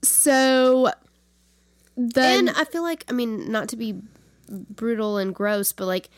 So. 0.02 0.90
Then 1.96 2.48
and 2.48 2.56
I 2.56 2.64
feel 2.64 2.82
like 2.82 3.04
I 3.08 3.12
mean 3.12 3.50
not 3.50 3.68
to 3.70 3.76
be 3.76 4.00
brutal 4.48 5.18
and 5.18 5.34
gross, 5.34 5.72
but 5.72 5.86
like 5.86 6.08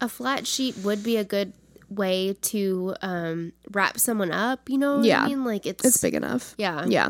a 0.00 0.08
flat 0.08 0.46
sheet 0.46 0.76
would 0.78 1.02
be 1.02 1.16
a 1.16 1.24
good 1.24 1.52
way 1.88 2.34
to 2.42 2.94
um 3.02 3.52
wrap 3.70 3.98
someone 3.98 4.30
up, 4.30 4.68
you 4.68 4.78
know 4.78 4.96
what 4.96 5.04
Yeah. 5.06 5.22
I 5.24 5.28
mean? 5.28 5.44
Like 5.44 5.66
it's 5.66 5.84
it's 5.84 5.96
big 5.98 6.14
enough. 6.14 6.54
Yeah. 6.58 6.84
Yeah. 6.86 7.08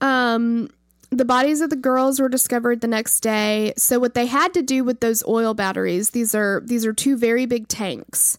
Um 0.00 0.68
the 1.10 1.24
bodies 1.24 1.60
of 1.60 1.70
the 1.70 1.76
girls 1.76 2.18
were 2.18 2.28
discovered 2.28 2.80
the 2.80 2.88
next 2.88 3.20
day. 3.20 3.72
So 3.76 3.98
what 4.00 4.14
they 4.14 4.26
had 4.26 4.52
to 4.54 4.62
do 4.62 4.82
with 4.84 5.00
those 5.00 5.24
oil 5.26 5.54
batteries, 5.54 6.10
these 6.10 6.34
are 6.34 6.62
these 6.64 6.84
are 6.84 6.92
two 6.92 7.16
very 7.16 7.46
big 7.46 7.68
tanks. 7.68 8.38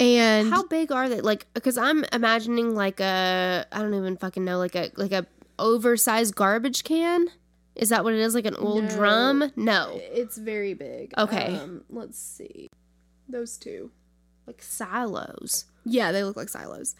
And 0.00 0.48
How 0.50 0.62
big 0.62 0.92
are 0.92 1.08
they? 1.08 1.20
Like 1.20 1.46
because 1.54 1.76
I'm 1.76 2.04
imagining 2.12 2.74
like 2.74 3.00
a 3.00 3.66
I 3.72 3.78
don't 3.82 3.94
even 3.94 4.16
fucking 4.16 4.44
know, 4.44 4.58
like 4.58 4.76
a 4.76 4.90
like 4.96 5.12
a 5.12 5.26
oversized 5.58 6.34
garbage 6.36 6.84
can. 6.84 7.28
Is 7.74 7.88
that 7.90 8.04
what 8.04 8.12
it 8.12 8.20
is? 8.20 8.34
Like 8.34 8.46
an 8.46 8.56
old 8.56 8.84
No. 8.84 8.90
drum? 8.90 9.52
No. 9.56 9.92
it's 10.00 10.36
very 10.36 10.74
big. 10.74 11.14
Okay. 11.16 11.56
Um, 11.56 11.82
let's 11.90 12.18
see. 12.18 12.68
Those 13.28 13.56
two. 13.56 13.90
Like 14.48 14.62
silos. 14.62 15.66
Yeah, 15.84 16.10
they 16.10 16.24
look 16.24 16.34
like 16.34 16.48
silos. 16.48 16.94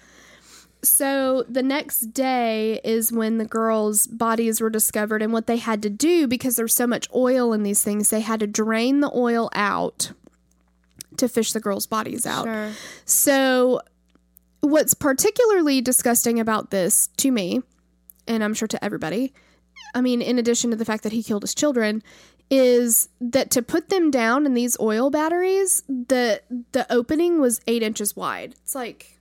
So 0.85 1.45
the 1.49 1.63
next 1.63 2.13
day 2.13 2.79
is 2.85 3.11
when 3.11 3.39
the 3.39 3.47
girls' 3.47 4.07
bodies 4.07 4.61
were 4.61 4.69
discovered, 4.69 5.23
and 5.23 5.33
what 5.33 5.47
they 5.47 5.57
had 5.57 5.81
to 5.83 5.89
do 5.89 6.29
because 6.29 6.57
there's 6.57 6.75
so 6.75 6.87
much 6.87 7.09
oil 7.15 7.55
in 7.55 7.63
these 7.63 7.83
things, 7.83 8.11
they 8.11 8.21
had 8.21 8.41
to 8.41 8.47
drain 8.47 9.01
the 9.01 9.11
oil 9.15 9.49
out 9.55 10.13
to 11.17 11.27
fish 11.27 11.53
the 11.53 11.61
girls' 11.61 11.87
bodies 11.87 12.27
out. 12.27 12.45
Sure. 12.45 12.71
So, 13.07 13.81
what's 14.61 14.93
particularly 14.93 15.81
disgusting 15.81 16.39
about 16.39 16.71
this 16.71 17.07
to 17.17 17.31
me, 17.31 17.63
and 18.27 18.45
I'm 18.45 18.53
sure 18.53 18.69
to 18.69 18.85
everybody, 18.85 19.33
I 19.95 20.03
mean, 20.03 20.21
in 20.21 20.39
addition 20.39 20.71
to 20.71 20.77
the 20.77 20.85
fact 20.85 21.03
that 21.05 21.13
he 21.13 21.23
killed 21.23 21.45
his 21.45 21.55
children, 21.55 22.03
is 22.51 23.09
that 23.21 23.51
to 23.51 23.63
put 23.63 23.89
them 23.91 24.11
down 24.11 24.47
in 24.47 24.55
these 24.55 24.77
oil 24.81 25.11
batteries, 25.11 25.83
the 25.89 26.41
the 26.73 26.91
opening 26.93 27.41
was 27.41 27.61
eight 27.67 27.83
inches 27.83 28.17
wide. 28.17 28.55
It's 28.63 28.75
like 28.75 29.19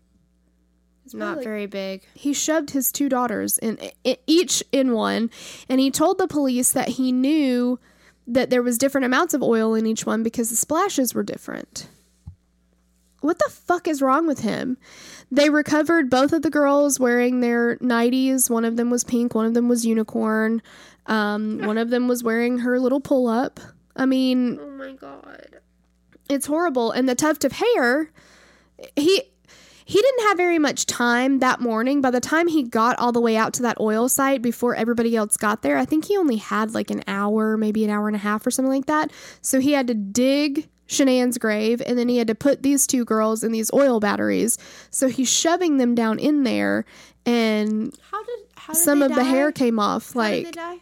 It's 1.06 1.14
not 1.14 1.38
like- 1.38 1.44
very 1.44 1.66
big. 1.66 2.04
he 2.14 2.34
shoved 2.34 2.72
his 2.72 2.92
two 2.92 3.10
daughters 3.10 3.58
in, 3.58 3.78
i 4.06 4.18
each 4.28 4.64
in 4.72 4.94
one, 4.94 5.30
and 5.68 5.80
he 5.80 5.92
told 5.92 6.18
the 6.18 6.28
police 6.28 6.72
that 6.72 6.90
he 6.90 7.12
knew 7.12 7.80
that 8.28 8.50
there 8.50 8.64
was 8.64 8.78
different 8.78 9.06
amounts 9.06 9.34
of 9.34 9.42
oil 9.44 9.74
in 9.74 9.86
each 9.86 10.06
one 10.06 10.22
because 10.24 10.50
the 10.50 10.56
splashes 10.56 11.14
were 11.14 11.24
different. 11.24 11.88
What 13.22 13.40
the 13.40 13.50
fuck 13.50 13.88
is 13.88 14.02
wrong 14.02 14.28
with 14.28 14.42
him? 14.42 14.78
They 15.32 15.50
recovered 15.50 16.10
both 16.10 16.32
of 16.34 16.44
the 16.44 16.50
girls 16.52 17.00
wearing 17.00 17.40
their 17.40 17.78
nighties. 17.78 18.50
One 18.50 18.64
of 18.64 18.78
them 18.78 18.90
was 18.90 19.04
pink, 19.04 19.34
one 19.34 19.46
of 19.46 19.54
them 19.54 19.68
was 19.68 19.86
unicorn. 19.86 20.62
Um, 21.08 21.60
one 21.60 21.78
of 21.78 21.90
them 21.90 22.08
was 22.08 22.24
wearing 22.24 22.60
her 22.60 22.80
little 22.80 23.00
pull 23.00 23.28
up. 23.28 23.60
I 23.96 24.06
mean, 24.06 24.60
Oh 24.62 24.70
my 24.72 24.92
god. 24.94 25.60
it's 26.30 26.46
horrible. 26.46 26.92
And 26.92 27.08
the 27.10 27.16
tuft 27.16 27.44
of 27.46 27.54
hair, 27.54 28.12
he 28.96 29.24
he 29.86 30.02
didn't 30.02 30.28
have 30.28 30.36
very 30.38 30.60
much 30.60 30.86
time 30.86 31.40
that 31.40 31.62
morning. 31.62 32.02
By 32.02 32.12
the 32.12 32.20
time 32.20 32.48
he 32.50 32.64
got 32.64 33.00
all 33.00 33.14
the 33.14 33.22
way 33.22 33.38
out 33.38 33.54
to 33.54 33.62
that 33.62 33.80
oil 33.80 34.10
site 34.10 34.42
before 34.42 34.76
everybody 34.76 35.16
else 35.16 35.38
got 35.38 35.62
there, 35.62 35.78
I 35.78 35.86
think 35.86 36.04
he 36.06 36.18
only 36.18 36.36
had 36.36 36.74
like 36.74 36.92
an 36.92 37.04
hour, 37.08 37.56
maybe 37.56 37.86
an 37.86 37.90
hour 37.90 38.08
and 38.08 38.16
a 38.16 38.20
half 38.20 38.46
or 38.46 38.52
something 38.52 38.74
like 38.74 38.88
that. 38.88 39.12
So 39.42 39.62
he 39.62 39.72
had 39.72 39.88
to 39.88 39.94
dig 39.94 40.68
Shanann's 40.90 41.38
grave 41.38 41.82
and 41.86 41.98
then 41.98 42.10
he 42.10 42.18
had 42.18 42.28
to 42.28 42.36
put 42.36 42.64
these 42.64 42.86
two 42.86 43.06
girls 43.06 43.46
in 43.46 43.54
these 43.54 43.72
oil 43.74 44.02
batteries. 44.02 44.58
So 44.90 45.08
he's 45.08 45.30
shoving 45.32 45.78
them 45.78 45.96
down 45.96 46.20
in 46.20 46.44
there 46.44 46.84
and 47.26 47.98
How 48.12 48.22
did 48.26 48.40
how 48.56 48.74
did 48.74 48.80
some 48.82 49.02
of 49.02 49.16
the 49.16 49.24
hair 49.24 49.54
came 49.54 49.80
off 49.80 50.14
How 50.14 50.30
did 50.30 50.46
like 50.46 50.56
die? 50.56 50.78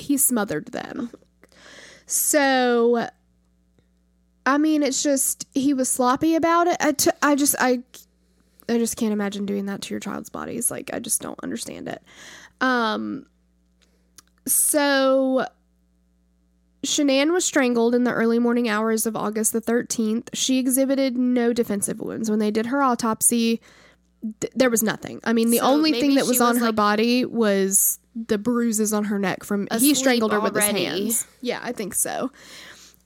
He 0.00 0.16
smothered 0.16 0.66
them. 0.72 1.10
So, 2.06 3.08
I 4.44 4.58
mean, 4.58 4.82
it's 4.82 5.02
just 5.02 5.46
he 5.54 5.74
was 5.74 5.88
sloppy 5.88 6.34
about 6.34 6.66
it. 6.66 6.76
I, 6.80 6.92
t- 6.92 7.10
I 7.22 7.34
just 7.36 7.54
I 7.60 7.82
I 8.68 8.78
just 8.78 8.96
can't 8.96 9.12
imagine 9.12 9.46
doing 9.46 9.66
that 9.66 9.82
to 9.82 9.94
your 9.94 10.00
child's 10.00 10.30
bodies. 10.30 10.70
Like 10.70 10.90
I 10.92 10.98
just 10.98 11.20
don't 11.20 11.38
understand 11.42 11.88
it. 11.88 12.02
Um. 12.60 13.26
So. 14.46 15.46
Shanann 16.82 17.34
was 17.34 17.44
strangled 17.44 17.94
in 17.94 18.04
the 18.04 18.12
early 18.12 18.38
morning 18.38 18.66
hours 18.66 19.04
of 19.04 19.14
August 19.14 19.52
the 19.52 19.60
13th. 19.60 20.30
She 20.32 20.58
exhibited 20.58 21.14
no 21.14 21.52
defensive 21.52 22.00
wounds. 22.00 22.30
When 22.30 22.38
they 22.38 22.50
did 22.50 22.64
her 22.64 22.82
autopsy, 22.82 23.60
th- 24.40 24.52
there 24.56 24.70
was 24.70 24.82
nothing. 24.82 25.20
I 25.22 25.34
mean, 25.34 25.50
the 25.50 25.58
So 25.58 25.64
only 25.66 25.92
thing 25.92 26.14
that 26.14 26.24
she 26.24 26.30
was 26.30 26.40
on 26.40 26.54
was, 26.54 26.62
her 26.62 26.72
body 26.72 27.26
was 27.26 27.98
the 28.14 28.38
bruises 28.38 28.92
on 28.92 29.04
her 29.04 29.18
neck 29.18 29.44
from 29.44 29.68
he 29.78 29.94
strangled 29.94 30.32
her 30.32 30.40
with 30.40 30.54
his 30.54 30.64
hands. 30.64 31.26
Yeah, 31.40 31.60
I 31.62 31.72
think 31.72 31.94
so. 31.94 32.30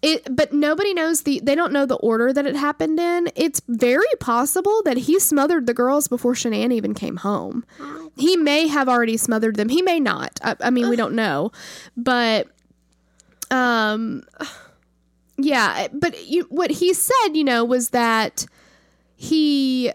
It, 0.02 0.36
but 0.36 0.52
nobody 0.52 0.92
knows 0.92 1.22
the. 1.22 1.40
They 1.42 1.54
don't 1.54 1.72
know 1.72 1.86
the 1.86 1.96
order 1.96 2.30
that 2.30 2.44
it 2.44 2.56
happened 2.56 3.00
in. 3.00 3.30
It's 3.34 3.62
very 3.68 4.04
possible 4.20 4.82
that 4.84 4.98
he 4.98 5.18
smothered 5.18 5.66
the 5.66 5.72
girls 5.72 6.08
before 6.08 6.34
Shanann 6.34 6.74
even 6.74 6.92
came 6.92 7.16
home. 7.16 7.64
He 8.14 8.36
may 8.36 8.66
have 8.66 8.86
already 8.86 9.16
smothered 9.16 9.56
them. 9.56 9.70
He 9.70 9.80
may 9.80 9.98
not. 10.00 10.38
I, 10.42 10.56
I 10.60 10.68
mean, 10.68 10.90
we 10.90 10.96
don't 10.96 11.14
know, 11.14 11.52
but 11.96 12.48
um, 13.50 14.24
yeah. 15.38 15.88
But 15.90 16.26
you, 16.26 16.44
what 16.50 16.70
he 16.70 16.92
said, 16.92 17.28
you 17.32 17.44
know, 17.44 17.64
was 17.64 17.88
that 17.90 18.44
he 19.16 19.90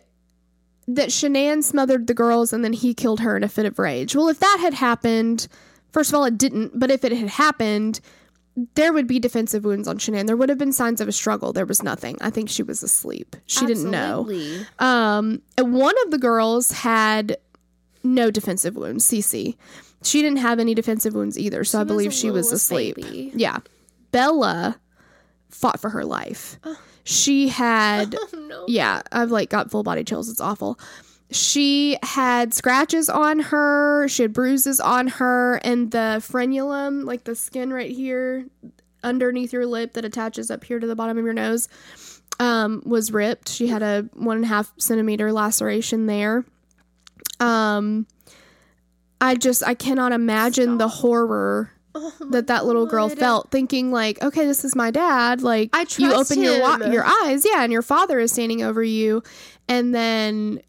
that 0.95 1.09
Shanann 1.09 1.63
smothered 1.63 2.07
the 2.07 2.13
girls 2.13 2.51
and 2.51 2.63
then 2.63 2.73
he 2.73 2.93
killed 2.93 3.19
her 3.19 3.37
in 3.37 3.43
a 3.43 3.47
fit 3.49 3.65
of 3.65 3.77
rage. 3.79 4.15
Well, 4.15 4.27
if 4.27 4.39
that 4.39 4.57
had 4.59 4.73
happened, 4.73 5.47
first 5.91 6.09
of 6.09 6.15
all, 6.15 6.25
it 6.25 6.37
didn't. 6.37 6.79
But 6.79 6.89
if 6.89 7.03
it 7.05 7.11
had 7.11 7.29
happened, 7.29 7.99
there 8.75 8.91
would 8.91 9.07
be 9.07 9.19
defensive 9.19 9.63
wounds 9.63 9.87
on 9.87 9.99
Shanann. 9.99 10.25
There 10.25 10.35
would 10.35 10.49
have 10.49 10.57
been 10.57 10.73
signs 10.73 10.99
of 10.99 11.07
a 11.07 11.11
struggle. 11.11 11.53
There 11.53 11.65
was 11.65 11.83
nothing. 11.83 12.17
I 12.21 12.29
think 12.29 12.49
she 12.49 12.63
was 12.63 12.81
asleep. 12.83 13.35
She 13.45 13.65
didn't 13.65 13.91
know. 13.91 14.27
Um, 14.79 15.41
and 15.57 15.73
one 15.73 15.95
of 16.05 16.11
the 16.11 16.17
girls 16.17 16.71
had 16.71 17.37
no 18.03 18.31
defensive 18.31 18.75
wounds, 18.75 19.07
Cece. 19.07 19.55
She 20.01 20.21
didn't 20.21 20.39
have 20.39 20.59
any 20.59 20.73
defensive 20.73 21.13
wounds 21.13 21.37
either, 21.37 21.63
so 21.63 21.79
I 21.79 21.83
believe 21.83 22.13
she 22.13 22.31
was 22.31 22.51
asleep. 22.51 22.95
baby. 22.95 23.31
Yeah. 23.35 23.59
Bella 24.11 24.79
fought 25.49 25.79
for 25.79 25.89
her 25.91 26.03
life. 26.05 26.57
She 27.03 27.49
had 27.49 28.15
no. 28.33 28.65
yeah, 28.67 29.01
I've 29.11 29.31
like 29.31 29.49
got 29.49 29.71
full 29.71 29.83
body 29.83 30.03
chills. 30.03 30.29
It's 30.29 30.41
awful. 30.41 30.79
She 31.31 31.97
had 32.01 32.53
scratches 32.55 33.07
on 33.07 33.39
her, 33.39 34.07
she 34.07 34.23
had 34.23 34.33
bruises 34.33 34.79
on 34.79 35.07
her, 35.07 35.57
and 35.63 35.91
the 35.91 36.17
frenulum, 36.21 37.05
like 37.05 37.23
the 37.25 37.35
skin 37.35 37.71
right 37.71 37.91
here 37.91 38.47
underneath 39.03 39.53
your 39.53 39.67
lip 39.67 39.93
that 39.93 40.03
attaches 40.05 40.49
up 40.49 40.63
here 40.63 40.79
to 40.79 40.87
the 40.87 40.95
bottom 40.95 41.17
of 41.19 41.23
your 41.23 41.33
nose, 41.33 41.69
um, 42.39 42.81
was 42.83 43.11
ripped. 43.11 43.49
She 43.49 43.67
had 43.67 43.83
a 43.83 44.09
one 44.13 44.37
and 44.37 44.45
a 44.45 44.47
half 44.47 44.73
centimeter 44.77 45.31
laceration 45.31 46.07
there. 46.07 46.45
Um, 47.39 48.07
I 49.21 49.35
just 49.35 49.63
I 49.63 49.73
cannot 49.73 50.13
imagine 50.13 50.77
the 50.77 50.87
horror 50.87 51.71
Oh 51.95 52.13
that 52.31 52.47
that 52.47 52.65
little 52.65 52.85
girl 52.85 53.09
felt, 53.09 53.49
thinking 53.49 53.91
like, 53.91 54.21
okay, 54.21 54.45
this 54.45 54.63
is 54.63 54.75
my 54.75 54.91
dad. 54.91 55.41
Like, 55.41 55.71
I 55.73 55.81
you 55.81 55.85
trust 56.09 56.31
open 56.31 56.43
your 56.43 56.61
wa- 56.61 56.77
your 56.85 57.05
eyes, 57.05 57.45
yeah, 57.45 57.63
and 57.63 57.71
your 57.71 57.81
father 57.81 58.19
is 58.19 58.31
standing 58.31 58.61
over 58.61 58.83
you, 58.83 59.23
and 59.67 59.93
then 59.93 60.61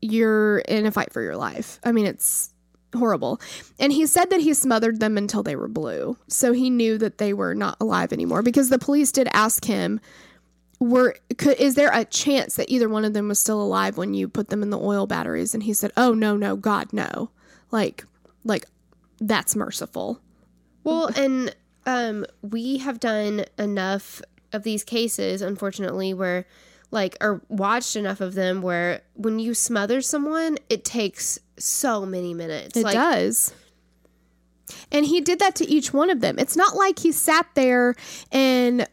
you're 0.00 0.58
in 0.60 0.86
a 0.86 0.90
fight 0.90 1.12
for 1.12 1.22
your 1.22 1.36
life. 1.36 1.78
I 1.84 1.92
mean, 1.92 2.06
it's 2.06 2.52
horrible. 2.96 3.40
And 3.78 3.92
he 3.92 4.06
said 4.06 4.30
that 4.30 4.40
he 4.40 4.54
smothered 4.54 5.00
them 5.00 5.16
until 5.16 5.42
they 5.42 5.56
were 5.56 5.68
blue, 5.68 6.16
so 6.26 6.52
he 6.52 6.70
knew 6.70 6.98
that 6.98 7.18
they 7.18 7.32
were 7.32 7.54
not 7.54 7.76
alive 7.80 8.12
anymore. 8.12 8.42
Because 8.42 8.70
the 8.70 8.78
police 8.78 9.12
did 9.12 9.28
ask 9.32 9.64
him, 9.66 10.00
"Were 10.80 11.16
could, 11.36 11.58
is 11.58 11.74
there 11.74 11.90
a 11.92 12.04
chance 12.04 12.56
that 12.56 12.70
either 12.70 12.88
one 12.88 13.04
of 13.04 13.12
them 13.12 13.28
was 13.28 13.38
still 13.38 13.60
alive 13.60 13.96
when 13.98 14.14
you 14.14 14.26
put 14.26 14.48
them 14.48 14.62
in 14.62 14.70
the 14.70 14.78
oil 14.78 15.06
batteries?" 15.06 15.52
And 15.54 15.62
he 15.62 15.74
said, 15.74 15.92
"Oh 15.96 16.14
no, 16.14 16.36
no, 16.36 16.56
God, 16.56 16.92
no! 16.92 17.30
Like, 17.70 18.04
like 18.44 18.66
that's 19.26 19.56
merciful." 19.56 20.20
Well, 20.84 21.10
and 21.16 21.54
um, 21.86 22.26
we 22.42 22.78
have 22.78 23.00
done 23.00 23.44
enough 23.58 24.20
of 24.52 24.62
these 24.62 24.84
cases, 24.84 25.42
unfortunately, 25.42 26.12
where 26.12 26.46
like 26.90 27.16
or 27.20 27.42
watched 27.48 27.96
enough 27.96 28.20
of 28.20 28.34
them 28.34 28.62
where 28.62 29.02
when 29.14 29.38
you 29.38 29.54
smother 29.54 30.00
someone, 30.00 30.58
it 30.68 30.84
takes 30.84 31.38
so 31.58 32.06
many 32.06 32.34
minutes. 32.34 32.76
It 32.76 32.84
like, 32.84 32.94
does. 32.94 33.54
And 34.90 35.06
he 35.06 35.20
did 35.20 35.38
that 35.38 35.56
to 35.56 35.68
each 35.68 35.92
one 35.92 36.10
of 36.10 36.20
them. 36.20 36.38
It's 36.38 36.56
not 36.56 36.76
like 36.76 36.98
he 36.98 37.10
sat 37.12 37.46
there 37.54 37.94
and 38.30 38.86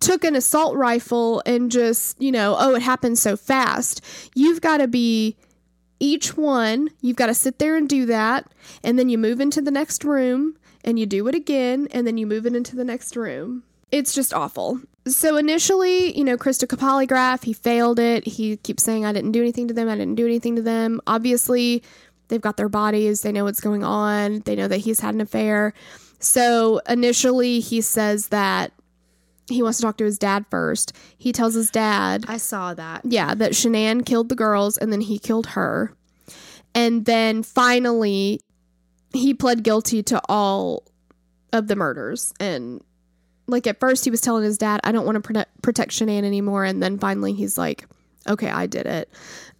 took 0.00 0.24
an 0.24 0.34
assault 0.36 0.74
rifle 0.74 1.42
and 1.46 1.70
just, 1.70 2.20
you 2.20 2.32
know, 2.32 2.56
oh, 2.58 2.74
it 2.74 2.82
happened 2.82 3.18
so 3.18 3.36
fast. 3.36 4.04
You've 4.34 4.60
got 4.60 4.78
to 4.78 4.88
be 4.88 5.36
each 6.00 6.36
one, 6.36 6.90
you've 7.00 7.16
got 7.16 7.26
to 7.26 7.34
sit 7.34 7.58
there 7.58 7.76
and 7.76 7.88
do 7.88 8.06
that. 8.06 8.50
And 8.82 8.98
then 8.98 9.08
you 9.08 9.18
move 9.18 9.40
into 9.40 9.60
the 9.60 9.70
next 9.70 10.04
room 10.04 10.56
and 10.84 10.98
you 10.98 11.06
do 11.06 11.26
it 11.28 11.34
again. 11.34 11.88
And 11.90 12.06
then 12.06 12.18
you 12.18 12.26
move 12.26 12.46
it 12.46 12.54
into 12.54 12.76
the 12.76 12.84
next 12.84 13.16
room. 13.16 13.64
It's 13.90 14.14
just 14.14 14.34
awful. 14.34 14.80
So 15.06 15.36
initially, 15.36 16.16
you 16.16 16.24
know, 16.24 16.36
Chris 16.36 16.58
took. 16.58 16.72
He 16.72 17.52
failed 17.52 17.98
it. 17.98 18.26
He 18.26 18.56
keeps 18.58 18.82
saying, 18.82 19.06
I 19.06 19.12
didn't 19.12 19.32
do 19.32 19.40
anything 19.40 19.68
to 19.68 19.74
them. 19.74 19.88
I 19.88 19.96
didn't 19.96 20.16
do 20.16 20.26
anything 20.26 20.56
to 20.56 20.62
them. 20.62 21.00
Obviously, 21.06 21.82
they've 22.28 22.40
got 22.40 22.58
their 22.58 22.68
bodies. 22.68 23.22
They 23.22 23.32
know 23.32 23.44
what's 23.44 23.60
going 23.60 23.84
on. 23.84 24.40
They 24.40 24.54
know 24.54 24.68
that 24.68 24.78
he's 24.78 25.00
had 25.00 25.14
an 25.14 25.20
affair. 25.20 25.72
So 26.20 26.80
initially, 26.88 27.60
he 27.60 27.80
says 27.80 28.28
that 28.28 28.72
he 29.48 29.62
wants 29.62 29.78
to 29.78 29.82
talk 29.82 29.96
to 29.98 30.04
his 30.04 30.18
dad 30.18 30.44
first. 30.50 30.92
He 31.16 31.32
tells 31.32 31.54
his 31.54 31.70
dad, 31.70 32.24
I 32.28 32.36
saw 32.36 32.74
that. 32.74 33.02
yeah, 33.04 33.34
that 33.34 33.52
Shanann 33.52 34.04
killed 34.04 34.28
the 34.28 34.34
girls 34.34 34.76
and 34.76 34.92
then 34.92 35.00
he 35.00 35.18
killed 35.18 35.48
her. 35.48 35.94
And 36.74 37.06
then 37.06 37.42
finally, 37.42 38.40
he 39.12 39.34
pled 39.34 39.62
guilty 39.62 40.02
to 40.04 40.20
all 40.28 40.84
of 41.52 41.66
the 41.66 41.76
murders. 41.76 42.32
And 42.38 42.82
like 43.46 43.66
at 43.66 43.80
first, 43.80 44.04
he 44.04 44.10
was 44.10 44.20
telling 44.20 44.44
his 44.44 44.58
dad, 44.58 44.80
I 44.84 44.92
don't 44.92 45.06
want 45.06 45.16
to 45.16 45.20
protect, 45.20 45.62
protect 45.62 45.92
Shanann 45.92 46.24
anymore. 46.24 46.64
And 46.64 46.82
then 46.82 46.98
finally, 46.98 47.32
he's 47.32 47.56
like, 47.56 47.86
okay, 48.28 48.50
I 48.50 48.66
did 48.66 48.86
it. 48.86 49.08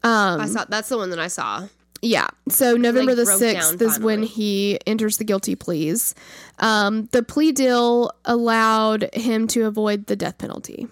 Um, 0.02 0.40
I 0.40 0.46
saw 0.46 0.64
that's 0.68 0.88
the 0.90 0.98
one 0.98 1.10
that 1.10 1.18
I 1.18 1.28
saw. 1.28 1.66
Yeah. 2.02 2.28
So 2.48 2.76
November 2.76 3.14
the 3.14 3.24
6th 3.24 3.80
is 3.82 3.98
when 4.00 4.22
he 4.22 4.78
enters 4.86 5.18
the 5.18 5.24
guilty 5.24 5.54
pleas. 5.56 6.14
Um, 6.58 7.06
the 7.12 7.22
plea 7.22 7.52
deal 7.52 8.10
allowed 8.24 9.12
him 9.14 9.46
to 9.48 9.66
avoid 9.66 10.06
the 10.06 10.16
death 10.16 10.38
penalty. 10.38 10.86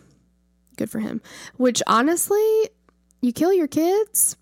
Good 0.77 0.91
for 0.91 1.01
him. 1.01 1.21
Which 1.57 1.83
honestly, 1.87 2.71
you 3.23 3.33
kill 3.33 3.53
your 3.53 3.69
kids, 3.69 4.37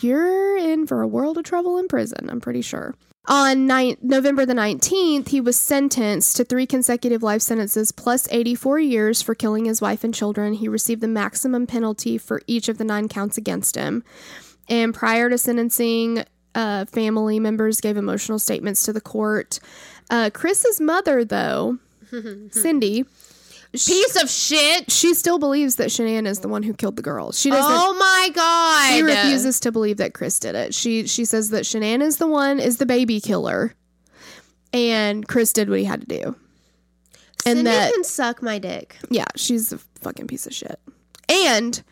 you're 0.00 0.56
in 0.56 0.86
for 0.86 1.02
a 1.02 1.06
world 1.06 1.38
of 1.38 1.44
trouble 1.44 1.78
in 1.78 1.88
prison, 1.88 2.28
I'm 2.30 2.40
pretty 2.40 2.62
sure. 2.62 2.94
On 3.28 3.66
ni- 3.66 3.96
November 4.02 4.46
the 4.46 4.54
19th, 4.54 5.28
he 5.28 5.40
was 5.40 5.58
sentenced 5.58 6.36
to 6.36 6.44
three 6.44 6.64
consecutive 6.64 7.24
life 7.24 7.42
sentences 7.42 7.90
plus 7.90 8.28
84 8.30 8.78
years 8.78 9.20
for 9.20 9.34
killing 9.34 9.64
his 9.64 9.80
wife 9.80 10.04
and 10.04 10.14
children. 10.14 10.52
He 10.52 10.68
received 10.68 11.00
the 11.00 11.08
maximum 11.08 11.66
penalty 11.66 12.18
for 12.18 12.40
each 12.46 12.68
of 12.68 12.78
the 12.78 12.84
nine 12.84 13.08
counts 13.08 13.36
against 13.36 13.74
him. 13.74 14.04
And 14.68 14.92
prior 14.94 15.30
to 15.30 15.38
sentencing, 15.38 16.24
uh, 16.54 16.84
family 16.86 17.38
members 17.40 17.80
gave 17.80 17.96
emotional 17.96 18.38
statements 18.38 18.84
to 18.84 18.92
the 18.92 19.00
court. 19.00 19.60
Uh, 20.10 20.30
Chris's 20.32 20.80
mother, 20.80 21.24
though, 21.24 21.78
Cindy, 22.50 23.04
Piece 23.72 24.22
of 24.22 24.30
shit. 24.30 24.90
she 24.90 25.12
still 25.12 25.38
believes 25.38 25.76
that 25.76 25.88
Shanann 25.90 26.26
is 26.26 26.40
the 26.40 26.48
one 26.48 26.62
who 26.62 26.72
killed 26.72 26.96
the 26.96 27.02
girls. 27.02 27.38
She 27.38 27.50
doesn't. 27.50 27.70
Oh 27.70 27.94
my 27.98 28.30
god. 28.34 28.94
she 28.94 29.02
refuses 29.02 29.60
to 29.60 29.72
believe 29.72 29.98
that 29.98 30.14
Chris 30.14 30.38
did 30.38 30.54
it. 30.54 30.74
She 30.74 31.06
she 31.06 31.24
says 31.26 31.50
that 31.50 31.64
Shanann 31.64 32.00
is 32.00 32.16
the 32.16 32.26
one 32.28 32.58
is 32.58 32.78
the 32.78 32.86
baby 32.86 33.20
killer, 33.20 33.74
and 34.72 35.26
Chris 35.28 35.52
did 35.52 35.68
what 35.68 35.78
he 35.78 35.84
had 35.84 36.00
to 36.02 36.06
do. 36.06 36.36
And 37.44 37.58
Cindy 37.58 37.64
that 37.64 37.92
can 37.92 38.04
suck 38.04 38.42
my 38.42 38.58
dick. 38.58 38.96
yeah, 39.10 39.26
she's 39.36 39.72
a 39.72 39.78
fucking 40.00 40.26
piece 40.26 40.46
of 40.46 40.54
shit. 40.54 40.80
And 41.28 41.82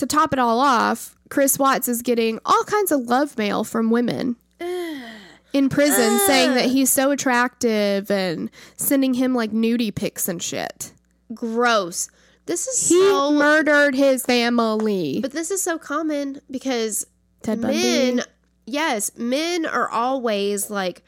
to 0.00 0.06
top 0.06 0.32
it 0.32 0.38
all 0.38 0.58
off, 0.60 1.16
Chris 1.30 1.58
Watts 1.58 1.88
is 1.88 2.02
getting 2.02 2.38
all 2.44 2.64
kinds 2.64 2.92
of 2.92 3.02
love 3.02 3.38
mail 3.38 3.64
from 3.64 3.90
women 3.90 4.36
in 5.52 5.68
prison 5.68 6.18
saying 6.26 6.54
that 6.54 6.66
he's 6.66 6.90
so 6.90 7.10
attractive 7.10 8.10
and 8.10 8.50
sending 8.76 9.14
him 9.14 9.34
like 9.34 9.52
nudie 9.52 9.94
pics 9.94 10.28
and 10.28 10.42
shit. 10.42 10.92
Gross. 11.32 12.10
This 12.46 12.66
is 12.66 12.88
He 12.88 12.94
so 12.98 13.30
murdered 13.30 13.94
his 13.94 14.24
family. 14.24 15.20
But 15.22 15.32
this 15.32 15.50
is 15.50 15.62
so 15.62 15.78
common 15.78 16.40
because 16.50 17.06
Ted 17.42 17.60
Bundy. 17.60 17.76
men, 17.78 18.22
yes, 18.66 19.12
men 19.16 19.66
are 19.66 19.88
always 19.88 20.68
like 20.68 21.02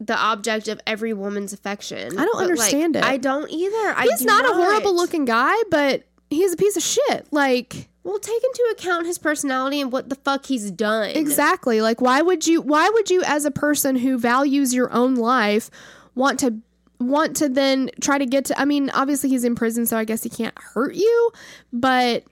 the 0.00 0.16
object 0.16 0.68
of 0.68 0.80
every 0.86 1.12
woman's 1.12 1.52
affection. 1.52 2.18
I 2.18 2.24
don't 2.24 2.32
But, 2.32 2.38
like, 2.38 2.50
understand 2.50 2.96
it. 2.96 3.04
I 3.04 3.16
don't 3.18 3.50
either. 3.50 3.94
I 3.96 4.06
he's 4.08 4.20
do 4.20 4.24
not, 4.26 4.44
a 4.44 4.54
horrible 4.54 4.94
looking 4.96 5.24
guy, 5.24 5.54
but 5.70 6.04
he's 6.30 6.52
a 6.54 6.56
piece 6.56 6.76
of 6.76 6.82
shit. 6.82 7.26
Like 7.30 7.88
Well, 8.04 8.18
take 8.18 8.42
into 8.44 8.68
account 8.72 9.06
his 9.06 9.18
personality 9.18 9.80
and 9.80 9.90
what 9.90 10.10
the 10.10 10.14
fuck 10.16 10.44
he's 10.46 10.70
done. 10.70 11.10
exactly. 11.10 11.80
Like 11.80 12.00
why 12.00 12.20
would 12.22 12.46
you 12.46 12.60
why 12.60 12.88
would 12.90 13.10
you 13.10 13.22
as 13.24 13.44
a 13.44 13.50
person 13.50 13.96
who 13.96 14.18
values 14.18 14.72
your 14.74 14.92
own 14.92 15.14
life 15.16 15.70
want 16.14 16.38
to 16.40 16.58
want 17.00 17.34
to 17.36 17.48
then 17.48 17.90
try 18.00 18.18
to 18.18 18.26
get 18.26 18.44
to 18.46 18.60
I 18.60 18.66
mean, 18.66 18.90
obviously 18.90 19.30
he's 19.30 19.44
in 19.44 19.54
prison 19.54 19.86
so 19.86 19.96
I 19.96 20.04
guess 20.04 20.22
he 20.22 20.28
can't 20.30 20.56
hurt 20.58 20.94
you, 20.94 21.30
but 21.72 22.24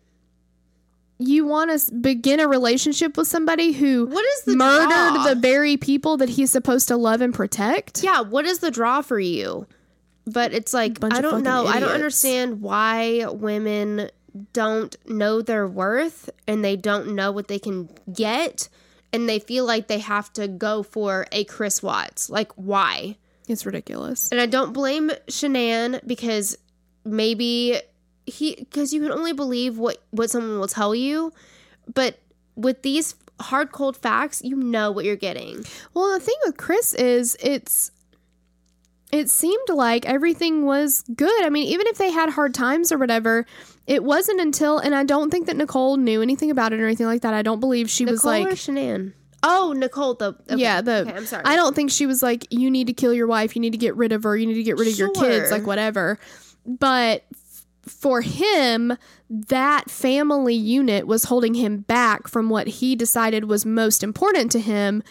you 1.18 1.46
want 1.46 1.70
to 1.80 1.94
begin 1.94 2.40
a 2.40 2.48
relationship 2.48 3.16
with 3.16 3.28
somebody 3.28 3.72
who 3.72 4.06
What 4.06 4.24
is 4.24 4.42
the 4.44 4.56
murdered 4.56 4.88
draw? 4.88 5.24
the 5.24 5.34
very 5.36 5.76
people 5.76 6.16
that 6.18 6.28
he's 6.28 6.50
supposed 6.50 6.88
to 6.88 6.96
love 6.96 7.20
and 7.20 7.32
protect? 7.32 8.02
Yeah, 8.02 8.20
what 8.20 8.44
is 8.44 8.58
the 8.58 8.70
draw 8.70 9.02
for 9.02 9.20
you? 9.20 9.66
But 10.26 10.52
it's 10.52 10.72
like 10.74 10.98
I 11.02 11.20
don't 11.20 11.42
know. 11.42 11.66
I 11.66 11.80
don't 11.80 11.92
understand 11.92 12.60
why 12.60 13.26
women 13.28 14.10
don't 14.53 14.97
know 15.07 15.43
their 15.43 15.66
worth 15.66 16.30
and 16.47 16.64
they 16.64 16.76
don't 16.76 17.14
know 17.14 17.30
what 17.33 17.49
they 17.49 17.59
can 17.59 17.89
get 18.12 18.68
and 19.12 19.28
they 19.28 19.39
feel 19.39 19.66
like 19.66 19.89
they 19.89 19.99
have 19.99 20.33
to 20.33 20.49
go 20.49 20.83
for 20.83 21.26
a 21.33 21.45
Chris 21.45 21.83
Watts. 21.83 22.30
Like 22.30 22.53
why? 22.55 23.16
It's 23.49 23.66
ridiculous. 23.66 24.30
And 24.30 24.41
I 24.41 24.47
don't 24.47 24.72
blame 24.72 25.11
Shanann 25.28 26.01
because 26.07 26.57
maybe 27.05 27.80
he 28.26 28.55
because 28.57 28.93
you 28.93 29.03
can 29.03 29.11
only 29.11 29.33
believe 29.33 29.78
what 29.78 29.99
what 30.11 30.30
someone 30.30 30.59
will 30.59 30.68
tell 30.68 30.95
you, 30.95 31.33
but 31.93 32.18
with 32.55 32.83
these 32.83 33.14
hard 33.41 33.72
cold 33.72 33.97
facts, 33.97 34.43
you 34.45 34.57
know 34.57 34.91
what 34.91 35.05
you're 35.05 35.16
getting. 35.16 35.64
Well, 35.95 36.12
the 36.12 36.20
thing 36.20 36.37
with 36.45 36.57
Chris 36.57 36.95
is 36.95 37.37
it's 37.41 37.91
it 39.11 39.28
seemed 39.28 39.68
like 39.68 40.07
everything 40.07 40.64
was 40.64 41.05
good. 41.14 41.45
I 41.45 41.51
mean, 41.51 41.66
even 41.68 41.87
if 41.89 41.99
they 41.99 42.11
had 42.11 42.30
hard 42.30 42.55
times 42.55 42.91
or 42.91 42.99
whatever, 42.99 43.47
it 43.87 44.05
wasn't 44.05 44.41
until 44.41 44.78
and 44.78 44.95
I 44.95 45.05
don't 45.05 45.30
think 45.30 45.47
that 45.47 45.57
Nicole 45.57 45.97
knew 45.97 46.22
anything 46.22 46.51
about 46.51 46.72
it 46.72 46.80
or 46.80 46.87
anything 46.87 47.07
like 47.07 47.22
that. 47.22 47.35
I 47.35 47.43
don't 47.43 47.61
believe 47.61 47.91
she 47.91 48.05
was 48.05 48.24
Nicole 48.24 48.41
like 48.43 48.53
or 48.53 48.57
Shanann? 48.57 49.12
Oh, 49.43 49.74
Nicole. 49.76 50.14
The 50.14 50.37
okay. 50.51 50.57
yeah, 50.57 50.80
the 50.80 51.01
Okay, 51.01 51.12
I'm 51.14 51.26
sorry. 51.26 51.43
I 51.45 51.57
don't 51.57 51.74
think 51.74 51.91
she 51.91 52.07
was 52.07 52.22
like 52.22 52.47
you 52.51 52.70
need 52.70 52.87
to 52.87 52.93
kill 52.93 53.12
your 53.12 53.26
wife, 53.26 53.57
you 53.57 53.61
need 53.61 53.72
to 53.72 53.78
get 53.78 53.97
rid 53.97 54.12
of 54.12 54.22
her, 54.22 54.37
you 54.37 54.47
need 54.47 54.55
to 54.55 54.62
get 54.62 54.76
rid 54.76 54.89
of 54.89 54.97
your 54.99 55.11
kids, 55.11 55.51
like 55.51 55.66
whatever. 55.66 56.18
But 56.64 57.24
f- 57.33 57.66
for 57.87 58.20
him, 58.20 58.97
that 59.28 59.91
family 59.91 60.55
unit 60.55 61.09
was 61.09 61.24
holding 61.24 61.55
him 61.55 61.78
back 61.78 62.28
from 62.28 62.51
what 62.51 62.68
he 62.68 62.95
decided 62.95 63.47
was 63.47 63.66
most 63.66 64.05
important 64.05 64.53
to 64.53 64.61
him. 64.61 65.03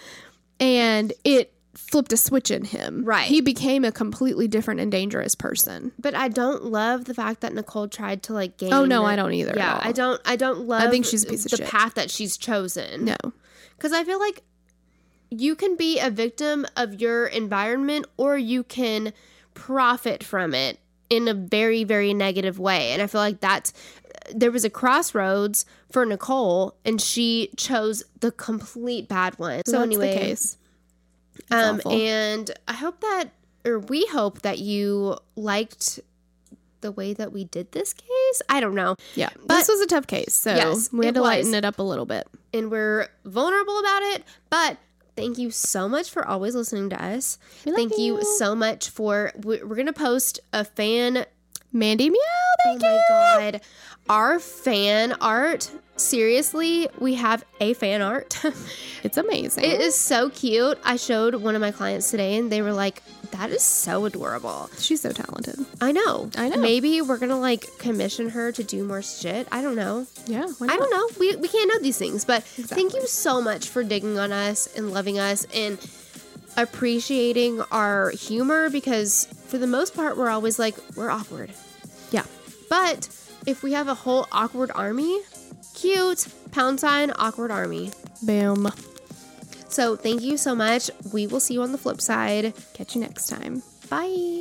and 0.62 1.12
it 1.26 1.54
flipped 1.92 2.14
a 2.14 2.18
switch 2.18 2.50
in 2.50 2.64
him. 2.64 3.04
Right. 3.04 3.28
He 3.28 3.42
became 3.42 3.84
a 3.84 3.92
completely 3.92 4.48
different 4.48 4.80
and 4.80 4.92
dangerous 4.92 5.36
person. 5.36 5.92
But 6.00 6.16
I 6.16 6.30
don't 6.30 6.66
love 6.66 7.06
the 7.06 7.14
fact 7.14 7.42
that 7.42 7.54
Nicole 7.54 7.90
tried 7.90 8.24
to 8.24 8.34
like 8.34 8.52
oh, 8.54 8.58
gain. 8.58 8.74
Oh, 8.74 8.86
no, 8.86 9.06
I 9.06 9.18
don't 9.18 9.34
either 9.34 9.54
Yeah. 9.56 9.80
I 9.82 9.92
don't. 9.92 10.22
I 10.26 10.38
don't 10.38 10.62
love. 10.68 10.84
I 10.84 10.90
think 10.90 11.06
she's 11.06 11.24
a 11.24 11.28
piece 11.28 11.46
of 11.46 11.52
the 11.52 11.58
shit. 11.58 11.68
path 11.68 11.96
that 11.96 12.10
she's 12.10 12.38
chosen. 12.38 13.06
No. 13.06 13.18
because 13.76 13.92
I 13.92 14.04
feel 14.04 14.20
like 14.20 14.42
you 15.30 15.56
can 15.56 15.76
be 15.76 16.00
a 16.00 16.10
victim 16.10 16.66
of 16.76 17.02
your 17.02 17.28
environment, 17.28 18.06
or 18.18 18.38
you 18.38 18.64
can 18.64 19.14
profit 19.54 20.24
from 20.24 20.54
it 20.54 20.80
in 21.10 21.28
a 21.28 21.34
very, 21.34 21.84
very 21.84 22.14
negative 22.14 22.58
way. 22.58 22.92
And 22.92 23.02
I 23.02 23.08
feel 23.08 23.22
like 23.22 23.42
that's 23.42 23.74
there 24.34 24.52
was 24.52 24.64
a 24.64 24.70
crossroads 24.70 25.66
for 25.92 26.06
Nicole, 26.06 26.76
and 26.86 27.02
she 27.02 27.52
chose 27.58 28.04
the 28.22 28.32
complete 28.32 29.10
bad 29.10 29.38
one. 29.38 29.62
So 29.66 29.74
that's 29.74 29.84
anyway, 29.84 30.14
the 30.14 30.20
case. 30.20 30.58
Um, 31.52 31.78
awful. 31.78 31.92
and 31.92 32.52
I 32.68 32.74
hope 32.74 33.02
that, 33.02 33.26
or 33.66 33.80
we 33.80 34.06
hope 34.08 34.42
that 34.42 34.60
you 34.60 35.18
liked 35.36 36.00
the 36.82 36.92
way 36.92 37.14
that 37.14 37.32
we 37.32 37.44
did 37.44 37.72
this 37.74 37.94
case. 37.94 38.42
I 38.50 38.60
don't 38.60 38.74
know. 38.76 38.96
Yeah. 39.16 39.30
But- 39.46 39.60
this 39.60 39.68
was 39.68 39.82
a 39.82 39.88
tough 39.88 40.08
case, 40.08 40.34
so 40.34 40.56
Yes, 40.56 40.92
we 40.92 41.06
had 41.06 41.16
to 41.16 41.22
lighten 41.22 41.54
it 41.54 41.64
up 41.66 41.78
a 41.80 41.84
little 41.84 42.06
bit. 42.08 42.28
And 42.54 42.72
we're 42.72 43.08
vulnerable 43.24 43.80
about 43.80 44.02
it, 44.04 44.24
but 44.50 44.78
thank 45.16 45.38
you 45.38 45.52
so 45.52 45.88
much 45.88 46.10
for 46.10 46.28
always 46.28 46.56
listening 46.56 46.90
to 46.90 47.04
us. 47.04 47.38
Thank 47.64 47.98
you. 47.98 48.18
you. 48.18 48.24
so 48.38 48.56
much 48.56 48.90
for, 48.90 49.32
we- 49.44 49.62
we're 49.64 49.76
going 49.76 49.86
to 49.86 49.94
post 49.94 50.40
a 50.54 50.66
fan. 50.66 51.26
Mandy 51.74 52.10
Meow, 52.10 52.18
Thank 52.66 52.82
Oh 52.84 52.86
thank 52.86 53.02
my. 53.10 53.52
God. 53.52 53.62
Our 54.10 54.40
fan 54.40 55.14
art. 55.22 55.72
Seriously, 56.02 56.90
we 57.00 57.14
have 57.16 57.46
a 57.60 57.74
fan 57.74 58.02
art. 58.02 58.38
It's 59.04 59.18
amazing. 59.18 59.64
it 59.64 59.82
is 59.82 59.96
so 59.96 60.30
cute. 60.30 60.78
I 60.84 60.96
showed 60.96 61.34
one 61.34 61.56
of 61.56 61.62
my 61.62 61.72
clients 61.72 62.12
today 62.12 62.38
and 62.38 62.52
they 62.52 62.62
were 62.62 62.72
like, 62.72 63.02
that 63.32 63.50
is 63.50 63.64
so 63.64 64.06
adorable. 64.06 64.70
She's 64.78 65.02
so 65.02 65.12
talented. 65.12 65.66
I 65.82 65.92
know. 65.92 66.30
I 66.38 66.50
know. 66.50 66.58
Maybe 66.58 67.02
we're 67.02 67.18
gonna 67.18 67.40
like 67.40 67.66
commission 67.80 68.30
her 68.30 68.52
to 68.52 68.64
do 68.64 68.84
more 68.84 69.02
shit. 69.02 69.48
I 69.52 69.64
don't 69.64 69.76
know. 69.76 70.06
Yeah. 70.28 70.46
why 70.60 70.68
I 70.68 70.78
don't 70.78 70.92
know. 70.92 71.10
We, 71.20 71.36
we 71.38 71.48
can't 71.48 71.68
know 71.68 71.80
these 71.80 71.98
things, 71.98 72.26
but 72.26 72.44
thank 72.44 72.94
you 72.94 73.08
so 73.08 73.42
much 73.42 73.70
for 73.70 73.84
digging 73.84 74.20
on 74.20 74.32
us 74.32 74.68
and 74.76 74.92
loving 74.92 75.18
us 75.18 75.48
and 75.52 75.80
appreciating 76.58 77.62
our 77.72 78.12
humor 78.12 78.70
because 78.70 79.26
for 79.48 79.58
the 79.58 79.66
most 79.66 79.96
part 79.96 80.16
we're 80.16 80.30
always 80.30 80.60
like 80.60 80.76
we're 80.96 81.10
awkward. 81.10 81.52
Yeah. 82.12 82.26
But 82.70 83.10
if 83.48 83.64
we 83.64 83.74
have 83.74 83.88
a 83.88 83.96
whole 83.96 84.28
awkward 84.32 84.70
army, 84.76 85.22
cute 85.74 86.28
pound 86.52 86.80
sign 86.80 87.12
awkward 87.18 87.52
army. 87.52 87.92
Boom. 88.24 88.72
So 89.70 89.96
thank 89.96 90.22
you 90.22 90.38
so 90.38 90.54
much. 90.54 90.92
We 91.14 91.28
will 91.28 91.40
see 91.40 91.54
you 91.54 91.62
on 91.62 91.72
the 91.72 91.78
flip 91.78 92.02
side. 92.02 92.54
Catch 92.74 92.96
you 92.96 93.02
next 93.02 93.28
time. 93.28 93.64
Bye. 93.90 94.41